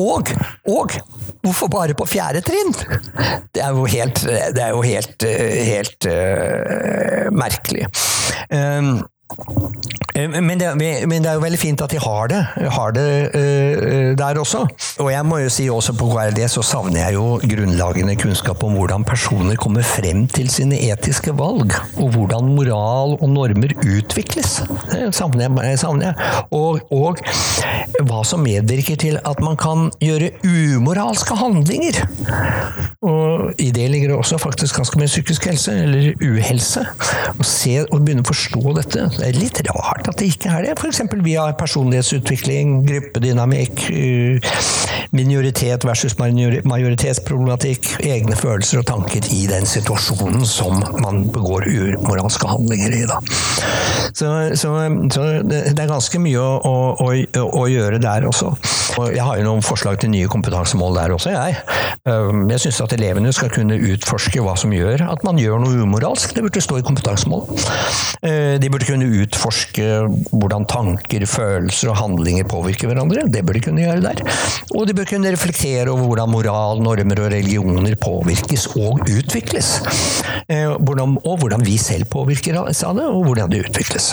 Og, 0.00 0.28
og 0.68 0.98
hvorfor 1.40 1.70
bare 1.72 1.96
på 1.96 2.06
fjerde 2.08 2.42
trinn? 2.44 2.74
Det 3.54 3.62
er 3.64 3.72
jo 3.72 3.86
helt, 3.88 4.20
det 4.26 4.66
er 4.66 4.74
jo 4.76 4.84
helt, 4.84 5.24
eh, 5.24 5.62
helt 5.70 6.10
uh, 6.10 7.30
merkelig. 7.32 7.88
Um, 8.52 9.00
men 10.28 10.58
det, 10.58 10.68
men 11.08 11.22
det 11.22 11.30
er 11.30 11.36
jo 11.38 11.42
veldig 11.44 11.58
fint 11.60 11.82
at 11.84 11.92
de 11.92 12.00
har 12.02 12.30
det, 12.32 12.40
har 12.74 12.94
det 12.96 13.06
uh, 13.34 14.10
der 14.18 14.40
også. 14.40 14.64
Og 15.00 15.10
jeg 15.12 15.26
må 15.26 15.38
jo 15.40 15.52
si 15.52 15.68
også 15.70 15.94
på 15.96 16.08
KRD 16.10 16.42
så 16.50 16.64
savner 16.66 17.04
jeg 17.04 17.16
jo 17.16 17.38
grunnlagende 17.40 18.16
kunnskap 18.20 18.64
om 18.66 18.76
hvordan 18.78 19.06
personer 19.08 19.58
kommer 19.60 19.86
frem 19.86 20.26
til 20.28 20.50
sine 20.52 20.80
etiske 20.90 21.32
valg, 21.38 21.72
og 21.96 22.16
hvordan 22.16 22.52
moral 22.56 23.16
og 23.20 23.28
normer 23.30 23.74
utvikles. 23.80 24.60
Det 24.90 25.10
savner 25.16 25.46
jeg. 25.46 25.78
Savner 25.80 26.10
jeg. 26.10 26.44
Og, 26.50 26.80
og 26.92 27.20
hva 28.08 28.22
som 28.26 28.42
medvirker 28.44 28.98
til 29.00 29.18
at 29.24 29.40
man 29.44 29.56
kan 29.60 29.88
gjøre 30.02 30.32
umoralske 30.44 31.36
handlinger. 31.38 32.02
Og 33.06 33.54
i 33.62 33.70
det 33.72 33.86
ligger 33.90 34.12
det 34.12 34.16
også 34.18 34.38
faktisk 34.38 34.76
ganske 34.76 34.98
mye 35.00 35.08
psykisk 35.08 35.46
helse, 35.48 35.72
eller 35.72 36.12
uhelse. 36.20 36.84
Å 37.40 37.46
se 37.46 37.78
og 37.86 38.02
begynne 38.02 38.24
å 38.24 38.28
forstå 38.28 38.76
dette. 38.76 39.06
Litt 39.20 39.60
rart 39.68 40.08
at 40.08 40.20
det 40.20 40.30
ikke 40.32 40.52
er 40.54 40.64
det. 40.64 40.76
F.eks. 40.78 41.02
via 41.24 41.48
personlighetsutvikling, 41.58 42.80
gruppedynamikk, 42.88 43.84
uh, 43.92 44.54
minoritet 45.16 45.84
versus 45.84 46.16
majoritetsproblematikk, 46.18 47.88
egne 48.06 48.36
følelser 48.38 48.80
og 48.80 48.88
tanker 48.90 49.26
i 49.34 49.42
den 49.50 49.66
situasjonen 49.68 50.44
som 50.48 50.78
man 51.02 51.24
begår 51.34 51.66
umoralske 51.68 52.48
handlinger 52.48 52.94
i. 52.94 53.04
Da. 53.10 53.18
Så, 54.14 54.30
så, 54.58 54.74
så 55.12 55.26
det 55.46 55.74
er 55.74 55.90
ganske 55.90 56.20
mye 56.22 56.40
å, 56.40 56.74
å, 56.94 57.10
å, 57.46 57.64
gjøre 57.70 58.00
der 58.02 58.26
også. 58.28 58.52
Og 59.00 59.14
jeg 59.14 59.22
har 59.24 59.38
jo 59.38 59.46
noen 59.46 59.64
forslag 59.64 60.00
til 60.02 60.10
nye 60.12 60.28
kompetansemål 60.30 60.98
der 60.98 61.14
også, 61.14 61.34
jeg. 61.34 61.58
Um, 62.08 62.46
jeg 62.50 62.64
syns 62.64 62.80
at 62.84 62.94
elevene 62.96 63.32
skal 63.34 63.52
kunne 63.54 63.78
utforske 63.92 64.42
hva 64.44 64.56
som 64.58 64.72
gjør 64.74 65.04
at 65.10 65.24
man 65.26 65.38
gjør 65.40 65.62
noe 65.62 65.84
umoralsk. 65.84 66.34
Det 66.36 66.44
burde 66.46 66.62
stå 66.64 66.80
i 66.80 66.86
kompetansemål. 66.86 67.46
Uh, 68.24 68.56
de 68.62 68.70
burde 68.72 68.88
kunne 68.88 69.09
utforske 69.22 69.86
hvordan 70.30 70.66
tanker, 70.70 71.26
følelser 71.28 71.92
og 71.92 71.98
handlinger 72.00 72.48
påvirker 72.50 72.90
hverandre. 72.90 73.26
Det 73.32 73.44
bør 73.46 73.58
de 73.58 73.64
kunne 73.64 73.84
gjøre 73.84 74.04
der. 74.04 74.22
Og 74.74 74.86
de 74.88 74.96
bør 74.96 75.08
kunne 75.12 75.32
reflektere 75.34 75.88
over 75.92 76.10
hvordan 76.10 76.32
moral, 76.32 76.82
normer 76.84 77.24
og 77.24 77.32
religioner 77.34 77.96
påvirkes 78.00 78.68
og 78.74 79.02
utvikles. 79.06 79.72
Uh, 80.50 80.76
og 80.76 81.36
hvordan 81.40 81.64
vi 81.66 81.76
selv 81.80 82.10
påvirker 82.10 82.60
av 82.60 82.70
det, 82.70 83.08
og 83.08 83.24
hvordan 83.26 83.50
det 83.52 83.64
utvikles. 83.66 84.12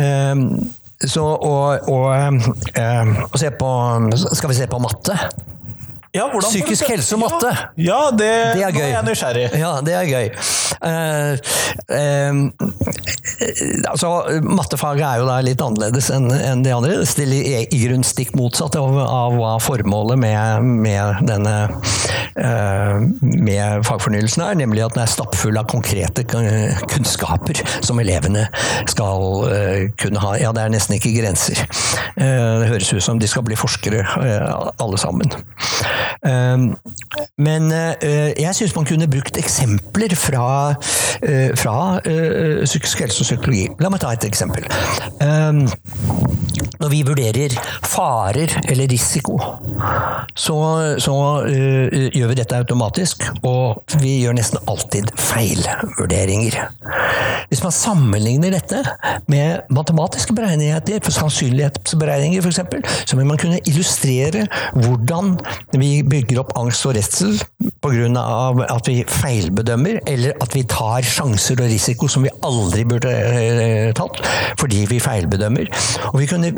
Um, 0.00 0.70
så 1.00 1.22
å, 1.24 1.54
å, 1.88 1.98
å 2.12 3.38
se 3.40 3.48
på 3.56 3.70
Skal 4.36 4.50
vi 4.52 4.58
se 4.58 4.66
på 4.68 4.80
matte? 4.84 5.16
Ja, 6.10 6.24
Psykisk 6.42 6.88
helse 6.90 7.14
og 7.14 7.20
matte. 7.22 7.50
Ja, 7.78 8.08
det, 8.10 8.26
det, 8.56 8.64
er 8.66 8.72
gøy. 8.74 8.80
Nå 8.80 8.86
er 8.88 8.94
jeg 8.96 9.06
nysgjerrig. 9.06 9.44
Ja, 9.60 9.68
det 9.86 9.94
er 9.94 10.08
gøy. 10.10 10.30
Uh, 10.80 11.36
uh, 11.92 12.34
altså, 13.92 14.40
Mattefaget 14.42 15.04
er 15.06 15.20
jo 15.20 15.28
da 15.28 15.36
litt 15.44 15.62
annerledes 15.62 16.08
enn 16.10 16.26
en 16.34 16.64
de 16.66 16.72
andre. 16.74 16.96
Det 17.04 17.06
stiller 17.12 17.38
i, 17.38 17.60
i 17.62 17.82
grunn 17.84 18.02
stikk 18.06 18.34
motsatt 18.34 18.74
av, 18.80 18.98
av 19.04 19.36
hva 19.38 19.52
formålet 19.62 20.18
med, 20.18 20.66
med 20.82 21.22
denne 21.30 21.54
uh, 21.70 22.98
med 23.22 23.86
fagfornyelsen 23.86 24.42
er, 24.48 24.58
nemlig 24.64 24.82
at 24.88 24.98
den 24.98 25.04
er 25.04 25.14
stappfull 25.14 25.62
av 25.62 25.70
konkrete 25.70 26.26
kunnskaper 26.26 27.62
som 27.86 28.02
elevene 28.02 28.48
skal 28.90 29.46
kunne 30.00 30.26
ha. 30.26 30.34
Ja, 30.42 30.50
det 30.56 30.66
er 30.66 30.74
nesten 30.74 30.98
ikke 30.98 31.14
grenser. 31.20 31.62
det 32.16 32.70
høres 32.70 32.90
ut 32.90 33.04
som 33.04 33.20
de 33.20 33.28
skal 33.30 33.44
bli 33.46 33.58
forskere, 33.58 34.02
alle 34.80 34.98
sammen. 34.98 35.30
Ehm, 36.26 36.74
men 37.40 37.70
eh, 37.72 38.32
jeg 38.40 38.56
syns 38.56 38.74
man 38.76 38.88
kunne 38.88 39.08
brukt 39.10 39.38
eksempler 39.40 40.14
fra, 40.18 40.74
eh, 41.24 41.50
fra 41.58 41.76
eh, 42.04 42.64
psykisk 42.66 43.04
helse 43.04 43.24
og 43.24 43.28
psykologi. 43.30 43.68
La 43.80 43.92
meg 43.92 44.02
ta 44.02 44.12
et 44.14 44.26
eksempel. 44.28 44.66
Ehm, 45.24 45.64
når 46.80 46.92
vi 46.92 47.02
vurderer 47.06 47.56
farer 47.84 48.52
eller 48.70 48.88
risiko, 48.90 49.36
så, 50.34 50.56
så 51.02 51.16
gjør 51.44 52.30
vi 52.30 52.38
dette 52.38 52.56
automatisk, 52.56 53.26
og 53.44 53.96
vi 54.00 54.20
gjør 54.22 54.38
nesten 54.38 54.62
alltid 54.70 55.12
feilvurderinger. 55.20 56.56
Hvis 57.50 57.62
man 57.64 57.74
sammenligner 57.74 58.54
dette 58.54 58.80
med 59.28 59.66
matematiske 59.74 60.34
beregninger, 60.36 61.00
for 61.04 61.14
sannsynlighetsberegninger 61.16 62.44
f.eks., 62.44 62.60
så 63.10 63.18
vil 63.18 63.28
man 63.28 63.40
kunne 63.40 63.60
illustrere 63.66 64.46
hvordan 64.78 65.34
vi 65.74 65.89
bygger 66.06 66.42
opp 66.42 66.52
angst 66.58 66.86
og 66.88 66.96
redsel 66.96 67.36
pga. 67.80 68.24
at 68.70 68.88
vi 68.88 69.00
feilbedømmer, 69.08 70.00
eller 70.10 70.36
at 70.42 70.54
vi 70.54 70.64
tar 70.68 71.04
sjanser 71.06 71.60
og 71.60 71.70
risiko 71.70 72.08
som 72.10 72.24
vi 72.26 72.32
aldri 72.46 72.84
burde 72.88 73.10
eh, 73.10 73.92
tatt, 73.96 74.20
fordi 74.60 74.84
vi 74.90 75.00
feilbedømmer. 75.02 75.70
Og 76.12 76.18
vi 76.20 76.28
kunne 76.30 76.52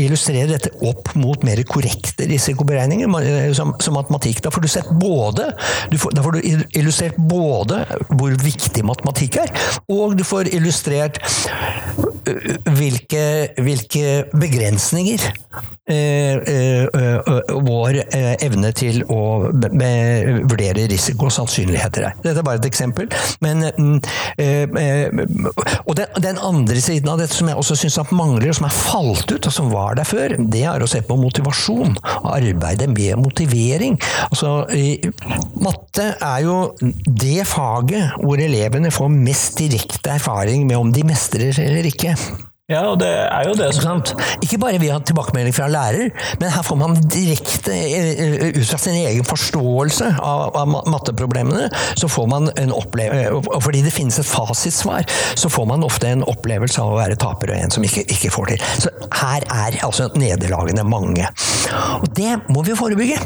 illustrere 0.00 0.48
dette 0.50 0.72
opp 0.86 1.12
mot 1.20 1.44
mer 1.46 1.62
korrekte 1.68 2.28
risikoberegninger, 2.30 3.10
eh, 3.20 3.50
som, 3.56 3.74
som 3.82 3.98
matematikk. 3.98 4.42
Da 4.44 4.54
får 4.54 4.66
du 4.66 4.70
sett 4.70 4.92
både 5.00 5.50
du 5.90 5.98
får, 6.00 6.14
Da 6.16 6.24
får 6.24 6.36
du 6.36 6.66
illustrert 6.78 7.18
både 7.30 7.84
hvor 8.10 8.34
viktig 8.44 8.84
matematikk 8.86 9.40
er, 9.44 9.52
og 9.92 10.16
du 10.18 10.24
får 10.26 10.50
illustrert 10.54 11.20
hvilke, 12.76 13.24
hvilke 13.60 14.24
begrensninger 14.32 15.28
eh, 15.90 16.34
eh, 16.34 17.50
vår 17.66 17.98
evne 18.44 18.72
til 18.76 19.02
å 19.10 19.20
vurdere 19.50 20.86
risiko 20.90 21.28
og 21.28 21.34
sannsynligheter 21.34 22.08
er. 22.10 22.18
Dette 22.22 22.42
er 22.42 22.46
bare 22.46 22.60
et 22.60 22.68
eksempel. 22.68 23.10
Men, 23.44 23.66
mm, 23.76 23.96
eh, 24.38 24.64
eh, 24.64 25.08
og 25.84 25.96
den, 25.96 26.38
andre 26.40 26.80
siden 26.80 27.10
av 27.10 27.20
dette 27.20 27.36
som 27.36 27.50
jeg 27.50 27.58
også 27.58 27.76
syns 27.76 27.98
mangler, 28.10 28.50
og 28.50 28.58
som 28.58 28.68
er 28.68 28.74
falt 28.74 29.32
ut, 29.32 29.46
og 29.46 29.52
som 29.52 29.70
var 29.72 29.98
der 29.98 30.08
før, 30.08 30.36
det 30.38 30.64
er 30.64 30.82
å 30.82 30.88
se 30.90 31.02
på 31.06 31.18
motivasjon. 31.20 31.96
Arbeidet 32.30 32.88
med 32.90 33.18
motivering. 33.20 33.98
Altså, 34.30 34.64
matte 35.60 36.06
er 36.16 36.46
jo 36.46 36.56
det 36.80 37.44
faget 37.48 38.20
hvor 38.22 38.40
elevene 38.40 38.92
får 38.94 39.12
mest 39.12 39.60
direkte 39.60 40.14
erfaring 40.14 40.66
med 40.68 40.78
om 40.78 40.92
de 40.94 41.04
mestrer 41.06 41.56
eller 41.60 41.88
ikke. 41.90 42.14
Ja, 42.70 42.84
og 42.92 43.00
det 43.00 43.08
er 43.10 43.48
jo 43.48 43.54
det 43.58 43.72
som 43.74 43.98
Ikke 44.44 44.58
bare 44.62 44.78
via 44.78 44.98
tilbakemelding 45.02 45.54
fra 45.54 45.66
lærer, 45.70 46.12
men 46.38 46.52
her 46.54 46.62
får 46.62 46.78
man 46.78 46.94
direkte, 47.10 47.74
eh, 47.74 48.44
ut 48.54 48.66
fra 48.68 48.78
sin 48.78 48.94
egen 49.00 49.26
forståelse 49.26 50.12
av, 50.22 50.54
av 50.54 50.70
matteproblemene, 50.86 51.66
så 51.98 52.08
får 52.08 52.28
man 52.30 52.50
en 52.54 52.74
opplevelse 52.74 53.26
eh, 53.26 53.58
Fordi 53.66 53.82
det 53.82 53.94
finnes 53.94 54.20
et 54.22 54.28
fasitsvar, 54.28 55.08
så 55.34 55.50
får 55.50 55.66
man 55.66 55.86
ofte 55.86 56.12
en 56.12 56.22
opplevelse 56.30 56.78
av 56.82 56.94
å 56.94 57.00
være 57.00 57.18
taper 57.18 57.50
og 57.50 57.58
en 57.58 57.74
som 57.74 57.86
ikke, 57.86 58.06
ikke 58.06 58.30
får 58.36 58.52
til. 58.52 58.64
Så 58.86 58.94
her 59.18 59.46
er 59.50 59.80
altså 59.86 60.06
nederlagene 60.14 60.86
mange. 60.86 61.26
Og 62.00 62.08
det 62.16 62.36
må 62.50 62.64
vi 62.66 62.76
forebygge. 62.78 63.18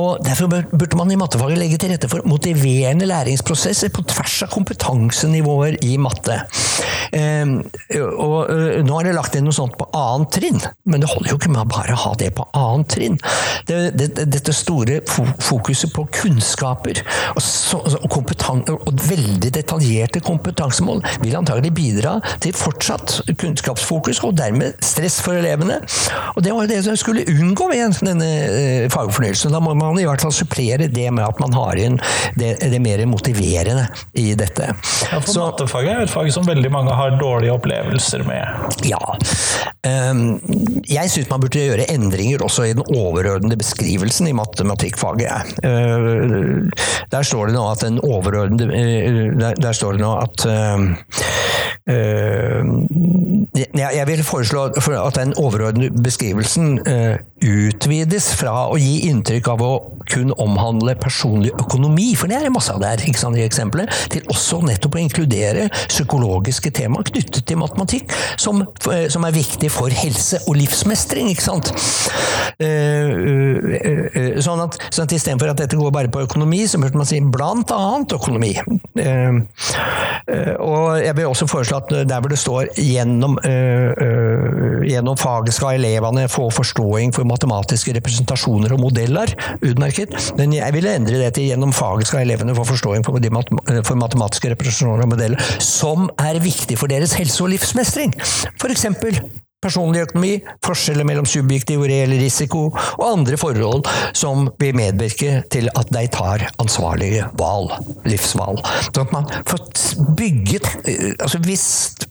Og 0.00 0.24
derfor 0.24 0.50
burde 0.50 0.98
man 1.00 1.12
i 1.12 1.18
mattefaget 1.20 1.60
legge 1.60 1.80
til 1.80 1.94
rette 1.94 2.10
for 2.12 2.26
motiverende 2.28 3.08
læringsprosesser 3.10 3.92
på 3.94 4.06
tvers 4.10 4.40
av 4.46 4.52
kompetansenivåer 4.54 5.80
i 5.86 5.96
matte 6.00 6.42
og 7.14 8.50
Nå 8.84 8.98
er 8.98 9.08
det 9.08 9.14
lagt 9.16 9.36
inn 9.38 9.46
noe 9.46 9.54
sånt 9.54 9.76
på 9.78 9.86
annet 9.94 10.30
trinn, 10.34 10.60
men 10.90 11.02
det 11.02 11.10
holder 11.10 11.30
jo 11.32 11.38
ikke 11.38 11.52
med 11.52 11.62
å 11.62 11.68
bare 11.70 11.96
ha 11.98 12.12
det 12.18 12.30
på 12.36 12.46
annet 12.58 12.90
trinn. 12.90 13.18
Det, 13.68 13.78
det, 13.96 14.08
dette 14.32 14.54
store 14.56 15.00
fokuset 15.04 15.92
på 15.94 16.06
kunnskaper 16.14 17.00
og, 17.34 17.40
så, 17.42 17.80
og, 17.80 18.18
og, 18.74 18.90
veldig 19.04 19.50
detaljerte 19.54 20.22
kompetansemål 20.24 21.02
vil 21.22 21.38
antagelig 21.38 21.72
bidra 21.76 22.16
til 22.44 22.54
fortsatt 22.56 23.20
kunnskapsfokus, 23.40 24.22
og 24.24 24.36
dermed 24.38 24.78
stress 24.84 25.20
for 25.24 25.38
elevene. 25.38 25.80
Og 26.34 26.42
Det 26.44 26.52
var 26.54 26.64
det 26.70 26.82
som 26.83 26.83
skulle 27.00 27.24
unngå 27.30 27.68
ved 27.70 27.98
denne 28.04 28.30
fagfornyelsen. 28.92 29.52
Da 29.54 29.60
må 29.62 29.74
man 29.78 29.98
i 30.00 30.06
hvert 30.06 30.22
fall 30.24 30.34
supplere 30.34 30.88
det 30.88 31.08
med 31.14 31.24
at 31.26 31.40
man 31.42 31.54
har 31.56 31.80
inn 31.80 31.98
det, 32.38 32.56
det 32.60 32.80
mer 32.82 33.04
motiverende 33.10 33.86
i 34.20 34.32
dette. 34.38 34.70
Ja, 35.10 35.20
for 35.20 35.30
så, 35.30 35.46
Mattefaget 35.50 35.92
er 35.94 36.04
et 36.06 36.12
fag 36.12 36.30
som 36.34 36.46
veldig 36.48 36.70
mange 36.72 36.94
har 36.96 37.16
dårlige 37.20 37.54
opplevelser 37.54 38.24
med? 38.28 38.44
Ja. 38.88 39.00
Ehm, 39.86 40.40
jeg 40.88 41.12
syns 41.12 41.30
man 41.30 41.42
burde 41.44 41.64
gjøre 41.64 41.88
endringer 41.92 42.44
også 42.44 42.68
i 42.68 42.74
den 42.76 42.84
overordnede 42.88 43.58
beskrivelsen 43.60 44.30
i 44.30 44.36
matematikkfaget. 44.36 45.54
Ehm, 45.64 46.70
der 47.12 47.22
står 47.26 47.50
det 47.50 47.58
nå 47.58 47.64
at 47.70 47.84
den 47.84 48.00
overordnede 48.00 48.64
Der, 49.40 49.54
Der 49.60 49.72
står 49.72 49.92
det 49.92 50.00
nå 50.00 50.12
at 50.18 50.44
jeg 53.74 54.06
vil 54.06 54.22
foreslå 54.24 54.64
at 54.64 55.14
den 55.18 55.34
overordnede 55.36 56.02
beskrivelsen 56.02 56.73
eh, 56.86 57.16
utvides 57.44 58.30
fra 58.38 58.68
å 58.70 58.76
gi 58.80 59.08
inntrykk 59.10 59.50
av 59.52 59.62
å 59.64 59.72
kun 60.08 60.32
omhandle 60.40 60.94
personlig 61.00 61.52
økonomi, 61.60 62.10
for 62.18 62.30
det 62.30 62.38
er 62.38 62.52
masse 62.52 62.72
av 62.72 62.80
der, 62.82 63.00
ikke 63.04 63.20
sant, 63.20 63.38
i 63.40 63.44
eksempelet, 63.44 63.90
til 64.12 64.26
også 64.32 64.60
nettopp 64.64 64.98
å 64.98 65.02
inkludere 65.02 65.68
psykologiske 65.88 66.72
tema 66.76 67.02
knyttet 67.04 67.44
til 67.48 67.60
matematikk, 67.60 68.12
som, 68.40 68.62
eh, 68.90 69.08
som 69.12 69.24
er 69.24 69.36
viktig 69.36 69.70
for 69.72 69.88
helse 69.88 70.40
og 70.46 70.56
livsmestring. 70.60 71.30
ikke 71.32 71.42
sant? 71.42 71.72
Eh, 72.60 74.40
sånn 74.44 74.60
at, 74.62 74.78
sånn 74.90 75.04
at 75.08 75.12
istedenfor 75.16 75.50
at 75.50 75.56
dette 75.62 75.76
går 75.76 75.90
bare 75.92 76.08
på 76.08 76.22
økonomi, 76.26 76.62
så 76.68 76.78
burde 76.78 76.96
man 77.00 77.06
si 77.06 77.20
blant 77.20 77.70
annet 77.74 78.12
økonomi. 78.14 78.54
Og 80.64 81.02
jeg 81.02 81.14
vil 81.16 81.26
også 81.26 81.48
foreslå 81.50 81.76
at 81.82 81.88
der 82.08 82.20
hvor 82.20 82.30
det 82.30 82.38
står 82.38 82.70
gjennom, 82.78 83.38
gjennom 84.84 85.16
faget 85.20 85.54
skal 85.56 85.78
elevene 85.80 86.28
få 86.30 86.50
forståing 86.64 87.12
for 87.14 87.28
matematiske 87.28 87.94
representasjoner 87.98 88.74
og 88.74 88.82
modeller. 88.86 89.32
Utmerket. 89.60 90.16
Men 90.38 90.56
jeg 90.56 90.76
ville 90.76 90.96
endre 90.96 91.20
det 91.20 91.34
til 91.36 91.50
gjennom 91.50 91.74
faget 91.76 92.08
skal 92.10 92.24
elevene 92.24 92.56
få 92.56 92.66
forståing 92.72 93.04
for, 93.06 93.20
for 93.84 94.00
matematiske 94.00 94.54
representasjoner 94.54 95.06
og 95.06 95.14
modeller 95.14 95.54
som 95.62 96.08
er 96.18 96.40
viktig 96.42 96.78
for 96.80 96.90
deres 96.90 97.16
helse 97.18 97.42
og 97.44 97.52
livsmestring. 97.54 98.14
Eksempel 98.74 99.20
personlig 99.64 100.04
økonomi, 100.06 100.34
forskjeller 100.64 101.08
mellom 101.08 101.28
subjektiv 101.28 101.82
og 101.82 101.90
reell 101.90 102.14
risiko, 102.20 102.66
og 102.98 103.04
andre 103.08 103.38
forhold 103.40 103.88
som 104.16 104.48
vil 104.60 104.76
medvirke 104.76 105.40
til 105.52 105.70
at 105.74 105.90
de 105.94 106.04
tar 106.12 106.46
ansvarlige 106.62 107.26
valg, 107.40 107.74
livsvalg. 108.08 108.60
Sånn 108.90 109.06
at 109.06 109.14
man 109.14 109.30
får 109.48 109.64
bygget 110.18 110.68
altså 111.22 111.38
hvis, 111.44 111.64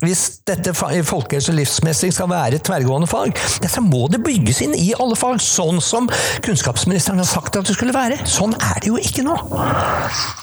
hvis 0.04 0.24
dette 0.48 0.74
folkehelse 0.76 1.52
og 1.54 1.58
livsmestring 1.60 2.14
skal 2.16 2.30
være 2.32 2.60
et 2.60 2.66
tverrgående 2.66 3.10
fag, 3.10 3.38
så 3.64 3.84
må 3.84 4.06
det 4.12 4.24
bygges 4.26 4.62
inn 4.66 4.76
i 4.78 4.92
alle 5.00 5.18
fag, 5.20 5.42
sånn 5.44 5.82
som 5.84 6.10
kunnskapsministeren 6.46 7.22
har 7.22 7.30
sagt 7.30 7.58
at 7.60 7.70
det 7.70 7.78
skulle 7.78 7.96
være. 7.96 8.20
Sånn 8.30 8.56
er 8.58 8.82
det 8.84 8.92
jo 8.92 9.00
ikke 9.02 9.26
nå. 9.26 9.38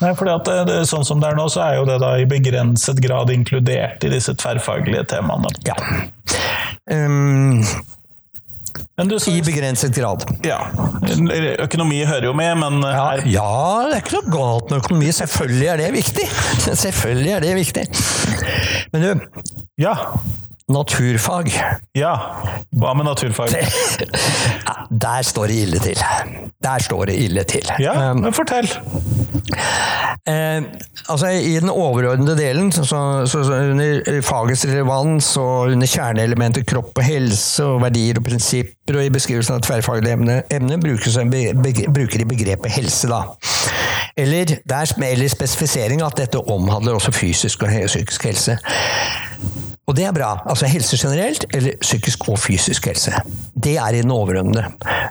Nei, 0.00 0.12
fordi 0.18 0.34
at 0.34 0.52
det, 0.68 0.80
sånn 0.90 1.06
som 1.06 1.22
det 1.22 1.32
er 1.32 1.38
nå, 1.38 1.48
så 1.52 1.64
er 1.66 1.78
jo 1.80 1.88
det 1.88 2.00
da 2.02 2.14
i 2.20 2.28
begrenset 2.28 3.00
grad 3.02 3.32
inkludert 3.34 4.04
i 4.06 4.12
disse 4.12 4.34
tverrfaglige 4.38 5.06
temaene. 5.14 5.52
Ja. 5.66 5.76
Um, 6.90 7.62
så, 9.18 9.30
I 9.30 9.42
begrenset 9.42 9.94
grad. 9.96 10.24
Ja. 10.44 10.58
Økonomi 11.58 12.02
hører 12.04 12.26
jo 12.28 12.34
med, 12.36 12.52
men 12.60 12.82
ja, 12.84 13.06
ja, 13.24 13.46
det 13.88 13.96
er 13.96 14.02
ikke 14.02 14.18
noe 14.18 14.34
galt 14.34 14.70
med 14.72 14.82
økonomi. 14.82 15.12
Selvfølgelig 15.16 15.70
er 15.72 15.80
det 15.80 15.88
viktig. 15.94 16.26
Selvfølgelig 16.68 17.32
er 17.36 17.46
det 17.46 17.54
viktig. 17.56 17.86
Men 18.92 19.06
du 19.06 19.42
Ja. 19.80 19.94
Naturfag. 20.70 21.50
Ja, 21.98 22.12
hva 22.78 22.94
med 22.94 23.08
naturfag? 23.08 23.50
Der 24.90 25.22
står 25.22 25.50
det 25.50 25.56
ille 25.64 25.78
til. 25.82 25.98
Der 26.62 26.78
står 26.78 27.04
det 27.10 27.16
ille 27.18 27.42
til. 27.42 27.66
Ja, 27.82 28.10
um, 28.10 28.20
men 28.22 28.32
fortell. 28.32 28.70
Eh, 30.28 30.62
altså 31.08 31.26
I 31.26 31.56
den 31.60 31.70
overordnede 31.70 32.36
delen, 32.38 32.72
så, 32.72 32.84
så, 32.84 33.26
så, 33.26 33.40
under 33.52 34.20
fagets 34.22 34.66
relevans 34.68 35.36
og 35.36 35.72
under 35.72 35.86
kjerneelementet 35.86 36.66
kropp 36.66 36.98
og 36.98 37.04
helse 37.04 37.64
og 37.64 37.82
verdier 37.82 38.20
og 38.20 38.28
prinsipper, 38.28 38.98
og 38.98 39.04
i 39.04 39.14
beskrivelsen 39.14 39.56
av 39.56 39.64
tverrfaglige 39.66 40.18
emne, 40.18 40.42
emne 40.52 40.78
bruker 40.82 42.18
de 42.18 42.28
begrepet 42.34 42.76
helse. 42.76 43.08
da. 43.10 43.24
Eller, 44.16 44.44
der, 44.68 44.94
eller 45.06 45.28
spesifisering 45.28 46.02
at 46.02 46.18
dette 46.18 46.38
omhandler 46.38 46.94
også 46.94 47.12
fysisk 47.12 47.62
og 47.62 47.74
psykisk 47.86 48.24
helse. 48.24 48.58
Og 49.88 49.96
det 49.96 50.04
er 50.04 50.12
bra. 50.14 50.42
Altså 50.46 50.66
helse 50.70 50.96
generelt, 51.00 51.44
eller 51.54 51.72
psykisk 51.80 52.28
og 52.28 52.38
fysisk 52.38 52.86
helse. 52.86 53.12
Det 53.64 53.76
er 53.76 53.88
i 53.88 54.02
den 54.02 54.10
overordnede. 54.10 54.64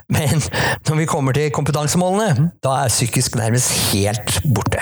Men 0.09 0.41
når 0.88 0.95
vi 0.95 1.05
kommer 1.05 1.36
til 1.36 1.51
kompetansemålene, 1.51 2.51
da 2.63 2.70
er 2.86 2.88
psykisk 2.88 3.36
nærmest 3.36 3.93
helt 3.93 4.41
borte. 4.55 4.80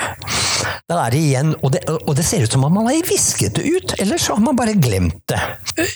Da 0.88 1.00
er 1.06 1.14
det 1.14 1.20
igjen, 1.20 1.54
og 1.62 1.72
det, 1.74 1.82
og 1.88 2.14
det 2.16 2.24
ser 2.26 2.44
ut 2.44 2.52
som 2.54 2.64
om 2.68 2.74
man 2.78 2.88
har 2.88 3.08
visket 3.08 3.56
det 3.58 3.64
ut, 3.66 3.94
eller 3.98 4.20
så 4.20 4.36
har 4.36 4.44
man 4.44 4.56
bare 4.58 4.76
glemt 4.78 5.18
det. 5.30 5.40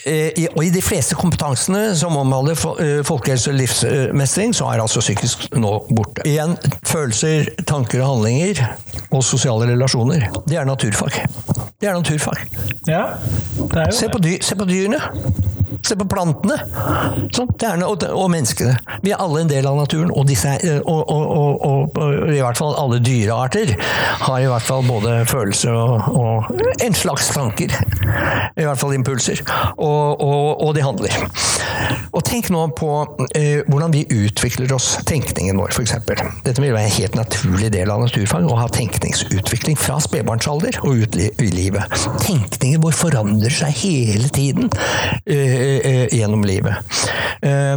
Eh, 0.09 0.47
og 0.53 0.63
i 0.65 0.71
de 0.73 0.81
fleste 0.83 1.17
kompetansene 1.19 1.93
som 1.97 2.17
omhandler 2.19 2.57
eh, 2.83 3.01
folkehelse 3.07 3.53
og 3.53 3.59
livsmestring, 3.61 4.55
så 4.55 4.69
er 4.71 4.83
altså 4.83 5.03
psykisk 5.03 5.47
nå 5.55 5.73
borte. 5.93 6.25
Igjen, 6.29 6.57
følelser, 6.87 7.53
tanker 7.69 8.03
og 8.03 8.15
handlinger 8.15 8.63
og 9.11 9.23
sosiale 9.25 9.69
relasjoner. 9.71 10.29
Det 10.49 10.59
er 10.59 10.67
naturfag. 10.67 11.23
Det 11.79 11.89
er 11.89 11.97
naturfag. 11.97 12.45
Ja, 12.87 13.05
det 13.57 13.81
er 13.81 13.89
jo 13.89 13.97
se, 13.97 14.09
på 14.11 14.21
dyr, 14.23 14.39
se 14.45 14.55
på 14.59 14.67
dyrene. 14.69 15.01
Se 15.83 15.97
på 15.99 16.05
plantene 16.07 16.55
sånn, 17.35 17.83
og, 17.83 18.03
og, 18.07 18.27
menneskene. 18.31 18.77
Vi 19.03 19.11
er 19.13 19.21
alle 19.21 19.43
en 19.43 19.51
del 19.51 19.67
av 19.67 19.77
naturen, 19.81 20.11
og, 20.13 20.25
disse, 20.29 20.53
og, 20.87 21.11
og, 21.11 21.97
i 22.31 22.39
hvert 22.39 22.59
fall 22.59 22.77
alle 22.79 23.01
dyrearter 23.03 23.73
har 24.23 24.39
i 24.39 24.47
hvert 24.47 24.67
fall 24.67 24.85
både 24.87 25.21
følelser 25.29 25.75
og, 25.75 26.53
en 26.83 26.95
slags 26.95 27.33
tanker. 27.35 27.73
I 28.55 28.67
hvert 28.67 28.79
fall 28.79 28.95
impulser. 28.95 29.43
Og, 29.81 30.69
de 30.73 30.85
handler. 30.85 31.17
Og 32.13 32.23
tenk 32.25 32.47
nå 32.53 32.61
på 32.77 32.89
eh, 33.35 33.65
hvordan 33.67 33.91
vi 33.93 34.05
utvikler 34.13 34.71
oss, 34.75 34.93
tenkningen 35.09 35.59
vår 35.59 35.73
f.eks. 35.73 35.95
Dette 36.45 36.61
vil 36.61 36.73
være 36.73 36.87
en 36.87 36.95
helt 36.95 37.17
naturlig 37.17 37.71
del 37.73 37.91
av 37.91 38.05
naturfag, 38.05 38.47
å 38.47 38.57
ha 38.61 38.69
tenkningsutvikling 38.71 39.77
fra 39.79 39.99
spedbarnsalder 40.01 40.79
og 40.85 41.03
ut 41.03 41.19
i 41.19 41.49
livet. 41.53 41.97
Tenkningen 42.23 42.81
vår 42.85 42.95
forandrer 42.97 43.53
seg 43.53 43.75
hele 43.83 44.31
tiden. 44.33 44.71
Eh, 45.25 45.72
Eh, 45.72 45.72
gjennom 46.13 46.43
livet. 46.47 46.75
Eh, 47.43 47.73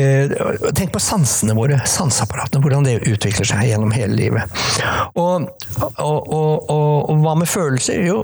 eh, 0.00 0.30
tenk 0.76 0.92
på 0.92 1.02
sansene 1.02 1.56
våre, 1.56 1.80
sanseapparatene, 1.88 2.62
hvordan 2.64 2.86
det 2.86 2.98
utvikler 3.08 3.48
seg 3.48 3.70
gjennom 3.70 3.92
hele 3.96 4.16
livet. 4.18 4.62
Og, 5.14 5.48
og, 5.96 6.18
og, 6.28 6.70
og 6.70 7.24
hva 7.24 7.36
med 7.40 7.50
følelser? 7.50 8.02
Jo, 8.04 8.22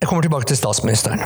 jeg 0.00 0.08
kommer 0.08 0.26
tilbake 0.26 0.50
til 0.50 0.60
statsministeren. 0.60 1.24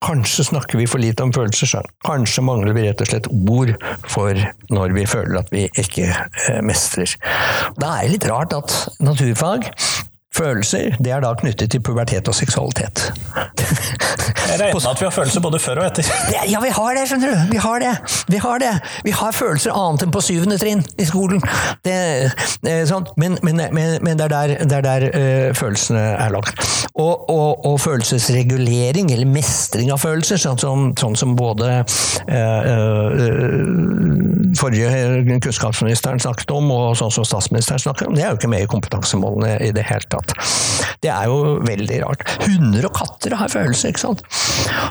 Kanskje 0.00 0.46
snakker 0.48 0.80
vi 0.80 0.86
for 0.88 1.02
lite 1.02 1.26
om 1.26 1.32
følelser 1.36 1.68
selv. 1.68 1.90
Kanskje 2.06 2.44
mangler 2.46 2.72
vi 2.72 2.86
rett 2.86 3.02
og 3.04 3.10
slett 3.10 3.28
ord 3.28 3.74
for 4.08 4.38
når 4.72 4.94
vi 4.96 5.04
føler 5.04 5.42
at 5.42 5.52
vi 5.52 5.66
ikke 5.82 6.08
mestrer. 6.64 7.12
Da 7.76 7.98
er 7.98 8.06
det 8.06 8.14
litt 8.14 8.30
rart 8.30 8.56
at 8.56 8.72
naturfag 9.04 9.68
Følelser 10.30 10.94
det 11.02 11.10
er 11.10 11.24
da 11.24 11.32
knyttet 11.34 11.72
til 11.72 11.82
pubertet 11.82 12.28
og 12.30 12.34
seksualitet. 12.38 13.08
Jeg 14.50 14.60
regner 14.60 14.74
med 14.74 14.86
at 14.90 15.00
vi 15.00 15.06
har 15.06 15.14
følelser 15.14 15.42
både 15.42 15.58
før 15.58 15.80
og 15.82 15.86
etter. 15.88 16.10
Ja, 16.50 16.60
vi 16.62 16.70
har 16.74 16.94
det, 16.94 17.02
skjønner 17.10 17.32
du. 17.32 17.50
Vi 17.50 17.58
har 17.64 17.82
det. 17.82 17.94
Vi 18.30 18.38
har 18.42 18.62
det. 18.62 18.70
Vi 19.04 19.14
har 19.14 19.34
følelser 19.34 19.74
annet 19.74 20.06
enn 20.06 20.14
på 20.14 20.22
syvende 20.22 20.58
trinn 20.58 20.84
i 21.02 21.06
skolen. 21.08 21.42
Det, 21.86 21.96
det 22.62 22.76
sånn. 22.90 23.08
men, 23.18 23.38
men, 23.42 23.62
men, 23.74 23.96
men, 24.06 24.18
det 24.20 24.28
er 24.28 24.34
der, 24.34 24.54
det 24.70 24.78
er 24.78 24.86
der 24.86 25.06
øh, 25.10 25.54
følelsene 25.58 26.02
er 26.14 26.30
lagt. 26.34 26.62
Og, 26.94 27.30
og, 27.30 27.66
og, 27.66 27.80
følelsesregulering, 27.80 29.10
eller 29.14 29.26
mestring 29.26 29.90
av 29.94 30.02
følelser, 30.02 30.38
sånn 30.42 30.58
som, 30.60 30.90
sånn 31.00 31.16
som 31.18 31.34
både 31.38 31.70
øh, 31.80 32.70
øh, 32.70 33.60
forrige 34.58 35.38
kunnskapsministeren 35.40 36.22
snakket 36.22 36.50
om, 36.54 36.70
og 36.74 36.98
sånn 36.98 37.14
som 37.14 37.26
statsministeren 37.26 37.82
snakket 37.82 38.10
om, 38.10 38.18
det 38.18 38.26
er 38.26 38.34
jo 38.34 38.40
ikke 38.40 38.52
med 38.52 38.66
i 38.66 38.70
kompetansemålene 38.70 39.56
i 39.64 39.72
det 39.74 39.86
hele 39.88 40.06
tatt 40.10 40.19
tatt. 40.20 40.90
Det 41.00 41.08
er 41.12 41.30
jo 41.30 41.56
veldig 41.64 42.00
rart. 42.04 42.24
Hunder 42.44 42.88
og 42.90 42.96
katter 42.98 43.36
har 43.40 43.52
følelser, 43.52 43.94
ikke 43.94 44.02
sant. 44.02 44.24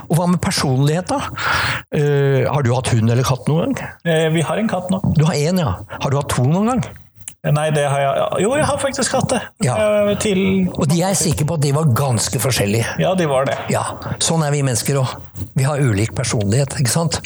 Og 0.10 0.18
hva 0.18 0.26
med 0.32 0.42
personlighet, 0.42 1.12
da? 1.12 1.20
Uh, 1.94 2.48
har 2.50 2.66
du 2.66 2.74
hatt 2.74 2.90
hund 2.96 3.10
eller 3.10 3.26
katt 3.28 3.46
noen 3.50 3.76
gang? 3.78 3.94
Eh, 4.10 4.28
vi 4.34 4.46
har 4.46 4.62
en 4.62 4.72
katt 4.72 4.90
nå. 4.94 5.02
Du 5.18 5.26
har 5.28 5.38
én, 5.38 5.62
ja. 5.62 5.76
Har 6.00 6.10
du 6.10 6.18
hatt 6.18 6.34
to 6.34 6.46
noen 6.50 6.74
gang? 6.74 6.84
Nei, 7.40 7.70
det 7.72 7.86
har 7.88 8.02
jeg 8.04 8.44
Jo, 8.44 8.50
jeg 8.60 8.68
har 8.68 8.80
faktisk 8.82 9.14
hatt 9.16 9.30
det. 9.32 9.40
Ja. 9.64 9.78
Eh, 9.80 10.10
til 10.20 10.42
Og 10.76 10.90
de 10.92 11.00
er 11.08 11.16
sikre 11.16 11.46
på 11.48 11.56
at 11.56 11.64
de 11.64 11.72
var 11.72 11.88
ganske 11.96 12.40
forskjellige. 12.44 12.98
Ja, 13.00 13.14
de 13.16 13.28
var 13.32 13.48
det. 13.48 13.56
Ja, 13.72 13.86
Sånn 14.20 14.44
er 14.44 14.52
vi 14.52 14.60
mennesker 14.66 15.00
òg. 15.00 15.14
Vi 15.56 15.64
har 15.64 15.80
ulik 15.80 16.12
personlighet, 16.18 16.76
ikke 16.82 16.92
sant. 16.92 17.22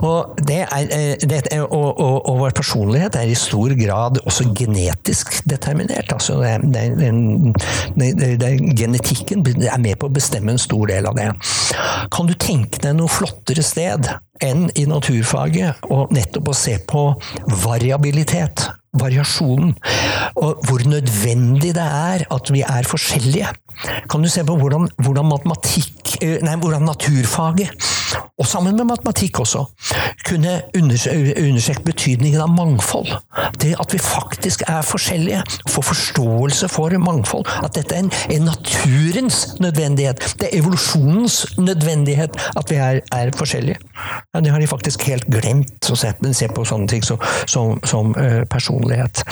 Og, 0.00 0.32
det 0.48 0.62
er, 0.64 0.86
eh, 0.96 1.26
det, 1.28 1.42
og, 1.60 2.00
og, 2.00 2.16
og, 2.24 2.40
vår 2.40 2.56
personlighet 2.56 3.20
er 3.20 3.28
i 3.28 3.36
stor 3.36 3.76
grad 3.76 4.22
også 4.24 4.48
genetisk 4.56 5.42
determinert. 5.48 6.08
Altså 6.16 6.40
det, 6.40 6.86
det, 6.96 8.32
det, 8.40 8.50
genetikken 8.80 9.44
er 9.44 9.78
med 9.82 10.00
på 10.00 10.08
å 10.08 10.16
bestemme 10.16 10.56
en 10.56 10.62
stor 10.62 10.88
del 10.88 11.08
av 11.10 11.20
det. 11.20 11.28
Kan 12.16 12.32
du 12.32 12.36
tenke 12.40 12.80
deg 12.80 12.96
noe 12.96 13.12
flottere 13.12 13.64
sted 13.64 14.08
enn 14.40 14.70
i 14.80 14.88
naturfaget, 14.88 15.84
og 15.92 16.12
nettopp 16.16 16.48
å 16.48 16.56
se 16.56 16.78
på 16.88 17.10
variabilitet? 17.60 18.70
Variasjonen, 18.98 19.74
og 20.36 20.66
hvor 20.66 20.82
nødvendig 20.88 21.74
det 21.76 21.86
er 21.86 22.26
at 22.30 22.52
vi 22.52 22.64
er 22.66 22.88
forskjellige. 22.88 23.52
Kan 24.10 24.22
du 24.22 24.28
se 24.28 24.44
på 24.44 24.56
hvordan, 24.56 24.88
hvordan, 24.98 25.32
eh, 26.20 26.38
nei, 26.42 26.56
hvordan 26.56 26.82
naturfaget, 26.82 27.70
og 28.38 28.46
sammen 28.46 28.76
med 28.76 28.84
matematikk 28.88 29.40
også, 29.40 29.64
kunne 30.28 30.60
understreke 30.76 31.84
betydningen 31.84 32.40
av 32.40 32.48
mangfold. 32.54 33.12
Det 33.60 33.74
at 33.80 33.92
vi 33.92 34.00
faktisk 34.00 34.62
er 34.68 34.82
forskjellige, 34.86 35.42
få 35.68 35.82
forståelse 35.84 36.68
for 36.72 36.96
mangfold. 36.98 37.44
At 37.64 37.76
dette 37.76 37.96
er 37.96 38.06
en, 38.06 38.12
en 38.30 38.48
naturens 38.48 39.42
nødvendighet. 39.60 40.24
Det 40.40 40.48
er 40.48 40.58
evolusjonens 40.62 41.58
nødvendighet 41.58 42.36
at 42.56 42.70
vi 42.70 42.80
er, 42.80 43.00
er 43.12 43.32
forskjellige. 43.36 43.78
Ja, 44.34 44.40
det 44.40 44.52
har 44.54 44.60
de 44.60 44.70
faktisk 44.70 45.04
helt 45.10 45.28
glemt 45.28 45.90
å 45.90 45.98
se, 45.98 46.12
på 46.54 46.64
sånne 46.64 46.88
ting 46.88 47.04
som, 47.04 47.20
som, 47.46 47.76
som 47.84 48.14
uh, 48.16 48.42
personlighet. 48.80 49.24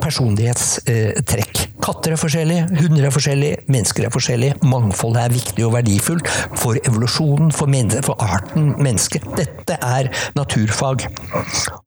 Personlighetstrekk. 0.00 1.67
Katter 1.88 2.12
er 2.12 2.20
forskjellige, 2.20 2.66
hunder 2.82 3.06
er 3.08 3.12
forskjellige, 3.14 3.62
mennesker 3.72 4.04
er 4.04 4.12
forskjellige. 4.12 4.56
Mangfoldet 4.68 5.22
er 5.22 5.32
viktig 5.32 5.64
og 5.64 5.72
verdifullt 5.72 6.26
for 6.60 6.76
evolusjonen, 6.82 7.48
for, 7.54 7.70
for 8.04 8.24
arten 8.24 8.74
menneske. 8.76 9.22
Dette 9.38 9.78
er 9.80 10.10
naturfag. 10.36 11.06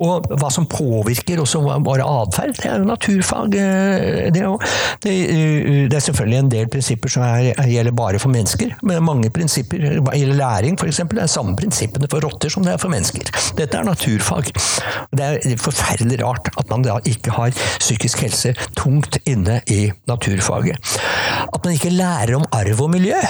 Og 0.02 0.26
hva 0.42 0.50
som 0.54 0.66
påvirker 0.66 1.44
også 1.44 1.62
vår 1.86 2.02
atferd, 2.02 2.56
det 2.58 2.72
er 2.72 2.82
jo 2.82 2.88
naturfag. 2.90 3.52
det 3.54 3.68
det, 4.34 4.42
det, 5.04 5.14
det, 5.92 6.00
er 6.00 6.06
selvfølgelig 6.08 6.40
en 6.40 6.52
del 6.56 6.74
prinsipper 6.74 7.14
som 7.14 7.28
er, 7.28 7.52
gjelder 7.70 7.94
bare 7.94 8.20
for 8.20 8.34
mennesker, 8.34 8.74
men 8.82 9.06
mange 9.06 9.30
prinsipper 9.30 9.86
gjelder 10.02 10.40
læring, 10.40 10.82
f.eks. 10.82 11.04
Det 11.12 11.22
er 11.22 11.30
samme 11.30 11.56
prinsippene 11.60 12.10
for 12.10 12.26
rotter 12.26 12.50
som 12.50 12.66
det 12.66 12.74
er 12.74 12.82
for 12.82 12.90
mennesker. 12.90 13.30
Dette 13.60 13.78
er 13.78 13.86
naturfag. 13.86 14.50
Det 15.14 15.30
er 15.30 15.62
forferdelig 15.62 16.24
rart 16.26 16.50
at 16.58 16.74
man 16.74 16.90
da 16.90 16.98
ikke 17.06 17.38
har 17.38 17.54
psykisk 17.78 18.26
helse 18.26 18.58
tungt 18.74 19.22
inne 19.30 19.62
i 19.70 19.91
naturfaget. 20.10 20.98
At 21.52 21.64
man 21.64 21.78
ikke 21.78 21.94
lærer 21.94 22.36
om 22.38 22.46
arv 22.56 22.84
og 22.86 22.92
miljø. 22.94 23.22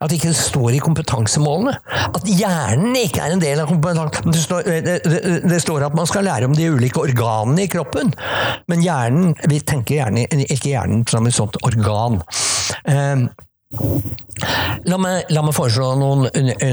At 0.00 0.08
det 0.08 0.16
ikke 0.16 0.32
står 0.32 0.78
i 0.78 0.80
kompetansemålene. 0.80 1.74
At 2.16 2.24
hjernen 2.24 2.94
ikke 2.96 3.20
er 3.20 3.34
en 3.34 3.42
del 3.42 3.60
av 3.60 3.68
kompetansen. 3.68 4.32
Det 4.32 4.40
står, 4.40 4.70
det, 4.86 4.94
det, 5.04 5.34
det 5.44 5.58
står 5.60 5.84
at 5.90 5.96
man 5.98 6.08
skal 6.08 6.24
lære 6.24 6.48
om 6.48 6.56
de 6.56 6.70
ulike 6.72 7.02
organene 7.02 7.66
i 7.66 7.70
kroppen, 7.70 8.14
men 8.72 8.80
hjernen 8.84 9.34
Vi 9.50 9.60
tenker 9.60 9.98
gjerne, 9.98 10.24
ikke 10.46 10.72
hjernen 10.72 11.04
som 11.10 11.28
et 11.28 11.36
sånt 11.36 11.60
organ. 11.68 12.22
Eh, 12.88 13.28
La 13.70 14.96
meg, 14.98 15.28
la 15.30 15.44
meg, 15.46 15.52
foreslå 15.54 15.92
noen 16.00 16.24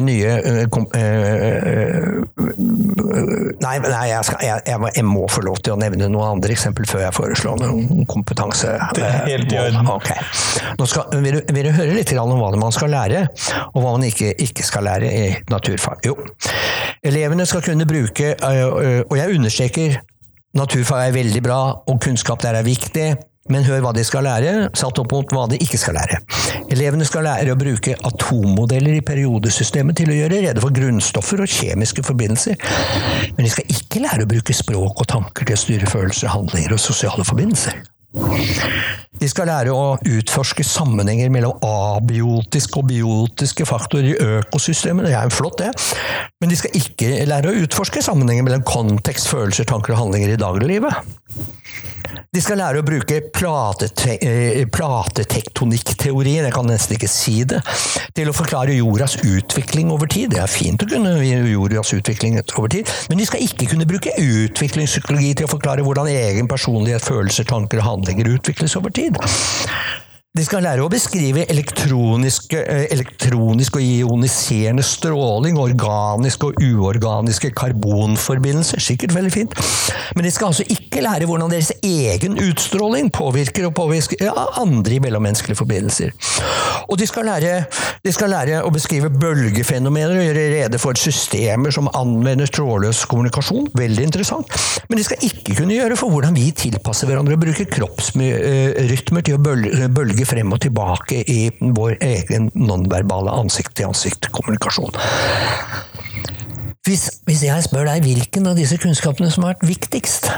nye 0.02 0.32
Nei, 3.62 3.74
nei 3.84 4.08
jeg, 4.10 4.24
skal, 4.26 4.40
jeg, 4.42 4.64
jeg, 4.66 5.04
må 5.06 5.28
få 5.30 5.44
lov 5.46 5.60
til 5.62 5.76
å 5.76 5.78
nevne 5.78 6.08
noen 6.10 6.40
andre 6.40 6.56
eksempel 6.56 6.90
før 6.90 7.04
jeg 7.04 7.16
foreslår 7.20 7.62
noen 7.62 8.10
kompetanse. 8.10 8.74
Det 8.98 9.06
er 9.06 9.30
helt 9.30 9.54
i 9.54 9.62
orden. 9.62 9.92
Okay. 9.94 10.26
Nå 10.80 10.90
skal, 10.90 11.14
vil, 11.22 11.38
du, 11.38 11.54
vil, 11.54 11.70
du, 11.70 11.76
høre 11.78 11.94
litt 12.00 12.16
om 12.18 12.34
hva 12.42 12.50
man 12.58 12.74
skal 12.74 12.90
lære, 12.96 13.28
og 13.76 13.78
hva 13.78 13.94
man 13.94 14.10
ikke, 14.10 14.34
ikke 14.48 14.66
skal 14.66 14.90
lære 14.90 15.14
i 15.14 15.24
naturfag? 15.54 16.02
Jo, 16.10 16.18
elevene 17.06 17.46
skal 17.46 17.66
kunne 17.70 17.86
bruke, 17.90 18.34
og 18.42 19.18
jeg 19.22 19.38
understreker 19.38 20.02
naturfag 20.58 21.12
er 21.12 21.18
veldig 21.22 21.46
bra, 21.46 21.62
og 21.86 22.02
kunnskap 22.02 22.42
der 22.42 22.58
er 22.58 22.66
viktig. 22.66 23.12
Men 23.54 23.66
hør 23.68 23.84
hva 23.86 23.94
de 23.96 24.04
skal 24.08 24.26
lære, 24.28 24.54
satt 24.78 25.00
opp 25.02 25.14
mot 25.16 25.36
hva 25.36 25.46
de 25.52 25.60
ikke 25.64 25.80
skal 25.80 25.98
lære. 25.98 26.20
Elevene 26.74 27.08
skal 27.08 27.26
lære 27.28 27.54
å 27.54 27.60
bruke 27.60 27.96
atommodeller 28.10 28.98
i 29.00 29.04
periodesystemet 29.06 29.98
til 30.02 30.12
å 30.12 30.18
gjøre 30.18 30.42
rede 30.44 30.64
for 30.64 30.76
grunnstoffer 30.76 31.44
og 31.44 31.52
kjemiske 31.52 32.04
forbindelser. 32.08 32.60
Men 33.38 33.48
de 33.48 33.54
skal 33.54 33.72
ikke 33.72 34.04
lære 34.04 34.28
å 34.28 34.32
bruke 34.32 34.56
språk 34.56 35.04
og 35.04 35.12
tanker 35.14 35.48
til 35.48 35.56
å 35.56 35.62
styre 35.64 35.92
følelser, 35.92 36.34
handlinger 36.34 36.76
og 36.76 36.84
sosiale 36.84 37.28
forbindelser. 37.28 37.80
De 39.18 39.26
skal 39.30 39.50
lære 39.50 39.74
å 39.74 39.98
utforske 39.98 40.62
sammenhenger 40.66 41.32
mellom 41.34 41.58
abiotiske 41.66 42.82
og 42.82 42.90
biotiske 42.92 43.66
faktorer 43.66 44.12
i 44.12 44.18
økosystemet. 44.38 45.08
Det 45.08 45.16
er 45.18 45.30
jo 45.30 45.38
flott, 45.40 45.64
det. 45.64 45.72
Men 46.42 46.54
de 46.54 46.60
skal 46.60 46.78
ikke 46.78 47.26
lære 47.26 47.50
å 47.50 47.64
utforske 47.66 48.04
sammenhenger 48.06 48.46
mellom 48.46 48.66
kontekst, 48.68 49.32
følelser, 49.32 49.66
tanker 49.70 49.96
og 49.96 50.04
handlinger 50.04 50.36
i 50.36 50.42
dagliglivet. 50.42 51.02
De 52.36 52.42
skal 52.44 52.60
lære 52.60 52.82
å 52.82 52.86
bruke 52.86 53.18
eh, 53.18 54.62
platetektonikkteorien, 54.70 56.46
jeg 56.46 56.54
kan 56.54 56.68
nesten 56.70 56.98
ikke 56.98 57.10
si 57.10 57.38
det, 57.48 57.62
til 58.18 58.30
å 58.30 58.36
forklare 58.36 58.76
jordas 58.76 59.16
utvikling 59.24 59.90
over 59.94 60.10
tid. 60.12 60.34
Det 60.36 60.42
er 60.44 60.52
fint 60.52 60.84
å 60.84 60.90
kunne 60.92 61.16
jordas 61.24 61.94
utvikling 61.96 62.38
over 62.44 62.70
tid, 62.76 62.92
men 63.10 63.22
de 63.22 63.26
skal 63.30 63.44
ikke 63.46 63.70
kunne 63.72 63.88
bruke 63.90 64.14
utviklingspsykologi 64.22 65.34
til 65.40 65.48
å 65.48 65.52
forklare 65.56 65.86
hvordan 65.88 66.12
egen 66.12 66.48
personlighet, 66.52 67.06
følelser, 67.08 67.48
tanker 67.48 67.82
og 67.82 67.86
handlinger 67.88 68.07
utvikles 68.28 68.76
over 68.76 68.90
tid. 68.90 69.18
De 70.38 70.44
skal 70.46 70.62
lære 70.62 70.84
å 70.86 70.90
beskrive 70.92 71.48
elektronisk, 71.50 72.52
eh, 72.54 72.84
elektronisk 72.94 73.80
og 73.80 73.82
ioniserende 73.82 74.84
stråling, 74.86 75.58
organiske 75.58 76.52
og 76.52 76.60
uorganiske 76.62 77.50
karbonforbindelser. 77.58 78.78
Sikkert 78.78 79.16
veldig 79.16 79.32
fint. 79.34 79.56
Men 80.14 80.28
de 80.28 80.32
skal 80.32 80.52
altså 80.52 80.68
ikke 80.70 81.02
lære 81.02 81.26
hvordan 81.26 81.50
deres 81.50 81.72
egen 81.82 82.38
utstråling 82.38 83.10
påvirker 83.10 83.66
og 83.66 83.74
påvirker 83.80 84.30
andre 84.62 84.94
i 84.94 85.00
mellommenneskelige 85.02 85.58
forbindelser. 85.58 86.14
Og 86.88 87.00
de 87.02 87.08
skal, 87.10 87.26
lære, 87.26 87.66
de 88.06 88.14
skal 88.14 88.30
lære 88.30 88.62
å 88.62 88.70
beskrive 88.72 89.10
bølgefenomener 89.10 90.20
og 90.20 90.28
gjøre 90.28 90.46
rede 90.54 90.82
for 90.82 91.02
systemer 91.02 91.74
som 91.74 91.90
anvender 91.98 92.46
trådløs 92.46 93.02
kommunikasjon. 93.10 93.72
Veldig 93.74 94.06
interessant. 94.06 94.54
Men 94.88 95.02
de 95.02 95.08
skal 95.08 95.26
ikke 95.26 95.58
kunne 95.64 95.80
gjøre 95.80 95.98
for 95.98 96.14
hvordan 96.14 96.38
vi 96.38 96.52
tilpasser 96.56 97.10
hverandre 97.10 97.40
og 97.40 97.42
bruker 97.42 97.68
kroppsrytmer 97.74 99.26
til 99.26 99.40
å 99.40 99.42
bølge 99.42 100.27
frem 100.28 100.52
og 100.54 100.62
tilbake 100.64 101.24
i 101.32 101.40
vår 101.60 101.98
egen 102.04 102.52
nonverbale 102.56 103.34
ansikt-til-ansikt-kommunikasjon. 103.44 104.94
Hvis, 106.88 107.10
hvis, 107.28 107.44
jeg 107.44 107.64
spør 107.66 107.90
deg 107.90 108.06
hvilken 108.06 108.48
av 108.48 108.60
disse 108.60 108.78
kunnskapene 108.80 109.32
som 109.34 109.44
har 109.44 109.58
vært 109.58 109.68
viktigst, 109.68 110.30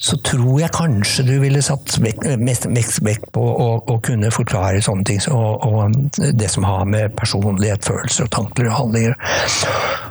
så 0.00 0.18
tror 0.24 0.60
jeg 0.62 0.72
kanskje 0.74 1.24
du 1.28 1.34
ville 1.42 1.62
satt 1.64 1.98
mest 2.00 3.00
vekt 3.04 3.30
på 3.34 3.42
å, 3.42 3.68
å, 3.84 3.98
kunne 4.04 4.30
forklare 4.34 4.82
sånne 4.84 5.06
ting 5.06 5.20
og, 5.32 5.66
og, 5.66 5.96
det 6.36 6.48
som 6.52 6.64
har 6.66 6.86
med 6.88 7.14
personlighet, 7.18 7.84
følelser, 7.86 8.26
og 8.26 8.32
tanker 8.34 8.68
og 8.68 8.76
handlinger 8.76 9.16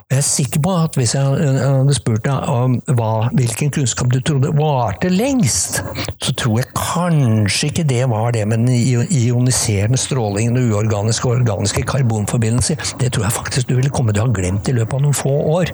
Jeg 0.09 0.19
er 0.19 0.25
sikker 0.25 0.63
på 0.65 0.75
at 0.83 0.97
hvis 0.97 1.15
jeg 1.17 1.23
hadde 1.59 1.95
spurt 1.97 2.25
deg 2.25 2.49
om 2.49 2.77
hva, 2.97 3.29
hvilken 3.37 3.73
kunnskap 3.73 4.09
du 4.13 4.19
trodde 4.25 4.51
varte 4.57 5.11
lengst, 5.13 5.81
så 6.23 6.33
tror 6.37 6.61
jeg 6.61 6.71
kanskje 6.77 7.69
ikke 7.69 7.85
det 7.89 8.01
var 8.09 8.33
det 8.33 8.45
med 8.49 8.65
den 8.65 9.05
ioniserende 9.05 9.99
strålingen 10.01 10.57
og 10.57 10.73
uorganiske 10.73 11.29
og 11.29 11.35
organiske 11.39 11.85
karbonforbindelser. 11.89 12.81
Det 13.01 13.11
tror 13.13 13.27
jeg 13.27 13.37
faktisk 13.37 13.69
du 13.69 13.75
ville 13.77 13.93
komme 13.93 14.15
til 14.15 14.23
å 14.23 14.27
ha 14.27 14.33
glemt 14.33 14.69
i 14.69 14.75
løpet 14.75 14.97
av 14.97 15.05
noen 15.05 15.17
få 15.17 15.35
år. 15.53 15.73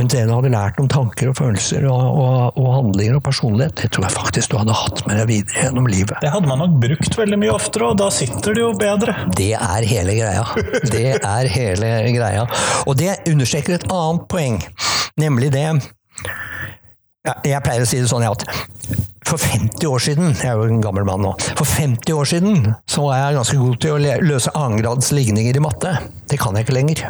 Men 0.00 0.10
det 0.12 0.24
du 0.24 0.32
hadde 0.34 0.54
lært 0.54 0.80
om 0.82 0.88
tanker 0.90 1.30
og 1.30 1.38
følelser 1.38 1.86
og, 1.90 2.04
og, 2.16 2.60
og 2.60 2.72
handlinger 2.78 3.20
og 3.20 3.25
personlighet, 3.26 3.74
det 3.82 3.90
tror 3.94 4.06
jeg 4.06 4.14
faktisk 4.16 4.52
du 4.52 4.56
hadde 4.60 4.76
hatt 4.78 5.02
med 5.08 5.18
deg 5.20 5.28
videre 5.30 5.66
gjennom 5.66 5.88
livet. 5.90 6.16
Det 6.22 6.30
hadde 6.32 6.48
man 6.50 6.62
nok 6.62 6.78
brukt 6.82 7.18
veldig 7.18 7.38
mye 7.42 7.54
oftere, 7.56 7.90
og 7.90 7.98
da 8.00 8.08
sitter 8.14 8.56
det 8.56 8.62
jo 8.62 8.70
bedre. 8.78 9.16
Det 9.36 9.52
er 9.58 9.88
hele 9.90 10.14
greia. 10.18 10.46
Det 10.94 11.08
er 11.18 11.50
hele 11.52 11.90
greia. 12.16 12.46
Og 12.86 12.96
det 12.98 13.18
understreker 13.28 13.76
et 13.76 13.88
annet 13.90 14.26
poeng, 14.30 14.62
nemlig 15.20 15.52
det 15.54 15.66
Jeg 17.42 17.62
pleier 17.64 17.82
å 17.82 17.88
si 17.90 17.98
det 17.98 18.08
sånn 18.10 18.22
at 18.22 18.46
for 19.26 19.42
50 19.42 19.86
år 19.90 20.02
siden 20.02 20.34
Jeg 20.38 20.50
er 20.52 20.60
jo 20.60 20.68
en 20.70 20.82
gammel 20.84 21.06
mann 21.08 21.24
nå. 21.24 21.32
For 21.58 21.66
50 21.66 22.14
år 22.14 22.28
siden 22.30 22.68
så 22.88 23.06
var 23.06 23.18
jeg 23.20 23.38
ganske 23.38 23.58
god 23.60 23.80
til 23.82 23.94
å 23.96 24.18
løse 24.22 24.52
annengrads 24.54 25.12
ligninger 25.16 25.58
i 25.58 25.62
matte. 25.62 25.96
Det 26.30 26.38
kan 26.42 26.56
jeg 26.56 26.66
ikke 26.66 26.76
lenger. 26.76 27.02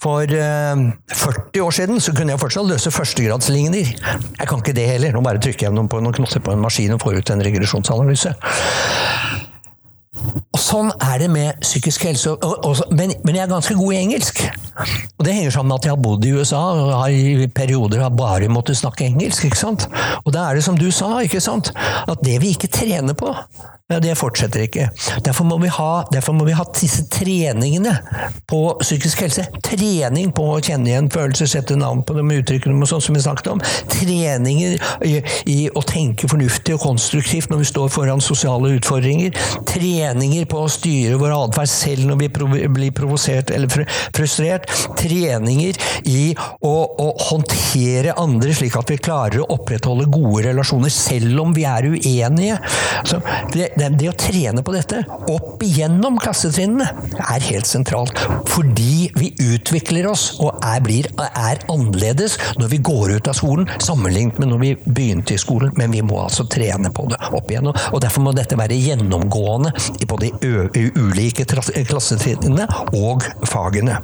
For 0.00 0.24
eh, 0.24 0.84
40 1.12 1.64
år 1.64 1.76
siden 1.76 2.00
så 2.00 2.14
kunne 2.16 2.34
jeg 2.34 2.42
fortsatt 2.42 2.68
løse 2.68 2.92
førstegradsligninger. 2.94 3.94
Jeg 4.38 4.50
kan 4.50 4.62
ikke 4.62 4.76
det 4.76 4.88
heller. 4.92 5.16
Nå 5.16 5.24
bare 5.24 5.42
trykker 5.42 5.68
jeg 5.68 5.88
på 5.92 6.02
noen 6.02 6.16
knotter 6.16 6.44
på 6.44 6.54
en 6.54 6.64
maskin 6.64 6.96
og 6.96 7.02
får 7.04 7.20
ut 7.20 7.34
en 7.34 7.44
regresjonsanalyse. 7.48 8.34
Og 10.50 10.60
Sånn 10.60 10.90
er 11.02 11.22
det 11.22 11.28
med 11.32 11.60
psykisk 11.64 12.04
helse. 12.08 12.34
Men, 12.92 13.14
men, 13.24 13.36
jeg 13.36 13.44
er 13.44 13.50
ganske 13.50 13.74
god 13.78 13.94
i 13.94 14.00
engelsk. 14.00 14.42
Og 15.18 15.24
Det 15.26 15.34
henger 15.34 15.54
sammen 15.54 15.72
med 15.72 15.80
at 15.80 15.88
jeg 15.88 15.94
har 15.94 16.02
bodd 16.04 16.26
i 16.26 16.34
USA 16.36 16.60
og 16.74 16.92
har 16.94 17.14
i 17.14 17.48
perioder 17.54 18.04
har 18.04 18.14
bare 18.14 18.50
måttet 18.52 18.78
snakke 18.80 19.08
engelsk. 19.08 19.48
ikke 19.48 19.60
sant? 19.60 19.88
Og 20.24 20.32
da 20.36 20.48
er 20.48 20.58
det 20.58 20.66
som 20.66 20.78
du 20.78 20.90
sa, 20.94 21.16
ikke 21.24 21.42
sant? 21.42 21.72
at 22.10 22.24
det 22.24 22.40
vi 22.42 22.54
ikke 22.54 22.70
trener 22.72 23.16
på, 23.18 23.32
ja, 23.90 23.98
det 23.98 24.12
fortsetter 24.18 24.62
ikke. 24.62 24.84
Derfor 25.26 25.46
må, 25.48 25.56
ha, 25.74 26.04
derfor 26.14 26.34
må, 26.36 26.44
vi 26.46 26.54
ha, 26.54 26.62
disse 26.78 27.08
treningene 27.10 27.96
på 28.48 28.60
psykisk 28.84 29.24
helse. 29.24 29.48
Trening 29.66 30.30
på 30.36 30.44
å 30.46 30.60
kjenne 30.62 30.92
igjen 30.92 31.08
følelser, 31.10 31.50
sette 31.50 31.74
navn 31.78 32.04
på 32.06 32.14
dem, 32.14 32.30
uttrykke 32.36 32.70
dem 32.70 32.84
og 32.84 32.90
sånn 32.92 33.02
som 33.02 33.18
vi 33.18 33.24
snakket 33.24 33.50
om. 33.50 33.62
Treninger 33.90 34.76
i, 35.08 35.16
i, 35.50 35.58
å 35.74 35.82
tenke 35.82 36.30
fornuftig 36.30 36.76
og 36.76 36.84
konstruktivt 36.84 37.50
når 37.50 37.64
vi 37.64 37.70
står 37.72 37.90
foran 37.90 38.22
sosiale 38.22 38.76
utfordringer. 38.76 39.34
Treninger 40.10 40.46
på 40.50 40.64
å 40.64 40.70
styre 40.70 41.18
vår 41.20 41.32
atferd 41.36 41.70
selv 41.70 42.08
når 42.08 42.16
vi 42.18 42.28
blir 42.74 42.94
provosert 42.94 43.52
eller 43.54 43.70
frustrert. 44.16 44.66
Treninger 44.98 45.76
i 46.10 46.32
å, 46.66 46.72
å 46.98 47.06
håndtere 47.28 48.16
andre 48.18 48.54
slik 48.56 48.74
at 48.80 48.90
vi 48.90 48.98
klarer 48.98 49.44
å 49.44 49.48
opprettholde 49.54 50.08
gode 50.10 50.48
relasjoner 50.48 50.90
selv 50.90 51.44
om 51.44 51.54
vi 51.54 51.66
er 51.68 51.86
uenige. 51.92 52.58
Så 53.06 53.20
det, 53.54 53.70
det 53.76 54.10
å 54.10 54.16
trene 54.18 54.64
på 54.66 54.74
dette 54.74 55.04
opp 55.30 55.62
igjennom 55.62 56.18
klassetrinnene 56.20 56.88
er 57.20 57.46
helt 57.46 57.70
sentralt. 57.70 58.18
Fordi 58.50 59.10
vi 59.14 59.30
utvikler 59.46 60.10
oss 60.10 60.32
og 60.42 60.58
er, 60.58 60.82
blir, 60.84 61.10
er, 61.28 61.62
annerledes 61.70 62.36
når 62.58 62.74
vi 62.74 62.82
går 62.90 63.14
ut 63.18 63.30
av 63.30 63.38
skolen, 63.38 63.70
sammenlignet 63.78 64.42
med 64.42 64.50
når 64.50 64.64
vi 64.64 64.74
begynte 64.84 65.36
i 65.36 65.40
skolen. 65.40 65.70
Men 65.78 65.94
vi 65.94 66.02
må 66.02 66.18
altså 66.24 66.48
trene 66.50 66.90
på 66.94 67.06
det 67.12 67.20
opp 67.30 67.50
igjennom. 67.52 67.78
Og 67.94 68.02
derfor 68.02 68.26
må 68.26 68.34
dette 68.34 68.58
være 68.58 68.78
gjennomgående 68.80 69.72
på 70.08 70.18
de 70.22 70.30
ulike 70.96 71.44
klassetrinnene 71.44 72.66
og 72.96 73.26
fagene. 73.48 73.98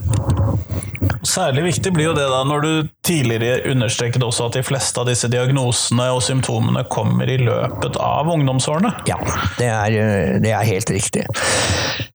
Særlig 1.26 1.64
viktig 1.66 1.92
blir 1.94 2.11
jo 2.11 2.14
det 2.16 2.26
da 2.30 2.42
når 2.47 2.62
du 2.62 2.88
tidligere 3.07 3.70
understreket 3.72 4.22
også 4.22 4.47
at 4.49 4.59
de 4.59 4.62
fleste 4.66 5.01
av 5.01 5.09
disse 5.09 5.28
diagnosene 5.30 6.07
og 6.14 6.22
symptomene 6.24 6.84
kommer 6.92 7.30
i 7.30 7.38
løpet 7.40 7.99
av 8.03 8.30
ungdomsårene. 8.30 8.92
Ja, 9.11 9.18
det 9.59 9.70
er, 9.72 10.38
det 10.42 10.53
er 10.55 10.68
helt 10.68 10.92
riktig. 10.94 11.26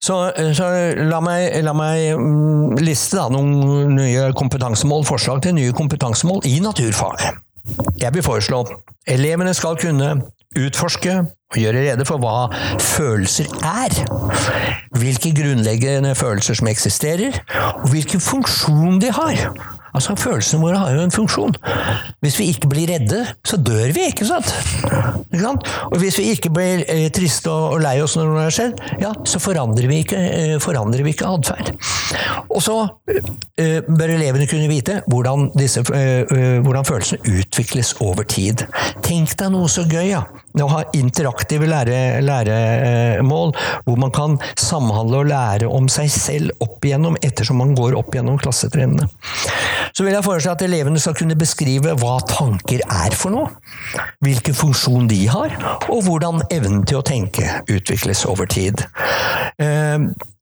Så, 0.01 0.17
så 0.57 0.69
la, 0.97 1.19
meg, 1.23 1.59
la, 1.65 1.73
meg, 1.77 2.15
mm, 2.17 2.79
liste 2.81 3.19
da 3.19 3.27
noen 3.33 3.95
nye 3.97 4.31
kompetansemål, 4.37 5.05
forslag 5.09 5.43
til 5.45 5.57
nye 5.59 5.75
kompetansemål 5.77 6.45
i 6.49 6.57
naturfag. 6.63 7.21
Jeg 8.01 8.15
vil 8.15 8.25
foreslå 8.25 8.63
elevene 9.09 9.53
skal 9.57 9.77
kunne 9.81 10.15
utforske 10.59 11.17
og 11.51 11.59
gjøre 11.59 11.83
rede 11.89 12.07
for 12.07 12.21
hva 12.23 12.47
følelser 12.79 13.49
er. 13.67 13.95
Hvilke 14.95 15.33
grunnleggende 15.35 16.15
følelser 16.15 16.59
som 16.59 16.69
eksisterer, 16.71 17.41
og 17.83 17.89
hvilken 17.91 18.23
funksjon 18.23 18.99
de 19.03 19.11
har. 19.15 19.45
Altså, 19.91 20.15
Følelsene 20.15 20.61
våre 20.63 20.79
har 20.79 20.93
jo 20.95 21.03
en 21.03 21.11
funksjon. 21.11 21.55
Hvis 22.23 22.37
vi 22.39 22.47
ikke 22.53 22.69
blir 22.71 22.87
redde, 22.93 23.25
så 23.43 23.57
dør 23.59 23.91
vi, 23.91 24.05
ikke 24.07 24.27
sant? 24.27 24.53
Ikke 25.33 25.41
sant? 25.43 25.67
Og 25.91 25.97
hvis 25.99 26.19
vi 26.19 26.29
ikke 26.31 26.51
blir 26.53 26.85
eh, 26.87 27.09
triste 27.11 27.51
og, 27.51 27.75
og 27.75 27.83
lei 27.83 27.97
oss 28.03 28.15
når 28.15 28.29
noe 28.29 28.45
har 28.45 28.55
skjedd, 28.55 28.79
ja, 29.03 29.11
så 29.27 29.41
forandrer 29.43 29.89
vi 29.91 29.99
ikke, 30.05 30.21
eh, 30.21 30.55
forandrer 30.63 31.03
vi 31.03 31.11
ikke 31.15 31.27
atferd. 31.27 31.73
Og 32.47 32.63
så 32.63 32.77
eh, 33.11 33.81
bør 33.87 34.15
elevene 34.15 34.47
kunne 34.47 34.71
vite 34.71 35.01
hvordan, 35.11 35.49
disse, 35.59 35.83
eh, 35.95 36.23
eh, 36.23 36.59
hvordan 36.63 36.87
følelsene 36.87 37.35
utvikles 37.41 37.95
over 37.99 38.23
tid. 38.23 38.63
Tenk 39.03 39.35
deg 39.39 39.51
noe 39.51 39.67
så 39.71 39.83
gøy, 39.87 40.13
ja. 40.13 40.23
Å 40.51 40.67
ha 40.71 40.81
interaktive 40.97 41.67
lære, 41.69 42.19
læremål, 42.25 43.53
hvor 43.85 43.99
man 44.01 44.11
kan 44.15 44.37
samhandle 44.59 45.21
og 45.23 45.29
lære 45.31 45.69
om 45.71 45.87
seg 45.91 46.11
selv 46.11 46.63
opp 46.63 46.83
igjennom 46.85 47.17
ettersom 47.23 47.61
man 47.61 47.75
går 47.77 47.95
opp 47.99 48.15
gjennom 48.15 48.39
klassetrinnene. 48.41 49.07
Så 49.91 50.05
vil 50.05 50.15
jeg 50.15 50.25
foreslå 50.25 50.55
at 50.55 50.63
elevene 50.65 50.99
skal 51.01 51.15
kunne 51.17 51.37
beskrive 51.39 51.95
hva 51.99 52.17
tanker 52.27 52.83
er 52.85 53.15
for 53.17 53.33
noe, 53.33 53.49
hvilken 54.23 54.55
funksjon 54.55 55.09
de 55.11 55.23
har, 55.31 55.55
og 55.91 56.05
hvordan 56.07 56.45
evnen 56.51 56.85
til 56.87 57.01
å 57.01 57.05
tenke 57.05 57.61
utvikles 57.71 58.25
over 58.29 58.49
tid. 58.51 58.85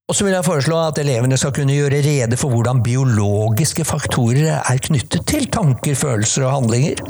Og 0.09 0.15
så 0.17 0.25
vil 0.25 0.33
jeg 0.33 0.45
foreslå 0.45 0.77
at 0.81 0.97
elevene 0.97 1.37
skal 1.37 1.51
kunne 1.53 1.75
gjøre 1.75 1.99
rede 2.01 2.37
for 2.41 2.49
hvordan 2.49 2.81
biologiske 2.81 3.83
faktorer 3.85 4.55
er 4.57 4.79
knyttet 4.81 5.27
til 5.29 5.45
tanker, 5.53 5.93
følelser 5.93 6.47
og 6.47 6.55
handlinger. 6.55 7.03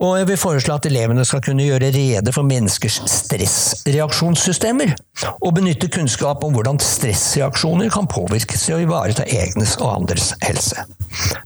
Og 0.00 0.14
jeg 0.16 0.28
vil 0.30 0.40
foreslå 0.40 0.78
at 0.78 0.88
elevene 0.88 1.26
skal 1.28 1.42
kunne 1.44 1.66
gjøre 1.66 1.90
rede 1.92 2.32
for 2.32 2.48
menneskers 2.48 3.02
stressreaksjonssystemer, 3.12 4.94
og 5.36 5.54
benytte 5.58 5.90
kunnskap 5.92 6.46
om 6.48 6.56
hvordan 6.56 6.80
stressreaksjoner 6.80 7.92
kan 7.92 8.08
påvirkes 8.08 8.64
til 8.64 8.78
å 8.78 8.80
ivareta 8.86 9.28
egnes 9.28 9.76
og 9.82 9.92
andres 9.98 10.32
helse. 10.46 10.86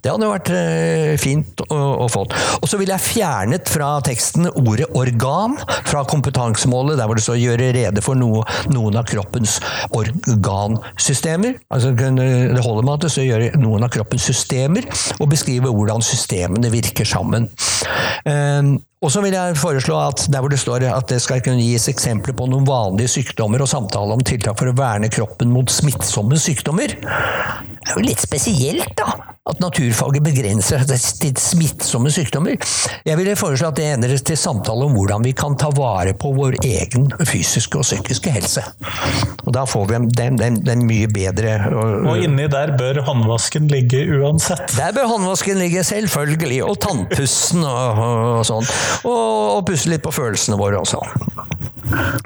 Det 0.02 0.10
hadde 0.10 0.30
vært 0.30 0.50
eh, 0.56 1.14
fint 1.20 1.62
å, 1.68 1.80
å 2.04 2.08
få. 2.10 2.24
Og 2.60 2.68
så 2.70 2.78
ville 2.80 2.96
jeg 2.96 3.06
fjernet 3.18 3.70
fra 3.70 3.94
teksten 4.04 4.50
ordet 4.52 4.88
organ 4.98 5.56
fra 5.88 6.04
kompetansemålet, 6.08 6.98
der 6.98 7.08
hvor 7.08 7.18
det 7.18 7.24
står 7.26 7.40
'gjøre 7.40 7.72
rede 7.76 8.04
for 8.04 8.18
noe, 8.18 8.44
noen 8.72 8.98
av 9.00 9.08
kroppens 9.08 9.58
organsystemer'. 9.96 11.58
Altså, 11.72 11.92
det 11.96 12.64
holder 12.64 12.86
med 12.86 12.94
at 12.94 13.06
det 13.06 13.12
står 13.14 13.28
'gjøre 13.28 13.50
noen 13.62 13.86
av 13.86 13.92
kroppens 13.94 14.28
systemer', 14.30 14.88
og 15.18 15.30
beskrive 15.32 15.72
hvordan 15.72 16.02
systemene 16.04 16.72
virker 16.72 17.08
sammen. 17.08 17.50
Um, 18.22 18.78
og 19.02 19.10
så 19.10 19.22
vil 19.24 19.34
jeg 19.34 19.58
foreslå 19.58 19.96
at 19.98 20.26
der 20.30 20.42
hvor 20.44 20.52
det 20.52 20.60
står 20.62 20.84
at 20.86 21.08
det 21.10 21.18
skal 21.24 21.42
kunne 21.42 21.64
gis 21.64 21.88
eksempler 21.90 22.36
på 22.38 22.46
noen 22.50 22.66
vanlige 22.68 23.10
sykdommer 23.16 23.64
og 23.64 23.70
samtale 23.70 24.14
om 24.14 24.22
tiltak 24.22 24.60
for 24.60 24.70
å 24.70 24.76
verne 24.78 25.10
kroppen 25.10 25.50
mot 25.50 25.70
smittsomme 25.70 26.38
sykdommer. 26.38 26.94
Det 26.94 27.90
er 27.90 27.98
jo 27.98 28.04
litt 28.06 28.22
spesielt, 28.22 28.94
da, 29.00 29.16
at 29.42 29.58
naturfaget 29.58 30.22
begrenser 30.22 30.84
seg 30.86 31.16
til 31.18 31.38
smittsomme 31.42 32.10
sykdommer. 32.14 32.60
Jeg 33.02 33.18
ville 33.18 33.34
foreslå 33.34 33.72
at 33.72 33.78
det 33.80 33.88
endres 33.90 34.22
til 34.22 34.38
samtale 34.38 34.86
om 34.86 34.94
hvordan 34.94 35.24
vi 35.26 35.32
kan 35.34 35.56
ta 35.58 35.72
vare 35.74 36.12
på 36.14 36.30
vår 36.36 36.60
egen 36.62 37.08
fysiske 37.26 37.80
og 37.80 37.82
psykiske 37.82 38.30
helse. 38.30 38.62
Og 39.42 39.50
da 39.56 39.64
får 39.66 39.88
vi 39.90 39.98
den, 40.14 40.38
den, 40.38 40.60
den 40.62 40.86
mye 40.86 41.10
bedre 41.10 41.56
og, 41.72 42.06
og 42.12 42.22
inni 42.22 42.46
der 42.52 42.76
bør 42.78 43.02
håndvasken 43.08 43.66
ligge 43.72 44.04
uansett? 44.20 44.76
Der 44.78 44.94
bør 44.94 45.10
håndvasken 45.16 45.58
ligge, 45.58 45.82
selvfølgelig. 45.90 46.62
Og 46.68 46.78
tannpussen 46.86 47.66
og, 47.66 48.02
og 48.38 48.46
sånn 48.46 48.70
og, 49.10 49.26
og 49.58 49.66
pusse 49.66 49.90
litt 49.90 50.06
på 50.06 50.14
følelsene 50.14 50.60
våre 50.60 50.78
også. 50.78 51.02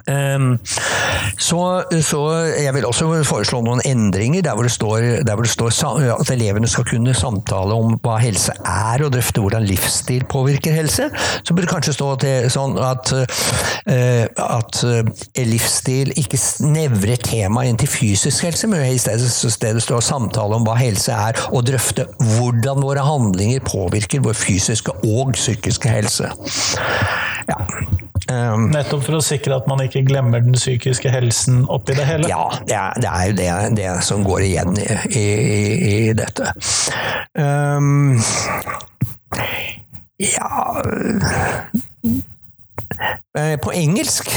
Um, 0.07 0.59
så, 1.39 1.85
så, 2.03 2.21
jeg 2.63 2.75
vil 2.75 2.87
også 2.87 3.09
foreslå 3.27 3.61
noen 3.65 3.83
endringer 3.89 4.45
der 4.45 4.55
hvor, 4.55 4.67
det 4.67 4.73
står, 4.75 5.25
der 5.27 5.35
hvor 5.35 5.47
det 5.47 5.51
står 5.51 5.73
at 6.21 6.31
elevene 6.31 6.69
skal 6.71 6.87
kunne 6.87 7.06
samtale 7.15 7.77
om 7.77 7.95
hva 8.03 8.17
helse 8.23 8.55
er, 8.63 9.05
og 9.05 9.13
drøfte 9.15 9.43
hvordan 9.43 9.67
livsstil 9.69 10.25
påvirker 10.31 10.75
helse. 10.75 11.11
Så 11.43 11.55
burde 11.55 11.67
det 11.67 11.73
kanskje 11.73 11.95
stå 11.97 12.09
til, 12.23 12.49
sånn 12.53 12.79
at, 12.83 13.13
uh, 13.15 14.25
at 14.47 14.81
uh, 14.83 15.27
livsstil 15.47 16.15
ikke 16.19 16.41
snevrer 16.41 17.21
temaet 17.23 17.71
inn 17.71 17.81
til 17.81 17.91
fysisk 17.91 18.49
helse, 18.49 18.71
men 18.71 18.83
i 18.87 18.99
stedet, 19.01 19.31
stedet 19.31 19.85
står 19.85 20.05
samtale 20.05 20.59
om 20.59 20.67
hva 20.67 20.79
helse 20.81 21.15
er, 21.15 21.39
og 21.53 21.67
drøfte 21.69 22.09
hvordan 22.39 22.83
våre 22.85 23.05
handlinger 23.07 23.63
påvirker 23.67 24.25
vår 24.25 24.37
fysiske 24.39 24.99
og 25.05 25.37
psykiske 25.37 25.93
helse. 25.93 26.33
Ja. 27.47 27.63
Um, 28.31 28.71
Nettopp 28.73 29.05
for 29.07 29.19
å 29.19 29.23
sikre 29.25 29.59
at 29.61 29.67
man 29.71 29.83
ikke 29.85 30.03
glemmer 30.07 30.43
den 30.43 30.57
psykiske 30.57 31.11
helsen 31.13 31.65
oppi 31.73 31.95
det 31.99 32.07
hele? 32.09 32.31
Ja, 32.31 32.49
det 32.67 32.77
er, 32.77 32.97
det 33.01 33.11
er 33.11 33.27
jo 33.27 33.37
det, 33.39 33.51
det, 33.79 33.91
som 34.07 34.25
går 34.27 34.47
igjen 34.49 34.77
i, 34.81 34.89
i, 35.21 35.27
i 35.91 36.15
dette. 36.17 36.51
Um, 37.37 38.17
ja 40.17 40.83
eh, 43.39 43.57
På 43.61 43.73
engelsk 43.73 44.31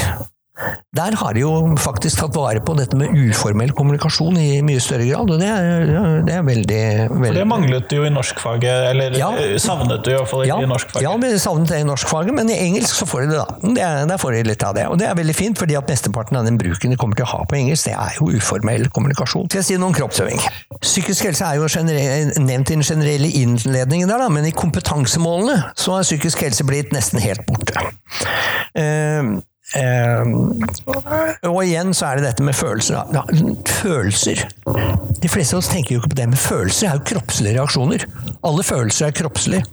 der 0.95 1.16
har 1.22 1.36
de 1.38 1.43
jo 1.43 1.51
faktisk 1.80 2.20
tatt 2.24 2.36
vare 2.36 2.62
på 2.66 2.74
dette 2.78 2.97
med 2.97 3.14
uformell 3.14 3.72
kommunikasjon 3.78 4.38
i 4.41 4.47
mye 4.66 4.82
større 4.84 5.05
grad, 5.07 5.30
og 5.32 5.41
det 5.41 5.49
er, 5.49 6.24
det 6.26 6.34
er 6.36 6.45
veldig, 6.47 6.82
veldig 7.14 7.30
For 7.30 7.39
det 7.39 7.45
manglet 7.47 7.89
du 7.91 7.95
jo 7.99 8.07
i 8.07 8.12
norskfaget, 8.14 8.88
eller 8.89 9.18
ja, 9.20 9.30
savnet 9.62 10.03
du 10.05 10.12
iallfall 10.14 10.45
ja, 10.49 10.57
i 10.64 10.70
norskfaget? 10.70 11.05
Ja, 11.05 11.14
men 11.22 11.38
savnet 11.41 11.72
det 11.72 11.82
i 11.84 11.88
norskfaget, 11.88 12.36
men 12.36 12.51
i 12.51 12.57
engelsk 12.57 12.97
så 13.01 13.07
får 13.10 13.26
de 13.26 13.32
det, 13.34 13.39
da. 13.39 13.74
Det, 13.80 13.89
der 14.12 14.22
får 14.22 14.36
de 14.36 14.43
litt 14.49 14.66
av 14.66 14.76
det. 14.78 14.88
Og 14.91 14.99
det 14.99 15.07
er 15.10 15.18
veldig 15.20 15.36
fint, 15.38 15.60
fordi 15.60 15.78
at 15.80 15.91
mesteparten 15.91 16.39
av 16.39 16.47
den 16.49 16.60
bruken 16.60 16.93
de 16.93 16.99
kommer 16.99 17.20
til 17.20 17.28
å 17.28 17.32
ha 17.36 17.43
på 17.49 17.60
engelsk, 17.60 17.89
det 17.89 17.95
er 17.95 18.18
jo 18.20 18.32
uformell 18.36 18.89
kommunikasjon. 18.95 19.47
Skal 19.51 19.62
jeg 19.62 19.70
si 19.70 19.80
noe 19.80 19.93
om 19.93 19.97
kroppsøving? 19.97 20.41
Psykisk 20.82 21.30
helse 21.30 21.47
er 21.47 21.60
jo 21.60 21.70
nevnt 22.41 22.74
i 22.74 22.80
den 22.80 22.86
generelle 22.86 23.30
innledningen 23.43 24.10
der, 24.12 24.26
da, 24.26 24.32
men 24.34 24.49
i 24.49 24.55
kompetansemålene 24.55 25.72
så 25.80 25.97
har 25.97 26.07
psykisk 26.07 26.43
helse 26.47 26.66
blitt 26.68 26.93
nesten 26.95 27.22
helt 27.24 27.45
borte. 27.47 27.78
Uh, 28.74 29.39
og 29.78 31.59
igjen 31.61 31.93
så 31.93 32.07
er 32.07 32.17
det 32.17 32.26
dette 32.26 32.45
med 32.45 32.55
følelser. 32.57 32.95
Ja, 33.13 33.22
følelser. 33.70 34.41
De 35.22 35.30
fleste 35.30 35.55
av 35.55 35.61
oss 35.61 35.70
tenker 35.70 35.95
jo 35.95 36.01
ikke 36.01 36.13
på 36.15 36.20
det, 36.22 36.28
men 36.32 36.41
følelser 36.41 36.89
er 36.89 36.97
jo 36.97 37.05
kroppslige 37.11 37.57
reaksjoner. 37.59 38.05
Alle 38.49 38.65
følelser 38.65 39.09
er 39.09 39.17
kroppslige. 39.20 39.63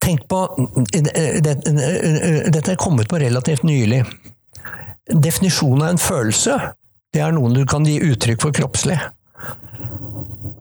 Tenk 0.00 0.26
på 0.32 0.40
Dette 0.90 2.72
er 2.72 2.80
kommet 2.80 3.10
på 3.10 3.20
relativt 3.22 3.62
nylig. 3.68 4.02
Definisjonen 5.10 5.82
av 5.84 5.94
en 5.94 6.02
følelse, 6.02 6.58
det 7.14 7.22
er 7.22 7.34
noen 7.34 7.54
du 7.54 7.64
kan 7.68 7.86
gi 7.86 8.00
uttrykk 8.10 8.42
for 8.42 8.54
kroppslig. 8.54 8.98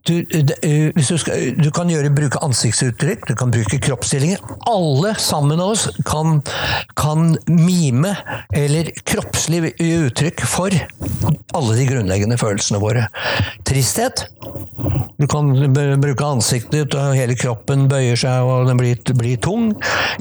Du, 0.09 0.23
du, 0.23 1.17
skal, 1.17 1.53
du, 1.59 1.67
kan 1.75 1.89
gjøre, 1.91 2.09
bruke 2.15 2.39
ansiktsuttrykk, 2.41 3.27
du 3.29 3.35
kan 3.37 3.51
bruke 3.53 3.77
kroppsstillinger. 3.83 4.41
Alle 4.69 5.13
sammen 5.21 5.61
av 5.61 5.75
oss 5.75 5.85
kan, 6.07 6.39
kan 6.97 7.35
mime 7.45 8.15
eller 8.55 8.89
kroppslig 9.05 9.75
uttrykk 9.75 10.45
for 10.49 10.73
alle 11.53 11.77
de 11.77 11.85
grunnleggende 11.89 12.39
følelsene 12.41 12.81
våre. 12.81 13.05
Tristhet. 13.67 14.25
Du 15.19 15.27
kan 15.27 15.51
bruke 15.99 16.25
ansiktet, 16.25 16.95
og 16.95 17.15
hele 17.17 17.35
kroppen 17.37 17.87
bøyer 17.91 18.17
seg 18.19 18.47
og 18.47 18.69
den 18.69 18.79
blir, 18.79 18.99
blir 19.19 19.39
tung. 19.43 19.73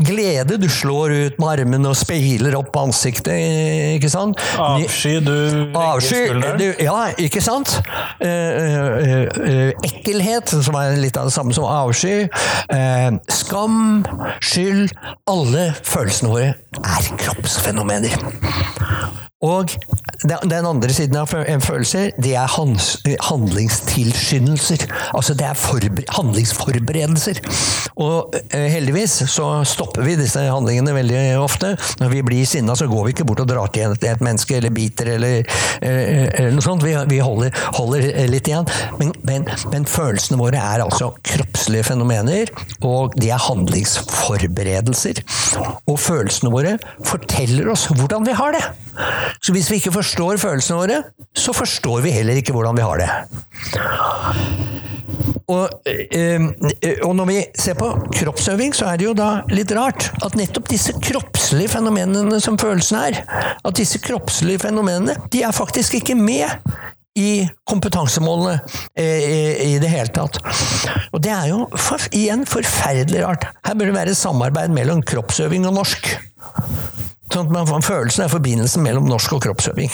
Glede. 0.02 0.58
Du 0.60 0.68
slår 0.72 1.14
ut 1.14 1.38
med 1.40 1.48
armene 1.52 1.92
og 1.92 1.96
speiler 1.98 2.56
opp 2.58 2.76
ansiktet, 2.80 3.38
ikke 3.96 4.10
sant? 4.12 4.42
Avsky. 4.58 5.18
Du 5.24 5.76
Avsky, 5.78 6.24
du, 6.58 6.66
Ja, 6.82 7.08
ikke 7.20 7.42
sant? 7.44 7.78
Uh, 8.20 8.47
ekkelhet, 9.86 10.52
som 10.64 10.76
er 10.80 10.98
litt 11.00 11.16
av 11.20 11.28
det 11.28 11.34
samme 11.36 11.54
som 11.56 11.68
avsky, 11.68 12.28
eh, 12.74 13.10
skam, 13.32 14.04
skyld 14.40 14.92
Alle 15.28 15.70
følelsene 15.84 16.32
våre 16.32 16.54
er 16.78 17.10
kroppsfenomener. 17.20 18.16
Og 19.46 19.70
den 20.26 20.66
andre 20.66 20.90
siden 20.90 21.14
av 21.20 21.28
følelser, 21.30 22.08
det 22.18 22.32
er 22.34 22.50
handlingstilskyndelser. 23.22 24.82
Altså 25.14 25.36
det 25.38 25.46
er 25.46 25.54
handlingsforberedelser. 26.16 27.38
Og 28.02 28.34
eh, 28.50 28.66
heldigvis 28.72 29.14
så 29.30 29.46
stopper 29.62 30.02
vi 30.02 30.16
disse 30.18 30.42
handlingene 30.42 30.90
veldig 30.96 31.20
ofte. 31.38 31.76
Når 32.02 32.10
vi 32.16 32.24
blir 32.26 32.50
sinna, 32.50 32.74
så 32.74 32.88
går 32.90 33.04
vi 33.06 33.14
ikke 33.14 33.28
bort 33.30 33.44
og 33.44 33.50
drar 33.52 33.70
til 33.70 33.94
et 33.94 34.24
menneske 34.26 34.56
eller 34.58 34.74
biter 34.74 35.12
eller, 35.14 35.46
eller 35.86 36.50
noe 36.56 36.66
sånt. 36.66 36.82
Vi, 36.82 36.96
vi 37.06 37.22
holder, 37.22 37.54
holder, 37.78 38.10
litt 38.32 38.50
igjen. 38.50 38.66
Men, 38.98 39.14
men, 39.22 39.46
men, 39.70 39.86
følelsene 39.86 40.40
våre 40.42 40.58
er 40.58 40.82
altså 40.82 41.12
kroppslige 41.22 41.86
fenomener, 41.92 42.50
og 42.82 43.14
de 43.22 43.30
er 43.30 43.46
handlingsforberedelser. 43.46 45.22
Og 45.86 45.94
følelsene 46.02 46.50
våre 46.50 46.74
forteller 47.06 47.70
oss 47.70 47.86
hvordan 47.94 48.26
vi 48.26 48.34
har 48.42 48.58
det. 48.58 48.66
Så 49.40 49.54
hvis 49.54 49.70
vi 49.70 49.80
ikke 49.80 49.94
forstår 49.94 50.40
følelsene 50.42 50.80
våre, 50.80 51.02
så 51.36 51.54
forstår 51.56 52.02
vi 52.06 52.14
heller 52.18 52.40
ikke 52.40 52.54
hvordan 52.56 52.78
vi 52.78 52.86
har 52.86 53.02
det. 53.02 53.10
Og, 55.48 55.64
øh, 55.86 56.42
og, 57.02 57.14
når 57.16 57.24
vi 57.24 57.38
ser 57.56 57.76
på 57.78 57.88
kroppsøving, 58.12 58.74
så 58.76 58.90
er 58.90 59.00
det 59.00 59.06
jo 59.06 59.14
da 59.16 59.28
litt 59.48 59.72
rart 59.72 60.10
at 60.24 60.36
nettopp 60.36 60.68
disse 60.68 60.92
kroppslige 61.00 61.72
fenomenene 61.72 62.40
som 62.44 62.58
følelsene 62.60 63.06
er, 63.08 63.22
at 63.64 63.78
disse 63.78 64.00
kroppslige 64.04 64.60
fenomenene, 64.66 65.16
de 65.32 65.42
er 65.48 65.56
faktisk 65.56 65.96
ikke 66.02 66.18
med 66.18 66.52
i 67.18 67.48
kompetansemålene 67.66 68.60
i 69.00 69.74
det 69.82 69.90
hele 69.90 70.12
tatt. 70.14 70.38
Og 71.10 71.22
det 71.24 71.32
er 71.34 71.48
jo 71.50 71.64
igjen 72.14 72.44
forferdelig 72.46 73.24
rart. 73.24 73.48
Her 73.66 73.74
bør 73.74 73.90
det 73.90 73.96
være 73.96 74.18
samarbeid 74.18 74.76
mellom 74.76 75.02
kroppsøving 75.02 75.66
og 75.66 75.80
norsk. 75.80 76.12
Sånn 77.28 77.44
at 77.44 77.52
man 77.52 77.68
får 77.68 77.82
følelsen 77.84 78.24
av 78.24 78.32
forbindelsen 78.32 78.84
mellom 78.84 79.08
norsk 79.08 79.34
og 79.36 79.42
kroppsøving. 79.44 79.90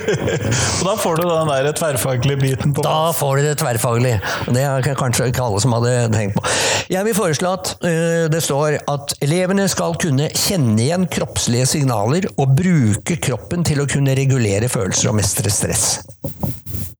og 0.80 0.84
da 0.84 0.96
får 1.00 1.20
du 1.20 1.24
den 1.24 1.52
der 1.52 1.70
tverrfaglige 1.78 2.40
biten 2.42 2.74
på 2.76 2.84
Da 2.84 3.12
får 3.16 3.40
du 3.40 3.46
det 3.48 3.54
tverrfaglige. 3.62 4.20
Det 4.52 4.64
er 4.66 4.90
kanskje 4.98 5.30
ikke 5.30 5.46
alle 5.46 5.62
som 5.64 5.74
hadde 5.78 5.94
tenkt 6.12 6.36
på. 6.36 6.44
Jeg 6.92 7.06
vil 7.06 7.16
foreslå 7.16 7.54
at 7.56 7.72
uh, 7.80 8.26
det 8.32 8.42
står 8.44 8.80
at 8.92 9.16
elevene 9.24 9.68
skal 9.72 9.96
kunne 10.00 10.28
kjenne 10.36 10.76
igjen 10.84 11.08
kroppslige 11.10 11.68
signaler 11.76 12.28
og 12.36 12.56
bruke 12.60 13.16
kroppen 13.24 13.64
til 13.66 13.80
å 13.80 13.88
kunne 13.90 14.16
regulere 14.18 14.68
følelser 14.68 15.12
og 15.12 15.20
mestre 15.22 15.52
stress. 15.54 15.86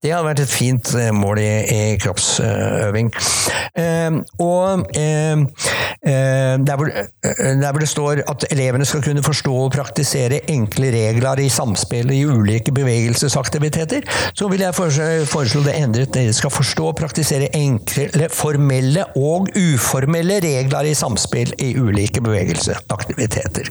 Det 0.00 0.14
har 0.14 0.24
vært 0.24 0.40
et 0.40 0.52
fint 0.52 0.94
eh, 0.96 1.10
mål 1.12 1.38
i, 1.42 1.48
i 1.68 1.80
kroppsøving. 2.00 3.10
Uh, 3.76 4.20
og 4.40 4.86
uh, 4.96 5.42
der 6.00 6.76
hvor, 6.80 6.88
der, 6.88 7.66
hvor, 7.66 7.80
det 7.82 7.88
står 7.88 8.22
at 8.32 8.46
elevene 8.50 8.86
skal 8.88 9.02
kunne 9.04 9.22
forstå 9.22 9.52
og 9.52 9.74
praktisere 9.74 10.38
enkle 10.50 10.88
regler 10.94 11.42
i 11.44 11.50
samspill 11.52 12.08
i 12.16 12.22
ulike 12.24 12.72
bevegelsesaktiviteter, 12.72 14.08
så 14.32 14.48
vil 14.48 14.64
jeg 14.64 14.74
foreslå 15.28 15.62
det 15.66 15.76
endret. 15.76 16.14
Dere 16.16 16.32
skal 16.32 16.54
forstå 16.54 16.86
og 16.88 16.96
praktisere 16.96 17.50
enkle, 17.56 18.30
formelle 18.32 19.04
og 19.20 19.52
uformelle 19.52 20.40
regler 20.40 20.88
i 20.88 20.96
samspill 20.96 21.52
i 21.60 21.74
ulike 21.76 22.24
bevegelsesaktiviteter. 22.24 23.68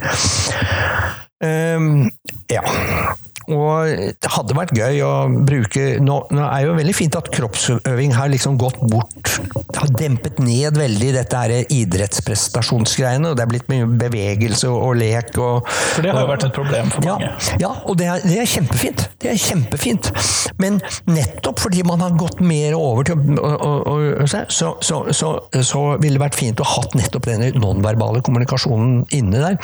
Um, 1.41 2.11
ja. 2.51 2.61
Og 3.49 4.13
det 4.21 4.29
hadde 4.29 4.57
vært 4.57 4.73
gøy 4.77 5.01
å 5.05 5.13
bruke 5.47 5.85
Nå, 6.03 6.19
nå 6.33 6.45
er 6.45 6.67
jo 6.67 6.75
veldig 6.77 6.95
fint 6.95 7.15
at 7.17 7.29
kroppsøving 7.33 8.13
har 8.17 8.29
liksom 8.31 8.59
gått 8.61 8.77
bort 8.91 9.33
Har 9.77 9.89
dempet 9.97 10.39
ned 10.43 10.77
veldig 10.77 11.11
dette 11.15 11.39
her 11.39 11.53
idrettsprestasjonsgreiene. 11.73 13.31
og 13.31 13.37
Det 13.37 13.45
er 13.45 13.51
blitt 13.51 13.69
mye 13.71 13.87
bevegelse 13.99 14.69
og, 14.69 14.77
og 14.89 14.99
lek. 14.99 15.31
Og, 15.39 15.67
for 15.69 16.05
det 16.05 16.13
har 16.13 16.25
jo 16.25 16.29
vært 16.29 16.45
et 16.49 16.55
problem 16.55 16.91
for 16.93 17.05
mange. 17.05 17.29
Ja, 17.29 17.59
ja 17.63 17.71
og 17.89 17.97
det 17.99 18.09
er, 18.11 18.25
det 18.25 18.39
er, 18.43 18.49
kjempefint. 18.49 19.05
Det 19.21 19.31
er 19.31 19.39
kjempefint. 19.39 20.11
Men 20.61 20.79
nettopp 21.09 21.63
fordi 21.63 21.83
man 21.87 22.03
har 22.03 22.17
gått 22.19 22.43
mer 22.43 22.75
over 22.77 23.07
til 23.07 23.39
å 23.39 24.05
så, 24.27 24.73
så, 24.83 24.99
så, 25.15 25.31
så 25.65 25.83
ville 26.01 26.17
det 26.17 26.23
vært 26.23 26.37
fint 26.39 26.61
å 26.61 26.67
ha 26.67 26.83
nettopp 26.97 27.29
denne 27.29 27.51
nonverbale 27.57 28.21
kommunikasjonen 28.25 29.05
inne 29.15 29.43
der. 29.45 29.59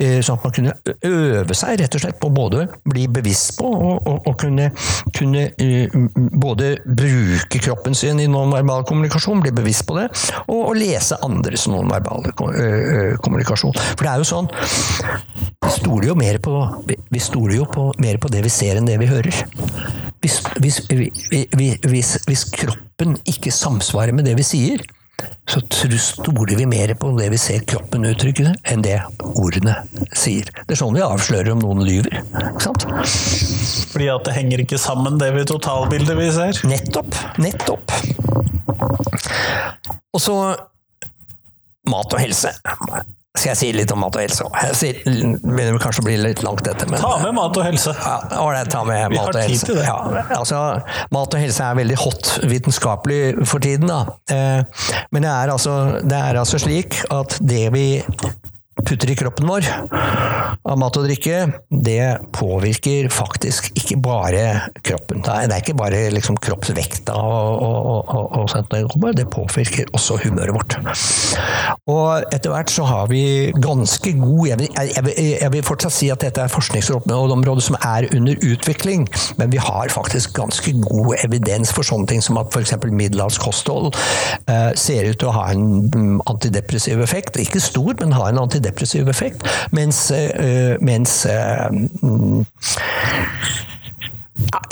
Eh, 0.00 0.18
sånn 0.24 0.40
at 0.40 0.46
man 0.46 0.56
kunne 0.56 0.76
øve 1.06 1.56
seg 1.56 1.80
rett 1.80 1.96
og 1.96 2.04
slett 2.04 2.20
på 2.22 2.32
både 2.34 2.66
bli 2.90 3.06
bevisst 3.10 3.29
bevisst 3.30 3.58
på 3.58 3.68
å 3.70 4.32
kunne, 4.38 4.70
kunne 5.14 5.46
uh, 5.54 5.94
både 6.42 6.72
bruke 6.84 7.60
kroppen 7.62 7.94
sin 7.94 8.20
i 8.20 8.28
nonverbal 8.30 8.84
kommunikasjon, 8.88 9.42
bli 9.44 9.52
bevisst 9.54 9.86
på 9.86 9.98
det, 9.98 10.08
og, 10.48 10.70
og 10.70 10.76
lese 10.78 11.18
andres 11.22 11.68
nonverbale 11.70 12.34
uh, 12.34 13.16
kommunikasjon. 13.22 13.76
For 13.94 14.04
det 14.04 14.12
er 14.12 14.22
jo 14.22 14.28
sånn 14.28 14.50
Vi 15.60 15.72
stoler 15.76 16.10
jo 16.10 16.16
mer 16.18 16.38
på, 16.42 16.54
vi 16.86 17.20
stoler 17.22 17.60
jo 17.60 17.66
på, 17.70 17.90
mer 18.02 18.18
på 18.18 18.30
det 18.32 18.42
vi 18.42 18.50
ser, 18.52 18.78
enn 18.78 18.88
det 18.88 18.98
vi 19.00 19.10
hører. 19.10 19.44
Hvis, 20.20 20.40
hvis, 20.60 20.80
hvis, 20.90 22.16
hvis 22.26 22.42
kroppen 22.52 23.14
ikke 23.30 23.52
samsvarer 23.54 24.16
med 24.16 24.26
det 24.28 24.34
vi 24.40 24.44
sier, 24.44 24.82
så 25.50 25.60
stoler 25.98 26.56
vi 26.56 26.66
mer 26.66 26.92
på 26.94 27.10
det 27.18 27.26
vi 27.32 27.38
ser 27.40 27.64
kroppen 27.66 28.06
uttrykke, 28.06 28.52
enn 28.70 28.84
det 28.86 29.00
ordene 29.34 29.74
sier. 30.14 30.46
Det 30.62 30.76
er 30.76 30.78
sånn 30.78 30.94
vi 30.94 31.02
avslører 31.02 31.50
om 31.56 31.62
noen 31.64 31.82
lyver. 31.86 32.20
Ikke 32.22 32.62
sant? 32.68 32.86
Fordi 33.90 34.06
at 34.12 34.26
det 34.28 34.36
henger 34.36 34.62
ikke 34.62 34.78
sammen, 34.78 35.18
det 35.18 35.32
vi 35.34 35.46
totalbildet 35.50 36.18
vi 36.18 36.28
ser? 36.36 36.60
Nettopp. 36.70 37.18
Nettopp. 37.42 37.96
Og 40.14 40.22
så 40.22 40.36
mat 41.90 42.14
og 42.14 42.22
helse. 42.22 42.54
Skal 43.40 43.54
jeg 43.54 43.60
si 43.60 43.70
litt 43.72 43.92
om 43.94 44.02
mat 44.04 44.16
og 44.18 44.20
helse 44.22 44.44
òg? 44.44 44.58
Det 44.80 44.90
begynner 45.40 45.78
kanskje 45.80 46.04
å 46.04 46.06
bli 46.06 46.16
litt 46.20 46.42
langt, 46.44 46.62
dette. 46.66 46.88
Men, 46.90 47.00
ta 47.00 47.14
med 47.22 47.34
mat 47.38 47.56
og 47.56 47.64
helse! 47.64 47.94
Ja, 47.96 48.16
ålreit, 48.42 48.70
ta 48.72 48.84
med 48.84 49.14
mat 49.14 49.32
og 49.32 49.40
helse. 49.40 49.76
Ja, 49.80 49.96
altså, 50.36 50.60
mat 51.14 51.36
og 51.36 51.40
helse 51.40 51.66
er 51.70 51.80
veldig 51.80 51.98
hot 52.02 52.32
vitenskapelig 52.50 53.20
for 53.48 53.64
tiden, 53.64 53.88
da. 53.88 54.02
Eh, 54.32 54.86
men 55.14 55.24
det 55.24 55.32
er, 55.32 55.54
altså, 55.56 55.76
det 56.04 56.20
er 56.20 56.40
altså 56.42 56.60
slik 56.60 57.00
at 57.10 57.38
det 57.40 57.66
vi 57.74 57.86
putter 58.86 59.10
i 59.10 59.16
kroppen 59.18 59.48
vår 59.50 59.66
av 60.70 60.78
mat 60.78 60.96
og 60.98 61.06
drikke, 61.06 61.36
det 61.70 62.04
påvirker 62.36 63.08
faktisk 63.12 63.70
ikke 63.78 63.96
bare 64.02 64.44
kroppen. 64.86 65.22
Det 65.24 65.34
er, 65.34 65.54
ikke 65.60 65.76
bare 65.78 66.00
liksom 66.14 66.38
kroppsvekta 66.42 67.14
og, 67.16 67.62
og, 67.64 68.10
og, 68.14 68.48
og 68.50 69.16
det 69.16 69.26
påvirker 69.32 69.90
også 69.96 70.18
humøret 70.24 70.54
vårt. 70.54 70.76
Og 71.90 72.26
etter 72.34 72.52
hvert 72.52 72.72
så 72.72 72.86
har 72.88 73.10
vi 73.10 73.50
ganske 73.56 74.12
god 74.20 74.46
Jeg 74.50 74.58
vil, 74.58 74.68
jeg 74.94 75.04
vil, 75.04 75.14
jeg 75.40 75.52
vil 75.52 75.64
fortsatt 75.66 75.94
si 75.94 76.10
at 76.12 76.22
dette 76.24 76.42
er 76.42 76.52
forskningsområdet 76.52 77.64
som 77.66 77.78
er 77.80 78.08
under 78.16 78.46
utvikling, 78.52 79.06
men 79.38 79.52
vi 79.52 79.60
har 79.62 79.92
faktisk 79.92 80.34
ganske 80.38 80.74
god 80.82 81.14
evidens 81.24 81.72
for 81.74 81.86
sånne 81.86 82.10
ting 82.10 82.24
som 82.24 82.38
at 82.40 82.52
f.eks. 82.54 82.74
middelhavskosthold 82.84 83.50
kosthold 83.50 83.94
eh, 84.50 84.70
ser 84.78 85.08
ut 85.10 85.18
til 85.20 85.30
å 85.30 85.34
ha 85.34 85.46
en 85.52 85.66
mm, 85.90 86.20
antidepressiv 86.30 87.00
effekt. 87.02 87.38
Ikke 87.40 87.62
stor, 87.62 87.94
men 88.00 88.14
har 88.16 88.30
en 88.30 88.42
antidepressiv 88.44 88.69
depressiv 88.70 89.08
effekt. 89.08 89.66
Mens, 89.70 90.10
eh, 90.10 90.78
mens 90.80 91.24
eh, 91.24 91.70
mm, 92.00 92.46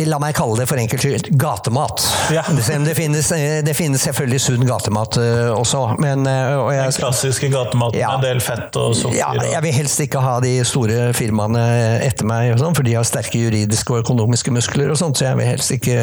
La 0.09 0.19
meg 0.23 0.35
kalle 0.35 0.59
det 0.61 0.67
for 0.71 0.81
enkelt 0.81 1.03
skyld 1.05 1.29
gatemat. 1.39 2.03
Ja. 2.35 2.43
Det, 2.51 2.95
finnes, 2.97 3.31
eh, 3.35 3.61
det, 3.65 3.75
finnes, 3.79 4.03
selvfølgelig 4.03 4.41
sunn 4.43 4.65
gatemat 4.67 5.19
også, 5.55 5.83
men 6.03 6.27
jeg, 6.27 6.83
Den 6.89 6.97
klassiske 6.99 7.51
gatematen 7.53 8.01
ja, 8.01 8.13
med 8.17 8.19
en 8.19 8.27
del 8.27 8.43
fett 8.43 8.79
og 8.81 8.97
sukker? 8.99 9.17
Ja, 9.19 9.31
jeg 9.53 9.63
vil 9.67 9.77
helst 9.77 10.03
ikke 10.03 10.23
ha 10.25 10.39
de 10.43 10.53
store 10.67 11.13
firmaene 11.17 11.65
etter 12.05 12.27
meg, 12.29 12.53
sånt, 12.61 12.79
for 12.79 12.87
de 12.87 12.97
har 12.99 13.07
sterke 13.07 13.41
juridiske 13.41 13.95
og 13.95 14.03
økonomiske 14.05 14.55
muskler, 14.55 14.93
og 14.95 14.99
sånt, 15.01 15.21
så 15.21 15.31
jeg 15.31 15.41
vil 15.41 15.51
helst 15.53 15.75
ikke 15.77 15.99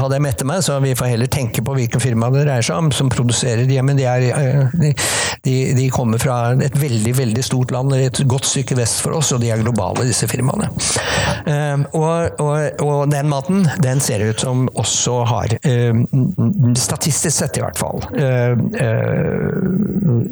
ha 0.00 0.10
dem 0.12 0.28
etter 0.30 0.48
meg. 0.48 0.64
Så 0.64 0.76
vi 0.84 0.94
får 0.96 1.14
heller 1.14 1.30
tenke 1.32 1.64
på 1.64 1.76
hvilke 1.76 2.00
firma 2.02 2.30
det 2.32 2.46
dreier 2.46 2.64
seg 2.64 2.80
om 2.80 2.90
som 2.94 3.12
produserer 3.12 3.68
de, 3.68 3.80
men 3.84 4.00
de 4.00 4.08
er 4.08 4.28
de, 5.44 5.54
de, 5.76 5.86
kommer 5.92 6.20
fra 6.20 6.52
et 6.60 6.76
veldig 6.76 7.14
veldig 7.16 7.44
stort 7.44 7.72
land, 7.74 7.94
et 7.96 8.22
godt 8.28 8.48
stykke 8.48 8.76
vest 8.78 9.00
for 9.04 9.16
oss, 9.16 9.32
og 9.34 9.40
de 9.42 9.50
er 9.52 9.62
globale, 9.62 10.04
disse 10.08 10.28
firmaene. 10.30 10.68
Og, 11.96 12.40
og, 12.42 12.69
og, 12.80 13.10
den 13.10 13.28
maten 13.30 13.66
den 13.82 14.00
ser 14.02 14.22
ut 14.24 14.40
som 14.40 14.66
også 14.78 15.16
har, 15.28 15.54
uh, 15.66 16.02
statistisk 16.78 17.36
sett 17.36 17.58
i 17.58 17.64
hvert 17.64 17.78
fall, 17.80 18.02
uh, 18.16 18.56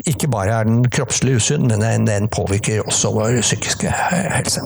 ikke 0.08 0.30
bare 0.30 0.60
er 0.60 0.68
den 0.68 0.82
kroppslig 0.92 1.38
usunn, 1.38 1.68
men 1.70 2.06
den, 2.06 2.28
påvirker 2.28 2.82
også 2.84 3.12
vår 3.14 3.38
psykiske 3.40 3.88
helse. 3.88 4.60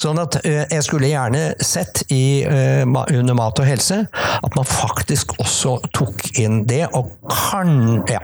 Sånn 0.00 0.18
at 0.22 0.38
jeg 0.44 0.82
skulle 0.86 1.10
gjerne 1.10 1.50
sett 1.64 2.00
i, 2.14 2.46
under 2.46 3.36
mat 3.36 3.58
og 3.60 3.66
helse 3.68 3.98
at 4.08 4.56
man 4.56 4.66
faktisk 4.68 5.34
også 5.42 5.74
tok 5.96 6.22
inn 6.40 6.62
det, 6.70 6.86
og 6.96 7.10
kan 7.28 8.04
ja, 8.08 8.22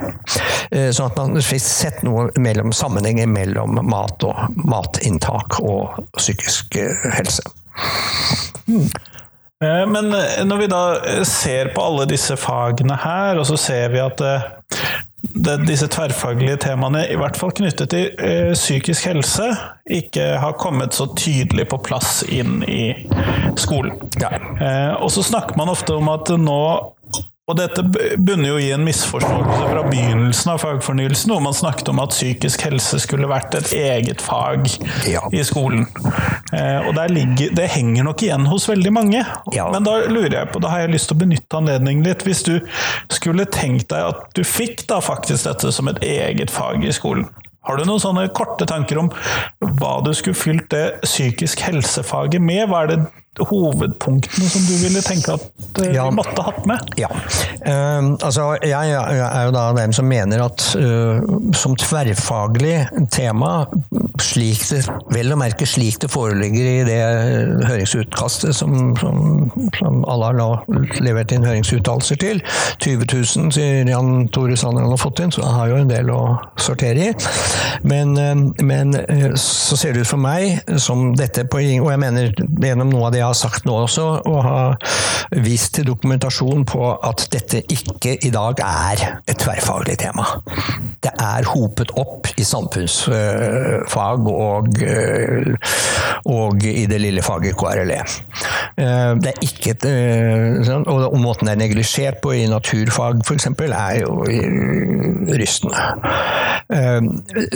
sånn 0.94 1.10
at 1.10 1.18
man 1.18 1.42
fikk 1.44 1.64
sett 1.64 2.02
noe 2.06 2.28
mellom 2.40 2.72
sammenhenger 2.74 3.28
mellom 3.30 3.78
mat 3.90 4.24
og 4.26 4.56
matinntak 4.68 5.60
og 5.62 6.00
psykisk 6.16 6.76
eh, 6.80 7.10
helse. 7.18 7.42
Hmm. 8.64 8.88
Men 9.64 10.10
eh, 10.12 10.42
når 10.44 10.60
vi 10.60 10.66
da 10.68 10.82
ser 11.28 11.70
på 11.72 11.84
alle 11.84 12.08
disse 12.10 12.36
fagene 12.36 12.96
her, 13.00 13.38
og 13.40 13.46
så 13.48 13.56
ser 13.60 13.94
vi 13.94 14.02
at 14.02 14.20
det, 15.34 15.56
disse 15.66 15.88
tverrfaglige 15.90 16.56
temaene, 16.66 17.04
i 17.10 17.16
hvert 17.18 17.36
fall 17.38 17.52
knyttet 17.56 17.90
til 17.94 18.10
eh, 18.22 18.52
psykisk 18.54 19.08
helse, 19.08 19.48
ikke 19.90 20.34
har 20.42 20.58
kommet 20.60 20.96
så 20.96 21.08
tydelig 21.16 21.66
på 21.70 21.80
plass 21.84 22.22
inn 22.28 22.62
i 22.68 22.92
skolen. 23.60 23.96
Ja. 24.20 24.30
Eh, 24.34 24.92
og 25.00 25.10
så 25.14 25.24
snakker 25.24 25.58
man 25.60 25.72
ofte 25.72 25.96
om 25.96 26.10
at 26.12 26.30
nå 26.38 26.60
og 27.44 27.58
dette 27.58 27.82
bunner 28.16 28.54
jo 28.54 28.56
i 28.56 28.70
en 28.72 28.86
misforståelse 28.86 29.66
fra 29.68 29.82
begynnelsen 29.84 30.52
av 30.54 30.62
fagfornyelsen, 30.62 31.28
hvor 31.28 31.42
man 31.44 31.56
snakket 31.56 31.90
om 31.92 31.98
at 32.00 32.14
psykisk 32.14 32.62
helse 32.64 32.96
skulle 33.04 33.28
vært 33.28 33.52
et 33.58 33.74
eget 33.76 34.24
fag 34.24 34.64
ja. 35.10 35.20
i 35.28 35.42
skolen. 35.44 35.84
Eh, 36.56 36.88
og 36.88 36.96
ligger, 37.12 37.52
det 37.52 37.66
henger 37.74 38.06
nok 38.08 38.24
igjen 38.24 38.48
hos 38.48 38.64
veldig 38.70 38.92
mange. 38.96 39.20
Ja. 39.52 39.66
Men 39.74 39.84
da 39.84 39.98
lurer 40.08 40.38
jeg 40.38 40.52
på, 40.54 40.62
da 40.64 40.72
har 40.72 40.86
jeg 40.86 40.94
lyst 40.94 41.10
til 41.10 41.18
å 41.18 41.24
benytte 41.26 41.60
anledningen 41.60 42.08
litt. 42.08 42.24
Hvis 42.24 42.40
du 42.48 42.54
skulle 43.12 43.44
tenkt 43.44 43.90
deg 43.92 44.14
at 44.14 44.24
du 44.32 44.40
fikk 44.40 44.86
da 44.88 45.02
faktisk 45.04 45.44
dette 45.44 45.72
som 45.76 45.92
et 45.92 46.00
eget 46.00 46.54
fag 46.54 46.80
i 46.80 46.94
skolen. 46.96 47.28
Har 47.68 47.76
du 47.76 47.84
noen 47.84 48.00
sånne 48.00 48.24
korte 48.36 48.64
tanker 48.68 49.00
om 49.00 49.12
hva 49.60 49.98
du 50.04 50.14
skulle 50.16 50.36
fylt 50.36 50.70
det 50.72 51.04
psykisk 51.04 51.60
helsefaget 51.64 52.40
med? 52.40 52.66
Hva 52.72 52.84
er 52.84 52.92
det 52.94 52.98
hovedpunktene 53.40 54.48
som 54.48 54.62
du 54.68 54.74
ville 54.78 55.02
tenke 55.04 55.34
at 55.34 55.80
vi 55.80 55.94
Ja. 55.94 56.06
måtte 56.10 56.42
hatt 56.42 56.66
med? 56.66 56.78
Ja. 57.00 57.08
Uh, 57.66 58.14
altså, 58.22 58.54
jeg, 58.62 58.70
jeg 58.70 59.20
er 59.26 59.44
jo 59.48 59.54
da 59.54 59.64
dem 59.76 59.92
som 59.96 60.06
mener 60.08 60.44
at 60.44 60.64
uh, 60.78 61.18
som 61.56 61.74
tverrfaglig 61.80 62.86
tema, 63.10 63.66
slik 64.22 64.62
det, 64.70 64.84
vel 65.14 65.34
å 65.34 65.38
merke 65.40 65.66
slik 65.66 65.98
det 66.04 66.10
foreligger 66.12 66.68
i 66.70 66.84
det 66.86 67.00
høringsutkastet 67.68 68.54
som, 68.56 68.94
som, 69.00 69.50
som 69.78 70.04
alle 70.10 70.30
har 70.30 70.38
nå 70.38 70.48
levert 71.04 71.32
inn 71.34 71.46
høringsuttalelser 71.46 72.20
til, 72.22 72.42
20 72.84 73.08
000 73.10 73.54
sier 73.54 73.90
Jan 73.90 74.28
Tore 74.34 74.56
Sanner 74.58 74.84
han 74.84 74.94
har 74.94 75.00
fått 75.00 75.24
inn, 75.24 75.32
så 75.34 75.44
han 75.46 75.58
har 75.58 75.72
jo 75.72 75.80
en 75.82 75.90
del 75.90 76.12
å 76.14 76.20
sortere 76.60 77.10
i. 77.10 77.12
Men, 77.82 78.14
uh, 78.18 78.64
men 78.64 78.94
eh, 79.00 79.32
så 79.40 79.76
ser 79.78 79.94
det 79.94 80.04
ut 80.04 80.10
for 80.10 80.20
meg 80.22 80.62
som 80.80 81.10
dette 81.18 81.44
på 81.50 81.60
Og 81.64 81.88
jeg 81.90 82.00
mener 82.00 82.32
gjennom 82.62 82.90
noe 82.92 83.08
av 83.08 83.14
det 83.14 83.23
jeg 83.24 83.32
har 83.32 83.38
sagt 83.38 83.64
nå 83.64 83.74
også, 83.86 84.04
og 84.28 84.40
har 84.44 84.76
vist 85.44 85.74
til 85.78 85.86
dokumentasjon 85.88 86.64
på 86.68 86.90
at 87.08 87.24
dette 87.32 87.62
ikke 87.72 88.18
i 88.26 88.30
dag 88.34 88.60
er 88.60 89.04
et 89.24 89.38
tverrfaglig 89.40 89.96
tema. 90.02 90.26
Det 91.04 91.12
er 91.20 91.48
hopet 91.48 91.92
opp 92.00 92.28
i 92.36 92.44
samfunnsfag 92.44 94.28
og, 94.30 94.68
eh, 94.84 95.54
og 96.28 96.64
i 96.68 96.84
det 96.90 97.00
lille 97.00 97.24
faget 97.24 97.56
KRLE. 97.56 98.00
Eh, 98.76 99.14
Det 99.24 99.30
er 99.32 99.40
ikke 99.46 99.70
et, 99.70 99.84
eh, 99.84 100.60
sånn, 100.66 100.84
og 100.88 101.16
måten 101.18 101.46
det 101.46 101.54
er 101.54 101.62
neglisjert 101.62 102.20
på 102.20 102.34
i 102.34 102.46
naturfag 102.50 103.22
f.eks., 103.24 103.46
er 103.46 104.00
jo 104.00 104.24
rystende. 105.34 105.78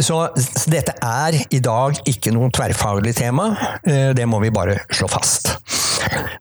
Så 0.00 0.28
dette 0.70 0.94
er 1.02 1.38
i 1.50 1.58
dag 1.58 1.96
ikke 2.06 2.32
noe 2.32 2.50
tverrfaglig 2.50 3.14
tema. 3.16 3.50
Det 3.84 4.26
må 4.28 4.40
vi 4.40 4.50
bare 4.50 4.78
slå 4.92 5.08
fast. 5.10 5.57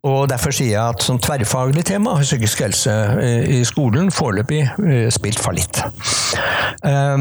Og 0.07 0.30
Derfor 0.30 0.51
sier 0.55 0.72
jeg 0.76 0.95
at 0.95 1.03
som 1.03 1.20
tverrfaglig 1.22 1.84
tema 1.88 2.09
har 2.18 2.28
psykisk 2.28 2.61
helse 2.65 2.93
eh, 3.24 3.43
i 3.57 3.59
skolen 3.68 4.11
foreløpig 4.13 4.61
eh, 4.63 5.09
spilt 5.13 5.39
fallitt. 5.43 5.76
Eh, 6.86 7.18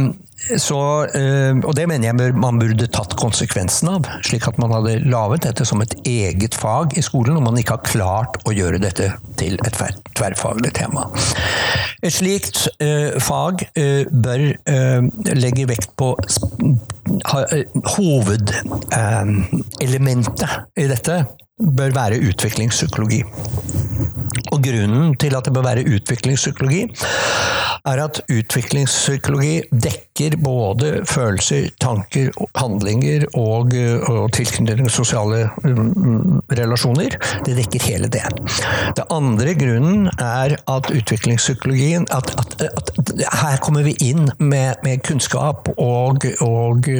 Så, 0.60 1.06
eh, 1.16 1.56
og 1.64 1.74
det 1.74 1.88
mener 1.88 2.12
jeg 2.12 2.34
man 2.36 2.58
burde 2.60 2.86
tatt 2.92 3.16
konsekvensen 3.18 3.88
av, 3.88 4.04
slik 4.22 4.46
at 4.46 4.58
man 4.60 4.70
hadde 4.70 5.00
laget 5.08 5.42
dette 5.46 5.64
som 5.66 5.80
et 5.82 5.94
eget 6.06 6.54
fag 6.54 6.98
i 7.00 7.02
skolen, 7.02 7.36
og 7.38 7.42
man 7.42 7.56
ikke 7.58 7.72
har 7.78 7.84
klart 7.88 8.36
å 8.46 8.52
gjøre 8.54 8.78
dette 8.78 9.12
til 9.40 9.54
et 9.56 9.76
tverrfaglig 10.14 10.72
tema. 10.76 11.08
Et 12.04 12.12
slikt 12.14 12.68
eh, 12.84 13.16
fag 13.18 13.64
bør 14.12 14.54
legge 15.40 15.66
vekt 15.72 15.96
på 15.98 16.14
Hovedelementet 17.96 20.50
i 20.76 20.86
dette 20.92 21.24
bør 21.56 21.90
være 21.90 22.20
utviklingspsykologi. 22.28 23.22
Og 24.56 24.64
grunnen 24.64 25.12
til 25.20 25.36
at 25.36 25.44
det 25.44 25.52
bør 25.52 25.66
være 25.66 25.84
utviklingspsykologi, 25.92 26.86
er 27.86 28.00
at 28.02 28.20
utviklingspsykologi 28.32 29.54
dekker 29.70 30.36
både 30.42 30.92
følelser, 31.06 31.68
tanker, 31.82 32.32
handlinger 32.56 33.26
og, 33.36 33.74
og 34.08 34.32
tilknytning 34.34 34.88
sosiale 34.90 35.44
mm, 35.62 36.40
relasjoner. 36.56 37.18
Det 37.46 37.56
dekker 37.58 37.84
hele 37.86 38.08
det. 38.12 38.24
Det 38.96 39.04
andre 39.12 39.54
grunnen 39.60 40.08
er 40.16 40.56
at 40.56 40.90
utviklingspsykologien 40.90 42.08
at, 42.16 42.32
at, 42.40 42.56
at 42.64 43.12
her 43.42 43.60
kommer 43.62 43.84
vi 43.86 43.94
inn 44.08 44.30
med, 44.38 44.80
med 44.86 45.04
kunnskap 45.06 45.68
og, 45.76 46.26
og, 46.40 46.90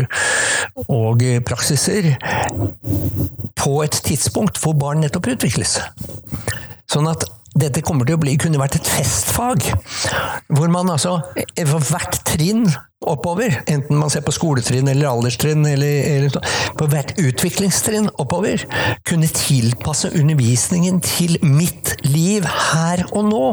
og 0.87 1.25
praksiser 1.49 2.13
på 3.57 3.81
et 3.83 4.03
tidspunkt 4.07 4.61
hvor 4.61 4.77
barn 4.79 5.03
nettopp 5.03 5.33
utvikles. 5.35 5.81
Sånn 6.91 7.09
at 7.11 7.27
dette 7.57 7.83
kommer 7.85 8.09
til 8.09 8.19
å 8.19 8.23
bli, 8.23 8.37
kunne 8.41 8.61
vært 8.61 8.79
et 8.81 8.91
festfag, 8.91 9.65
hvor 10.53 10.69
man 10.73 10.91
altså 10.93 11.19
for 11.57 11.83
hvert 11.91 12.21
trinn 12.29 12.67
oppover, 13.07 13.61
enten 13.71 13.99
man 13.99 14.11
ser 14.13 14.25
på 14.27 14.35
skoletrinn 14.35 14.89
eller 14.91 15.09
alderstrinn, 15.11 15.65
eller, 15.69 15.97
eller 16.11 16.55
på 16.79 16.89
hvert 16.91 17.15
utviklingstrinn 17.21 18.11
oppover, 18.21 18.65
kunne 19.07 19.31
tilpasse 19.31 20.13
undervisningen 20.17 21.01
til 21.05 21.39
mitt 21.45 21.97
liv 22.09 22.47
her 22.47 23.07
og 23.13 23.29
nå. 23.31 23.47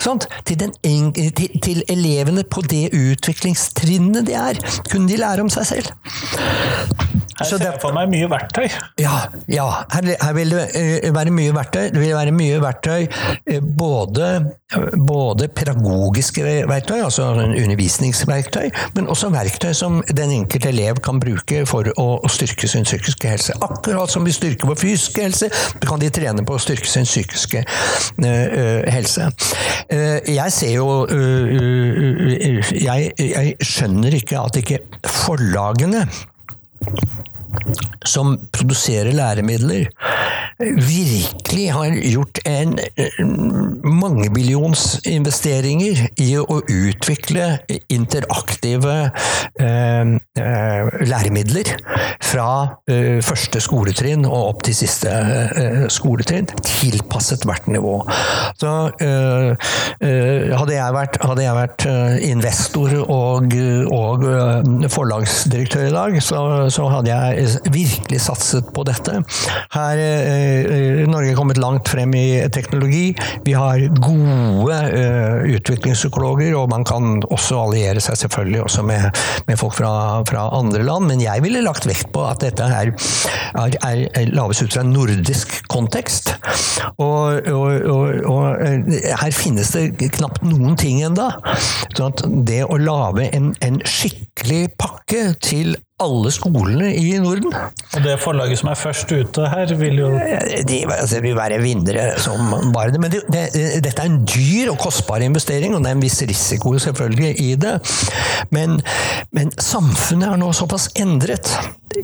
Sånt? 0.00 0.24
Til, 0.48 0.70
til, 0.80 1.58
til 1.60 1.82
elevene 1.92 2.46
på 2.48 2.62
det 2.64 2.86
utviklingstrinnet 2.96 4.24
de 4.28 4.36
er, 4.38 4.60
kunne 4.88 5.10
de 5.10 5.20
lære 5.20 5.44
om 5.44 5.52
seg 5.52 5.68
selv. 5.74 5.92
Her 7.40 7.48
ser 7.48 7.62
jeg 7.64 7.80
for 7.80 7.96
meg 7.96 8.10
mye 8.12 8.28
verktøy. 8.28 8.66
Ja, 9.00 9.22
ja 9.48 9.66
her, 9.94 10.08
her 10.20 10.34
vil 10.36 10.52
det 10.52 10.64
eh, 10.76 11.06
være 11.14 11.32
mye 11.32 11.54
verktøy. 11.56 11.86
Det 11.94 12.02
vil 12.02 12.12
være 12.12 12.34
mye 12.36 12.58
verktøy, 12.60 13.06
eh, 13.48 13.62
både, 13.64 14.28
både 15.08 15.48
pedagogiske 15.48 16.44
verktøy, 16.68 16.98
altså 17.06 17.30
undervisningsverktøy, 17.46 18.68
men 18.96 19.08
også 19.08 19.30
verktøy 19.32 19.72
som 19.76 20.02
den 20.12 20.34
enkelte 20.36 20.68
elev 20.68 21.00
kan 21.04 21.20
bruke 21.22 21.64
for 21.70 21.88
å, 21.96 22.08
å 22.20 22.32
styrke 22.32 22.68
sin 22.68 22.84
psykiske 22.84 23.32
helse. 23.32 23.56
Akkurat 23.64 24.12
som 24.12 24.26
vi 24.26 24.34
styrker 24.36 24.68
vår 24.68 24.80
fysiske 24.82 25.24
helse, 25.24 25.50
kan 25.86 26.02
de 26.02 26.12
trene 26.12 26.44
på 26.46 26.56
å 26.56 26.60
styrke 26.60 26.88
sin 26.90 27.08
psykiske 27.08 27.64
uh, 27.64 28.90
helse. 28.92 29.30
Uh, 29.90 30.18
jeg 30.28 30.54
ser 30.54 30.74
jo 30.76 30.88
uh, 31.08 32.70
jeg, 32.76 33.12
jeg 33.16 33.56
skjønner 33.64 34.20
ikke 34.20 34.44
at 34.44 34.60
ikke 34.60 34.82
forlagene 35.08 36.04
som 38.06 38.36
produserer 38.52 39.16
læremidler, 39.16 39.88
virkelig 40.60 41.72
har 41.72 41.86
gjort 42.04 42.38
en 42.46 42.78
eh, 42.96 43.26
mangebillions-investeringer 43.84 46.08
i 46.20 46.36
å 46.36 46.60
utvikle 46.60 47.58
interaktive 47.88 49.10
eh, 49.60 50.06
eh, 50.36 50.86
læremidler 51.08 51.64
fra 52.30 52.68
eh, 52.90 53.22
første 53.24 53.60
skoletrinn 53.64 54.26
og 54.28 54.48
opp 54.50 54.62
til 54.68 54.74
siste 54.82 55.10
eh, 55.10 55.88
skoletrinn, 55.92 56.46
tilpasset 56.60 57.44
hvert 57.48 57.66
nivå. 57.72 57.96
Så 58.60 58.72
eh, 59.00 59.54
hadde 60.60 60.74
jeg 60.76 60.96
vært, 60.96 61.14
hadde 61.24 61.42
jeg 61.44 61.54
vært 61.56 61.86
investor 62.26 62.90
og, 63.06 63.54
og 63.94 64.24
forlagsdirektør 64.92 65.84
i 65.88 65.94
dag, 65.94 66.22
så, 66.24 66.68
så 66.72 66.88
hadde 66.92 67.10
jeg 67.14 67.39
virkelig 67.72 68.20
satset 68.24 68.70
på 68.74 68.84
dette. 68.88 69.20
Her 69.74 70.00
eh, 70.00 71.02
Norge 71.10 71.32
er 71.32 71.38
kommet 71.38 71.60
langt 71.60 71.88
frem 71.90 72.14
i 72.18 72.26
teknologi. 72.52 73.14
Vi 73.46 73.54
har 73.56 73.82
gode 74.00 74.78
eh, 74.96 75.56
utviklingspsykologer, 75.56 76.54
og 76.58 76.70
man 76.72 76.86
kan 76.88 77.22
også 77.30 77.60
alliere 77.64 78.02
seg 78.02 78.18
selvfølgelig 78.24 78.62
også 78.66 78.86
med, 78.86 79.20
med 79.48 79.60
folk 79.60 79.76
fra, 79.78 79.92
fra 80.28 80.48
andre 80.58 80.84
land, 80.86 81.08
men 81.10 81.24
jeg 81.24 81.44
ville 81.44 81.64
lagt 81.64 81.88
vekt 81.88 82.10
på 82.14 82.24
at 82.28 82.42
dette 82.44 82.66
her 82.70 82.90
er, 82.90 83.76
er, 83.86 84.04
er 84.14 84.32
lages 84.34 84.62
ut 84.62 84.72
fra 84.74 84.84
en 84.84 84.94
nordisk 84.94 85.54
kontekst. 85.70 86.34
Og, 87.00 87.46
og, 87.50 87.68
og, 87.90 88.24
og 88.30 88.64
eh, 88.64 89.12
her 89.20 89.36
finnes 89.36 89.72
det 89.76 90.10
knapt 90.18 90.44
noen 90.46 90.76
ting 90.80 91.02
ennå. 91.06 91.30
Sånn 91.96 92.44
det 92.46 92.62
å 92.66 92.78
lage 92.80 93.28
en, 93.36 93.52
en 93.64 93.80
skikkelig 93.86 94.72
pakke 94.80 95.30
til 95.42 95.76
alle 96.00 96.32
skolene 96.34 96.90
i 96.96 97.18
Norden 97.22 97.54
Og 97.54 98.04
det 98.04 98.16
forlaget 98.22 98.60
som 98.60 98.70
er 98.72 98.78
først 98.78 99.10
ute 99.12 99.48
her, 99.52 99.74
vil 99.80 100.00
jo 100.02 100.10
de 100.68 100.80
altså, 100.86 101.20
vil 101.24 101.36
være 101.38 101.60
vinnere 101.62 102.12
som 102.22 102.54
bare 102.74 102.94
det. 102.94 103.00
Men 103.02 103.12
det, 103.12 103.22
det, 103.32 103.44
dette 103.84 104.02
er 104.02 104.10
en 104.10 104.22
dyr 104.24 104.72
og 104.72 104.78
kostbar 104.80 105.24
investering, 105.24 105.74
og 105.74 105.84
det 105.84 105.92
er 105.92 105.98
en 105.98 106.04
viss 106.04 106.20
risiko 106.22 106.76
selvfølgelig 106.78 107.34
i 107.42 107.50
det. 107.60 107.76
Men, 108.54 108.80
men 109.36 109.52
samfunnet 109.60 110.30
er 110.30 110.40
nå 110.40 110.52
såpass 110.56 110.90
endret 111.00 111.50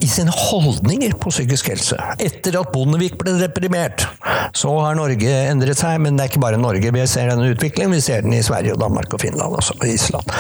i 0.00 0.06
sine 0.10 0.32
holdninger 0.34 1.14
på 1.20 1.30
psykisk 1.30 1.70
helse. 1.70 1.98
Etter 2.22 2.58
at 2.58 2.72
Bondevik 2.74 3.16
ble 3.20 3.36
deprimert, 3.38 4.06
så 4.56 4.72
har 4.82 4.96
Norge 4.98 5.36
endret 5.46 5.78
seg. 5.78 6.00
Men 6.02 6.18
det 6.18 6.24
er 6.24 6.32
ikke 6.32 6.42
bare 6.42 6.60
Norge 6.60 6.92
vi 6.94 7.04
ser 7.10 7.30
denne 7.30 7.52
utviklingen, 7.52 7.94
vi 7.94 8.02
ser 8.02 8.24
den 8.26 8.34
i 8.36 8.42
Sverige, 8.44 8.74
og 8.74 8.82
Danmark 8.82 9.14
og 9.14 9.22
Finland 9.22 9.56
også, 9.60 9.76
og 9.78 9.86
Island. 9.88 10.32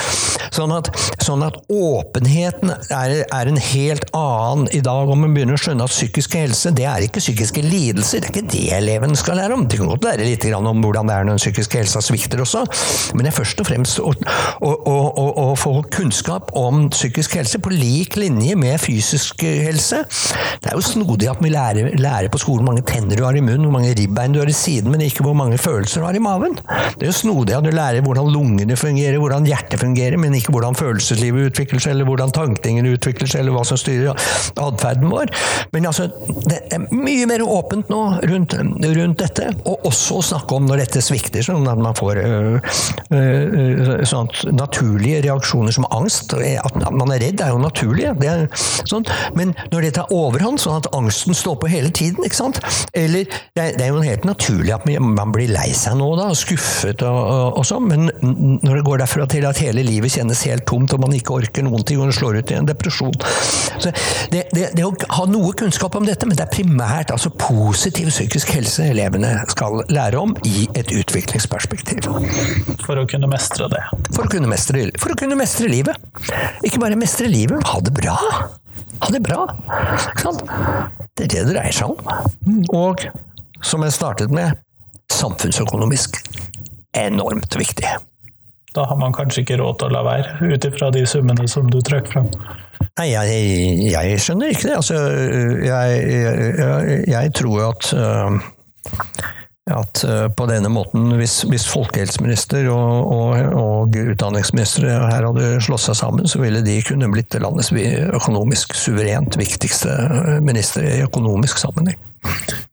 Sånn 0.56 0.74
at, 0.74 0.90
sånn 1.22 1.44
at 1.46 1.58
åpenheten 1.72 2.74
er, 2.74 3.16
er 3.22 3.45
en 3.50 3.60
helt 3.60 4.06
annen 4.16 4.68
i 4.74 4.80
dag, 4.84 5.08
og 5.08 5.18
man 5.20 5.34
begynner 5.34 5.56
å 5.56 5.60
skjønne 5.60 5.86
at 5.86 5.92
psykisk 5.92 6.36
helse 6.38 6.72
det 6.76 6.86
er 6.88 7.06
ikke 7.06 7.22
psykiske 7.22 7.62
lidelser. 7.64 8.22
Det 8.22 8.28
er 8.28 8.34
ikke 8.34 8.52
det 8.52 8.64
eleven 8.76 9.16
skal 9.18 9.40
lære 9.40 9.56
om. 9.56 9.66
Det 9.68 9.80
kan 9.80 9.90
godt 9.90 10.06
lære 10.06 10.26
litt 10.26 10.46
om 10.56 10.82
hvordan 10.82 11.10
det 11.10 11.16
er 11.16 11.26
når 11.26 11.36
den 11.36 11.42
psykiske 11.42 11.80
helsa 11.80 12.02
svikter 12.04 12.42
også, 12.42 12.64
men 13.14 13.26
det 13.26 13.32
er 13.32 13.36
først 13.36 13.62
og 13.62 13.68
fremst 13.68 14.00
å, 14.00 14.12
å, 14.64 14.72
å, 14.72 15.26
å, 15.42 15.46
få 15.58 15.72
kunnskap 15.92 16.52
om 16.58 16.86
psykisk 16.94 17.36
helse 17.38 17.60
på 17.62 17.72
lik 17.74 18.16
linje 18.20 18.56
med 18.58 18.78
fysisk 18.82 19.44
helse. 19.44 20.02
Det 20.62 20.70
er 20.70 20.78
jo 20.78 20.84
snodig 20.84 21.30
at 21.30 21.42
vi 21.42 21.52
lærer, 21.52 21.92
lærer 22.00 22.30
på 22.32 22.40
skolen 22.42 22.66
hvor 22.66 22.72
mange 22.72 22.86
tenner 22.88 23.18
du 23.18 23.24
har 23.26 23.36
i 23.36 23.44
munnen, 23.44 23.66
hvor 23.66 23.76
mange 23.76 23.94
ribbein 23.98 24.34
du 24.34 24.40
har 24.40 24.50
i 24.50 24.56
siden, 24.56 24.90
men 24.92 25.04
ikke 25.04 25.26
hvor 25.26 25.36
mange 25.38 25.58
følelser 25.60 26.02
du 26.02 26.08
har 26.08 26.16
i 26.16 26.22
maven. 26.22 26.56
Det 26.96 27.06
er 27.06 27.10
jo 27.10 27.18
snodig 27.20 27.56
at 27.56 27.66
du 27.66 27.72
lærer 27.74 28.04
hvordan 28.04 28.30
lungene 28.32 28.78
fungerer, 28.78 29.18
hvordan 29.20 29.46
hjertet 29.48 29.82
fungerer, 29.82 30.18
men 30.20 30.34
ikke 30.38 30.54
hvordan 30.54 30.78
følelseslivet 30.78 31.50
utvikler 31.50 31.82
seg, 31.82 31.96
eller 31.96 32.08
hvordan 32.08 32.32
tankningene 32.36 32.94
utvikler 32.96 33.30
seg, 33.30 33.35
eller 33.38 33.54
hva 33.54 33.64
som 33.66 33.80
styrer 33.80 34.16
atferden 34.56 35.10
vår. 35.10 35.32
Men 35.74 35.88
altså, 35.90 36.08
det 36.46 36.60
er 36.72 36.86
mye 36.92 37.26
mer 37.28 37.44
åpent 37.44 37.90
nå 37.92 38.02
rundt, 38.30 38.56
rundt 38.56 39.22
dette, 39.22 39.50
og 39.68 39.86
også 39.88 40.20
å 40.20 40.26
snakke 40.32 40.56
om 40.58 40.68
når 40.68 40.84
dette 40.84 41.02
svikter, 41.04 41.44
sånn 41.46 41.66
at 41.70 41.80
man 41.82 41.96
får 41.96 42.20
øh, 42.22 42.72
øh, 43.14 43.92
sånn 44.08 44.30
naturlige 44.56 45.22
reaksjoner 45.26 45.74
som 45.74 45.88
angst. 45.90 46.34
At 46.36 46.78
man 46.90 47.12
er 47.14 47.22
redd 47.26 47.42
er 47.44 47.54
jo 47.54 47.62
naturlig, 47.62 48.08
det 48.20 48.30
er 48.32 48.46
sånn. 48.88 49.06
men 49.36 49.54
når 49.72 49.86
det 49.86 49.94
tar 49.98 50.12
overhånd, 50.14 50.60
sånn 50.62 50.80
at 50.80 50.90
angsten 50.96 51.36
står 51.36 51.58
på 51.62 51.70
hele 51.70 51.92
tiden, 51.94 52.24
ikke 52.26 52.38
sant? 52.38 52.60
eller 52.96 53.26
det 53.56 53.64
er, 53.82 53.90
jo 53.90 54.02
helt 54.04 54.24
naturlig 54.26 54.72
at 54.74 54.86
man 54.86 55.32
blir 55.34 55.50
lei 55.52 55.68
seg 55.76 55.96
nå, 55.98 56.08
da, 56.18 56.28
skuffet 56.36 57.02
og, 57.06 57.18
og, 57.18 57.60
og 57.60 57.66
sånn, 57.68 57.88
men 57.90 58.08
når 58.62 58.80
det 58.80 58.84
går 58.86 59.02
derfra 59.02 59.26
til 59.30 59.46
at 59.48 59.60
hele 59.62 59.84
livet 59.86 60.14
kjennes 60.16 60.44
helt 60.48 60.66
tomt, 60.68 60.94
og 60.96 61.02
man 61.04 61.14
ikke 61.16 61.36
orker 61.36 61.66
noen 61.66 61.84
ting, 61.86 62.00
og 62.02 62.14
slår 62.16 62.40
ut 62.40 62.52
i 62.52 62.58
en 62.58 62.68
depresjon 62.68 63.14
Så 63.76 63.90
det, 64.32 64.42
det, 64.54 64.68
det, 64.76 64.84
å 64.84 64.92
ha 65.18 65.26
noe 65.30 65.52
kunnskap 65.58 65.96
om 65.98 66.06
dette, 66.08 66.28
men 66.28 66.38
det 66.38 66.46
er 66.46 66.52
primært 66.52 67.12
altså 67.14 67.30
positiv 67.40 68.10
psykisk 68.12 68.52
helse 68.56 68.88
elevene 68.90 69.32
skal 69.52 69.82
lære 69.92 70.20
om 70.20 70.34
i 70.48 70.66
et 70.78 70.92
utviklingsperspektiv. 70.94 72.08
For 72.84 73.00
å 73.00 73.06
kunne 73.10 73.30
mestre 73.30 73.68
det? 73.72 73.82
For 74.12 74.24
å 74.24 74.30
kunne 74.32 74.50
mestre, 74.50 74.86
for 75.00 75.14
å 75.14 75.18
kunne 75.18 75.38
mestre 75.38 75.70
livet. 75.72 75.98
Ikke 76.66 76.80
bare 76.82 76.98
mestre 76.98 77.30
livet, 77.30 77.62
ha 77.68 77.82
det 77.84 77.94
bra. 77.96 78.16
Ha 79.04 79.12
det 79.12 79.20
bra. 79.24 79.44
Ikke 79.96 80.22
sant? 80.24 80.44
Det 81.16 81.26
er 81.26 81.32
det 81.32 81.42
det 81.44 81.48
dreier 81.52 81.76
seg 81.76 81.92
om. 81.92 82.68
Og 82.76 83.04
som 83.64 83.84
jeg 83.84 83.94
startet 83.96 84.32
med, 84.34 84.56
samfunnsøkonomisk 85.12 86.18
enormt 86.96 87.56
viktig. 87.58 87.88
Da 88.76 88.84
har 88.84 88.98
man 89.00 89.14
kanskje 89.16 89.44
ikke 89.44 89.56
råd 89.60 89.78
til 89.80 89.88
å 89.88 89.94
la 89.94 90.02
være, 90.04 90.36
ut 90.52 90.64
ifra 90.68 90.90
de 90.92 91.06
summene 91.08 91.46
som 91.48 91.68
du 91.72 91.78
trakk 91.84 92.10
fram? 92.12 92.28
Nei, 92.98 93.08
jeg, 93.12 93.40
jeg, 93.92 94.20
skjønner 94.22 94.52
ikke 94.52 94.68
det. 94.68 94.76
Altså, 94.78 95.00
jeg, 95.64 96.04
jeg, 96.10 97.00
jeg 97.12 97.32
tror 97.36 97.64
at 97.70 97.90
uh, 97.96 98.38
at 99.66 100.04
uh, 100.06 100.28
på 100.30 100.46
denne 100.46 100.70
måten, 100.70 101.08
hvis, 101.18 101.40
hvis 101.50 101.66
folkehelseminister 101.66 102.68
og, 102.70 103.10
og, 103.10 103.54
og 103.58 103.96
utdanningsminister 104.12 104.86
her 104.86 105.26
hadde 105.26 105.56
slått 105.66 105.82
seg 105.88 105.98
sammen, 105.98 106.28
så 106.30 106.38
ville 106.38 106.62
de 106.62 106.76
kunne 106.86 107.10
blitt 107.10 107.34
landets 107.42 107.72
økonomisk 107.74 108.76
suverent 108.78 109.34
viktigste 109.40 109.90
minister 110.46 110.86
i 110.86 111.02
økonomisk 111.08 111.58
sammenheng. 111.58 111.98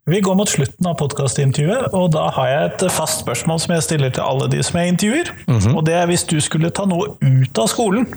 Vi 0.06 0.20
går 0.20 0.36
mot 0.36 0.50
slutten 0.50 0.88
av 0.90 0.98
podkastintervjuet, 1.00 1.94
og 1.96 2.10
da 2.12 2.26
har 2.36 2.50
jeg 2.50 2.64
et 2.70 2.84
fast 2.92 3.22
spørsmål 3.24 3.62
som 3.64 3.72
jeg 3.72 3.86
stiller 3.86 4.12
til 4.12 4.26
alle 4.26 4.50
de 4.52 4.60
som 4.68 4.80
jeg 4.80 4.92
intervjuer. 4.92 5.32
Mm 5.48 5.58
-hmm. 5.58 5.78
Og 5.78 5.86
det 5.86 5.94
er 5.94 6.06
hvis 6.06 6.24
du 6.24 6.42
skulle 6.42 6.70
ta 6.70 6.86
noe 6.86 7.16
ut 7.22 7.60
av 7.60 7.68
skolen, 7.68 8.08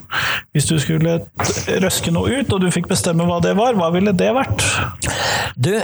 hvis 0.52 0.66
du 0.66 0.78
skulle 0.78 1.20
røske 1.84 2.10
noe 2.10 2.40
ut, 2.40 2.52
og 2.52 2.60
du 2.60 2.70
fikk 2.70 2.88
bestemme 2.88 3.24
hva 3.24 3.40
det 3.40 3.56
var, 3.56 3.74
hva 3.74 3.90
ville 3.92 4.12
det 4.12 4.34
vært? 4.34 4.64
Du, 5.56 5.80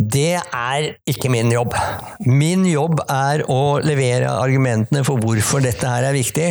det 0.00 0.40
er 0.40 0.86
ikke 1.06 1.28
min 1.28 1.52
jobb. 1.52 1.74
Min 2.24 2.64
jobb 2.66 3.02
er 3.10 3.42
å 3.52 3.78
levere 3.84 4.30
argumentene 4.32 5.02
for 5.04 5.20
hvorfor 5.20 5.60
dette 5.60 5.86
her 5.86 6.06
er 6.08 6.16
viktig, 6.16 6.48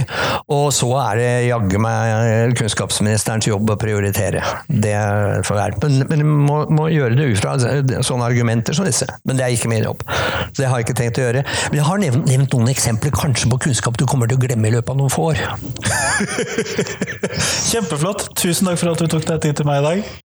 og 0.53 0.69
så 0.75 0.91
er 1.01 1.19
det 1.19 1.31
jaggu 1.47 1.79
meg 1.81 2.53
kunnskapsministerens 2.59 3.49
jobb 3.49 3.73
å 3.73 3.77
prioritere. 3.81 4.43
Det 4.67 4.93
får 5.47 5.59
være. 5.61 5.81
Men, 5.81 6.05
men 6.11 6.25
må, 6.45 6.59
må 6.69 6.87
gjøre 6.93 7.17
det 7.17 7.31
ut 7.33 7.41
fra 7.41 7.55
sånne 8.09 8.27
argumenter 8.29 8.77
som 8.77 8.87
disse. 8.87 9.07
Men 9.25 9.39
det 9.39 9.45
er 9.45 9.55
ikke 9.55 9.71
min 9.71 9.85
jobb. 9.85 10.05
Så 10.51 10.61
det 10.61 10.69
har 10.69 10.81
jeg 10.81 10.89
ikke 10.89 10.97
tenkt 11.01 11.21
å 11.21 11.27
gjøre. 11.27 11.43
Men 11.69 11.81
jeg 11.81 11.87
har 11.89 12.01
nevnt, 12.05 12.29
nevnt 12.29 12.55
noen 12.57 12.71
eksempler 12.73 13.13
kanskje 13.15 13.51
på 13.51 13.61
kunnskap 13.67 13.99
du 13.99 14.07
kommer 14.09 14.29
til 14.29 14.39
å 14.39 14.45
glemme 14.45 14.69
i 14.69 14.75
løpet 14.77 14.95
av 14.95 14.99
noen 14.99 15.13
få 15.13 15.29
år. 15.31 15.43
Kjempeflott. 17.69 18.31
Tusen 18.39 18.69
takk 18.69 18.81
for 18.81 18.93
at 18.93 19.05
du 19.05 19.07
tok 19.11 19.29
deg 19.29 19.45
tid 19.45 19.61
til 19.61 19.69
meg 19.69 19.83
i 19.83 19.87
dag. 19.89 20.17